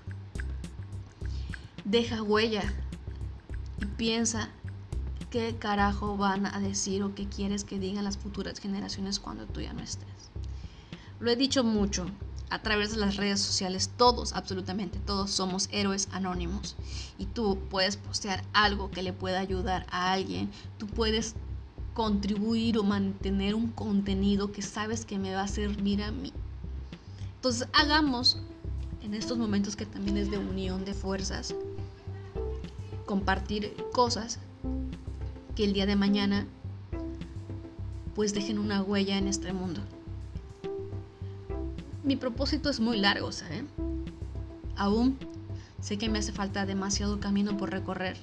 Deja 1.86 2.24
huella 2.24 2.64
y 3.82 3.86
piensa 3.86 4.50
qué 5.34 5.56
carajo 5.58 6.16
van 6.16 6.46
a 6.46 6.60
decir 6.60 7.02
o 7.02 7.16
qué 7.16 7.28
quieres 7.28 7.64
que 7.64 7.80
digan 7.80 8.04
las 8.04 8.20
futuras 8.20 8.60
generaciones 8.60 9.20
cuando 9.20 9.48
tú 9.48 9.62
ya 9.62 9.74
no 9.74 9.82
estés. 9.82 10.30
Lo 11.20 11.32
he 11.32 11.36
dicho 11.36 11.64
mucho 11.64 12.06
a 12.52 12.62
través 12.62 12.92
de 12.92 12.98
las 12.98 13.16
redes 13.16 13.42
sociales, 13.42 13.90
todos, 13.98 14.34
absolutamente 14.34 15.00
todos 15.00 15.32
somos 15.32 15.70
héroes 15.72 16.08
anónimos 16.12 16.76
y 17.18 17.26
tú 17.26 17.58
puedes 17.72 17.98
postear 17.98 18.44
algo 18.54 18.92
que 18.92 19.02
le 19.02 19.12
pueda 19.12 19.40
ayudar 19.40 19.88
a 19.90 20.12
alguien, 20.12 20.52
tú 20.78 20.86
puedes 20.86 21.34
contribuir 21.96 22.78
o 22.78 22.84
mantener 22.84 23.56
un 23.56 23.72
contenido 23.72 24.52
que 24.52 24.62
sabes 24.62 25.04
que 25.04 25.18
me 25.18 25.34
va 25.34 25.42
a 25.42 25.48
servir 25.48 26.04
a 26.04 26.12
mí. 26.12 26.32
Entonces 27.38 27.68
hagamos 27.74 28.38
en 29.02 29.16
estos 29.16 29.40
momentos 29.40 29.76
que 29.76 29.88
también 29.88 30.18
es 30.18 30.30
de 30.30 30.38
unión 30.38 30.86
de 30.86 30.94
fuerzas, 30.94 31.56
compartir 33.08 33.76
cosas 33.94 34.38
que 35.56 35.64
el 35.64 35.74
día 35.74 35.86
de 35.86 35.96
mañana 35.96 36.48
pues 38.16 38.34
dejen 38.34 38.60
una 38.60 38.82
huella 38.82 39.18
en 39.18 39.28
este 39.28 39.54
mundo. 39.54 39.82
Mi 42.04 42.16
propósito 42.16 42.70
es 42.70 42.80
muy 42.80 42.98
largo, 42.98 43.32
¿sabes? 43.32 43.64
Aún 44.76 45.18
sé 45.80 45.98
que 45.98 46.10
me 46.10 46.20
hace 46.20 46.32
falta 46.32 46.66
demasiado 46.66 47.20
camino 47.20 47.58
por 47.58 47.72
recorrer 47.72 48.18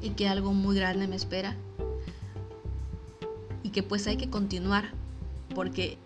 y 0.00 0.10
que 0.10 0.28
algo 0.28 0.52
muy 0.52 0.76
grande 0.76 1.08
me 1.08 1.16
espera. 1.16 1.56
Y 3.62 3.70
que 3.70 3.82
pues 3.82 4.06
hay 4.06 4.16
que 4.16 4.30
continuar 4.30 4.92
porque 5.54 5.98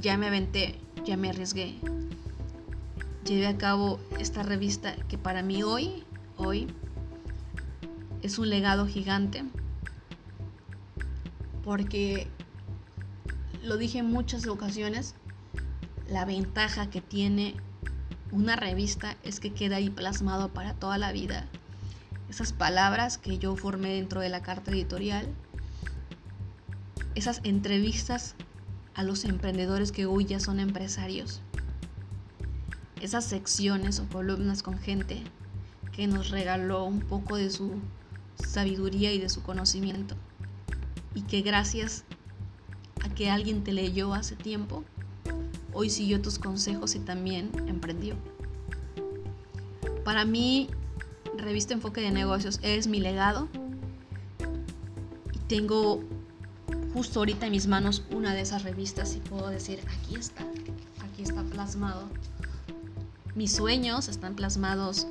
ya 0.00 0.16
me 0.16 0.26
aventé, 0.26 0.78
ya 1.04 1.16
me 1.16 1.30
arriesgué. 1.30 1.74
Llevé 3.24 3.46
a 3.46 3.58
cabo 3.58 3.98
esta 4.20 4.42
revista 4.42 4.94
que 5.08 5.18
para 5.18 5.42
mí 5.42 5.62
hoy, 5.62 6.04
hoy 6.36 6.68
es 8.22 8.38
un 8.38 8.50
legado 8.50 8.86
gigante 8.86 9.42
porque 11.66 12.28
lo 13.64 13.76
dije 13.76 13.98
en 13.98 14.08
muchas 14.08 14.46
ocasiones, 14.46 15.16
la 16.08 16.24
ventaja 16.24 16.88
que 16.90 17.00
tiene 17.00 17.56
una 18.30 18.54
revista 18.54 19.16
es 19.24 19.40
que 19.40 19.52
queda 19.52 19.76
ahí 19.76 19.90
plasmado 19.90 20.48
para 20.54 20.74
toda 20.74 20.96
la 20.96 21.10
vida. 21.10 21.44
Esas 22.30 22.52
palabras 22.52 23.18
que 23.18 23.38
yo 23.38 23.56
formé 23.56 23.94
dentro 23.94 24.20
de 24.20 24.28
la 24.28 24.42
carta 24.42 24.70
editorial, 24.70 25.26
esas 27.16 27.40
entrevistas 27.42 28.36
a 28.94 29.02
los 29.02 29.24
emprendedores 29.24 29.90
que 29.90 30.06
hoy 30.06 30.24
ya 30.24 30.38
son 30.38 30.60
empresarios, 30.60 31.40
esas 33.00 33.24
secciones 33.24 33.98
o 33.98 34.08
columnas 34.08 34.62
con 34.62 34.78
gente 34.78 35.20
que 35.90 36.06
nos 36.06 36.30
regaló 36.30 36.84
un 36.84 37.00
poco 37.00 37.36
de 37.36 37.50
su 37.50 37.72
sabiduría 38.36 39.12
y 39.12 39.18
de 39.18 39.28
su 39.28 39.42
conocimiento. 39.42 40.14
Y 41.16 41.22
que 41.22 41.40
gracias 41.40 42.04
a 43.02 43.08
que 43.08 43.30
alguien 43.30 43.64
te 43.64 43.72
leyó 43.72 44.14
hace 44.14 44.36
tiempo, 44.36 44.84
hoy 45.72 45.90
siguió 45.90 46.22
tus 46.22 46.38
consejos 46.38 46.94
y 46.94 47.00
también 47.00 47.50
emprendió. 47.66 48.14
Para 50.04 50.24
mí, 50.24 50.68
Revista 51.36 51.74
Enfoque 51.74 52.00
de 52.00 52.10
Negocios 52.10 52.60
es 52.62 52.86
mi 52.86 53.00
legado. 53.00 53.48
Y 55.32 55.38
tengo 55.48 56.04
justo 56.92 57.20
ahorita 57.20 57.46
en 57.46 57.52
mis 57.52 57.66
manos 57.66 58.02
una 58.10 58.34
de 58.34 58.42
esas 58.42 58.62
revistas 58.62 59.16
y 59.16 59.20
puedo 59.20 59.48
decir, 59.48 59.80
aquí 59.88 60.16
está, 60.16 60.44
aquí 61.00 61.22
está 61.22 61.42
plasmado. 61.44 62.08
Mis 63.34 63.52
sueños 63.52 64.08
están 64.08 64.34
plasmados, 64.34 65.06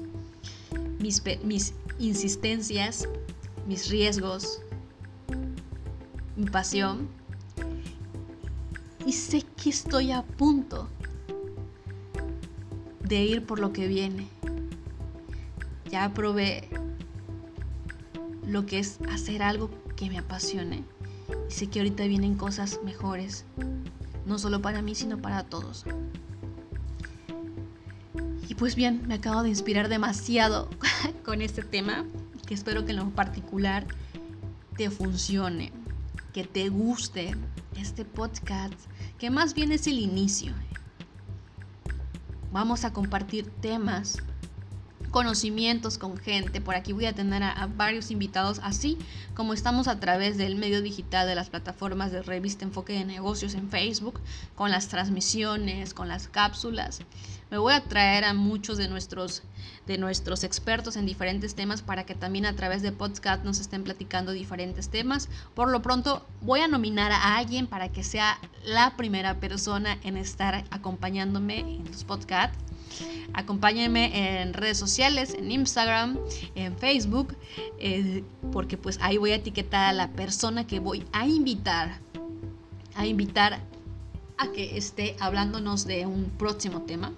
mis, 0.99 1.22
mis 1.43 1.74
insistencias, 1.99 3.08
mis 3.68 3.89
riesgos, 3.89 4.62
mi 6.36 6.45
pasión. 6.45 7.07
Y 9.05 9.13
sé 9.13 9.43
que 9.61 9.69
estoy 9.69 10.11
a 10.11 10.23
punto 10.23 10.89
de 13.03 13.23
ir 13.23 13.45
por 13.45 13.59
lo 13.59 13.71
que 13.71 13.88
viene. 13.88 14.27
Ya 15.89 16.13
probé 16.13 16.67
lo 18.47 18.65
que 18.65 18.79
es 18.79 18.99
hacer 19.11 19.43
algo 19.43 19.69
que 19.95 20.09
me 20.09 20.17
apasione. 20.17 20.83
Y 21.49 21.51
sé 21.51 21.67
que 21.67 21.79
ahorita 21.79 22.05
vienen 22.05 22.36
cosas 22.36 22.79
mejores. 22.83 23.45
No 24.25 24.39
solo 24.39 24.61
para 24.61 24.81
mí, 24.81 24.95
sino 24.95 25.19
para 25.19 25.43
todos. 25.43 25.86
Y 28.47 28.55
pues 28.55 28.75
bien, 28.75 29.03
me 29.07 29.15
acabo 29.15 29.43
de 29.43 29.49
inspirar 29.49 29.89
demasiado 29.89 30.69
con 31.25 31.41
este 31.41 31.61
tema, 31.61 32.05
que 32.45 32.53
espero 32.53 32.86
que 32.86 32.91
en 32.91 32.97
lo 32.97 33.09
particular 33.09 33.86
te 34.77 34.89
funcione, 34.89 35.71
que 36.36 36.43
te 36.43 36.67
guste 36.67 37.33
este 37.77 38.03
podcast, 38.03 38.73
que 39.17 39.29
más 39.29 39.53
bien 39.53 39.71
es 39.71 39.88
el 39.88 39.99
inicio. 39.99 40.51
Vamos 42.51 42.83
a 42.83 42.91
compartir 42.91 43.49
temas 43.61 44.17
conocimientos 45.11 45.97
con 45.97 46.17
gente. 46.17 46.59
Por 46.59 46.75
aquí 46.75 46.91
voy 46.91 47.05
a 47.05 47.13
tener 47.13 47.41
a, 47.41 47.69
varios 47.77 48.11
invitados, 48.11 48.59
así 48.63 48.97
como 49.33 49.53
estamos 49.53 49.88
a 49.88 50.01
través 50.01 50.36
del 50.36 50.57
medio 50.57 50.81
digital 50.81 51.25
de 51.25 51.36
las 51.36 51.49
plataformas 51.49 52.11
de 52.11 52.21
revista 52.21 52.65
Enfoque 52.65 52.91
de 52.91 53.05
Negocios 53.05 53.53
en 53.53 53.69
Facebook, 53.69 54.19
con 54.55 54.71
las 54.71 54.89
transmisiones, 54.89 55.93
con 55.93 56.09
las 56.09 56.27
cápsulas. 56.27 56.99
Me 57.51 57.57
voy 57.57 57.73
a 57.73 57.83
traer 57.83 58.23
a 58.23 58.33
muchos 58.33 58.77
de 58.77 58.87
nuestros, 58.87 59.43
de 59.85 59.97
nuestros 59.97 60.43
expertos 60.43 60.95
en 60.95 61.05
diferentes 61.05 61.55
temas 61.55 61.81
para 61.81 62.05
que 62.05 62.15
también 62.15 62.45
a 62.45 62.55
través 62.55 62.81
de 62.81 62.91
podcast 62.91 63.43
nos 63.43 63.59
estén 63.59 63.83
platicando 63.83 64.31
diferentes 64.31 64.89
temas. 64.89 65.29
Por 65.53 65.69
lo 65.69 65.81
pronto 65.81 66.25
voy 66.41 66.61
a 66.61 66.67
nominar 66.67 67.11
a 67.11 67.37
alguien 67.37 67.67
para 67.67 67.89
que 67.89 68.03
sea 68.03 68.39
la 68.63 68.97
primera 68.97 69.39
persona 69.39 69.97
en 70.03 70.17
estar 70.17 70.63
acompañándome 70.71 71.59
en 71.59 71.85
los 71.85 72.03
podcasts 72.03 72.57
Acompáñenme 73.33 74.41
en 74.41 74.53
redes 74.53 74.77
sociales, 74.77 75.33
en 75.33 75.51
Instagram, 75.51 76.17
en 76.55 76.77
Facebook, 76.77 77.35
eh, 77.79 78.23
porque 78.51 78.77
pues 78.77 78.97
ahí 79.01 79.17
voy 79.17 79.31
a 79.31 79.35
etiquetar 79.35 79.89
a 79.89 79.93
la 79.93 80.09
persona 80.11 80.65
que 80.65 80.79
voy 80.79 81.03
a 81.11 81.27
invitar, 81.27 81.99
a 82.95 83.05
invitar 83.05 83.59
a 84.37 84.51
que 84.51 84.77
esté 84.77 85.15
hablándonos 85.19 85.85
de 85.85 86.05
un 86.05 86.25
próximo 86.37 86.83
tema. 86.83 87.11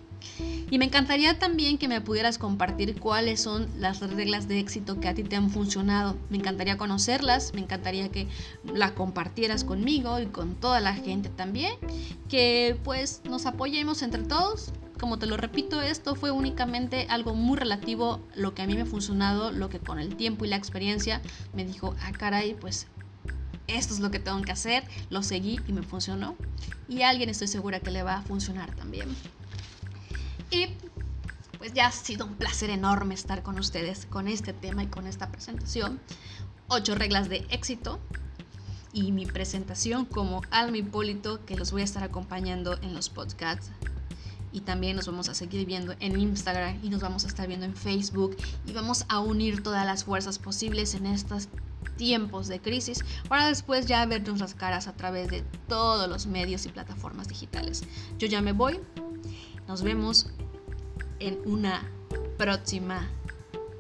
Y 0.70 0.78
me 0.78 0.86
encantaría 0.86 1.40
también 1.40 1.78
que 1.78 1.88
me 1.88 2.02
pudieras 2.02 2.38
compartir 2.38 3.00
cuáles 3.00 3.42
son 3.42 3.68
las 3.78 4.00
reglas 4.00 4.48
de 4.48 4.60
éxito 4.60 5.00
que 5.00 5.08
a 5.08 5.14
ti 5.14 5.24
te 5.24 5.36
han 5.36 5.50
funcionado. 5.50 6.18
Me 6.30 6.38
encantaría 6.38 6.78
conocerlas, 6.78 7.54
me 7.54 7.62
encantaría 7.62 8.10
que 8.10 8.28
la 8.74 8.94
compartieras 8.94 9.64
conmigo 9.64 10.20
y 10.20 10.26
con 10.26 10.56
toda 10.56 10.80
la 10.82 10.94
gente 10.94 11.30
también. 11.30 11.74
Que 12.28 12.78
pues 12.84 13.22
nos 13.30 13.46
apoyemos 13.46 14.02
entre 14.02 14.24
todos 14.24 14.74
como 15.00 15.20
te 15.20 15.28
lo 15.28 15.38
repito, 15.38 15.82
esto 15.82 16.16
fue 16.16 16.32
únicamente 16.32 17.06
algo 17.10 17.36
muy 17.36 17.58
relativo, 17.58 18.20
lo 18.36 18.54
que 18.56 18.64
a 18.64 18.68
mí 18.68 18.74
me 18.74 18.82
ha 18.82 18.86
funcionado, 18.86 19.52
lo 19.52 19.70
que 19.70 19.80
con 19.80 20.00
el 20.00 20.16
tiempo 20.16 20.44
y 20.44 20.48
la 20.48 20.56
experiencia 20.56 21.22
me 21.54 21.66
dijo, 21.66 21.96
ah, 22.02 22.12
caray, 22.12 22.56
pues 22.56 22.88
esto 23.68 23.94
es 23.94 24.00
lo 24.00 24.12
que 24.12 24.20
tengo 24.20 24.42
que 24.42 24.52
hacer, 24.52 24.84
lo 25.10 25.24
seguí 25.24 25.60
y 25.68 25.74
me 25.74 25.84
funcionó. 25.84 26.36
Y 26.88 27.02
a 27.02 27.10
alguien 27.10 27.30
estoy 27.30 27.48
segura 27.48 27.80
que 27.80 27.92
le 27.92 28.04
va 28.04 28.18
a 28.18 28.22
funcionar 28.22 28.74
también. 28.76 29.08
Y 30.52 30.68
pues 31.58 31.74
ya 31.74 31.88
ha 31.88 31.92
sido 31.92 32.26
un 32.26 32.36
placer 32.36 32.70
enorme 32.70 33.14
estar 33.14 33.44
con 33.44 33.60
ustedes 33.60 34.06
con 34.06 34.28
este 34.28 34.54
tema 34.54 34.84
y 34.84 34.88
con 34.88 35.08
esta 35.08 35.30
presentación. 35.32 36.00
Ocho 36.68 36.96
reglas 36.96 37.30
de 37.30 37.46
éxito 37.50 38.00
y 38.94 39.12
mi 39.12 39.26
presentación 39.26 40.06
como 40.06 40.42
Alma 40.52 40.78
Hipólito 40.78 41.46
que 41.46 41.56
los 41.56 41.72
voy 41.72 41.82
a 41.82 41.86
estar 41.86 42.04
acompañando 42.04 42.78
en 42.82 42.94
los 42.94 43.10
podcasts 43.10 43.72
y 44.52 44.62
también 44.62 44.96
nos 44.96 45.08
vamos 45.08 45.30
a 45.30 45.36
seguir 45.36 45.66
viendo 45.66 45.94
en 46.00 46.20
Instagram 46.20 46.80
y 46.84 46.90
nos 46.90 47.02
vamos 47.02 47.26
a 47.26 47.28
estar 47.28 47.48
viendo 47.48 47.66
en 47.66 47.76
Facebook 47.76 48.38
y 48.66 48.74
vamos 48.74 49.06
a 49.10 49.20
unir 49.20 49.62
todas 49.62 49.86
las 49.86 50.04
fuerzas 50.04 50.40
posibles 50.40 50.94
en 50.96 51.06
estos 51.06 51.50
tiempos 51.98 52.48
de 52.48 52.60
crisis 52.60 53.04
para 53.28 53.48
después 53.48 53.86
ya 53.86 54.06
vernos 54.06 54.40
las 54.40 54.54
caras 54.54 54.88
a 54.88 54.94
través 54.94 55.30
de 55.30 55.42
todos 55.68 56.08
los 56.10 56.28
medios 56.28 56.66
y 56.66 56.70
plataformas 56.70 57.28
digitales. 57.28 57.84
Yo 58.18 58.28
ya 58.28 58.42
me 58.42 58.52
voy, 58.52 58.80
nos 59.68 59.84
vemos 59.84 60.28
en 61.20 61.40
una 61.46 61.84
próxima 62.38 63.08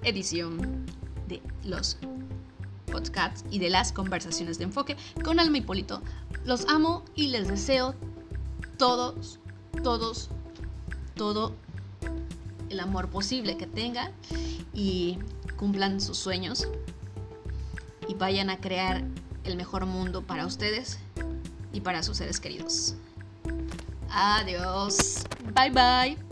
edición 0.04 0.86
de 1.28 1.42
los 1.64 1.98
podcasts 2.92 3.46
y 3.52 3.60
de 3.60 3.70
las 3.70 3.92
conversaciones 3.92 4.58
de 4.58 4.66
enfoque 4.66 4.98
con 5.24 5.40
Alma 5.40 5.60
Hipólito. 5.60 6.02
Los 6.46 6.68
amo 6.68 7.04
y 7.16 7.28
les 7.28 7.48
deseo 7.48 7.96
todos, 8.78 9.40
todos, 9.84 10.30
todo 11.16 11.56
el 12.70 12.80
amor 12.80 13.10
posible 13.10 13.58
que 13.58 13.68
tengan 13.68 14.12
y 14.74 15.20
cumplan 15.58 16.02
sus 16.02 16.18
sueños 16.18 16.68
y 18.08 18.14
vayan 18.14 18.50
a 18.50 18.58
crear 18.58 19.04
el 19.44 19.56
mejor 19.56 19.86
mundo 19.86 20.22
para 20.22 20.46
ustedes 20.46 21.00
y 21.72 21.82
para 21.82 22.04
sus 22.04 22.18
seres 22.18 22.40
queridos. 22.40 22.96
Adiós. 24.10 25.24
Bye 25.54 25.70
bye. 25.70 26.27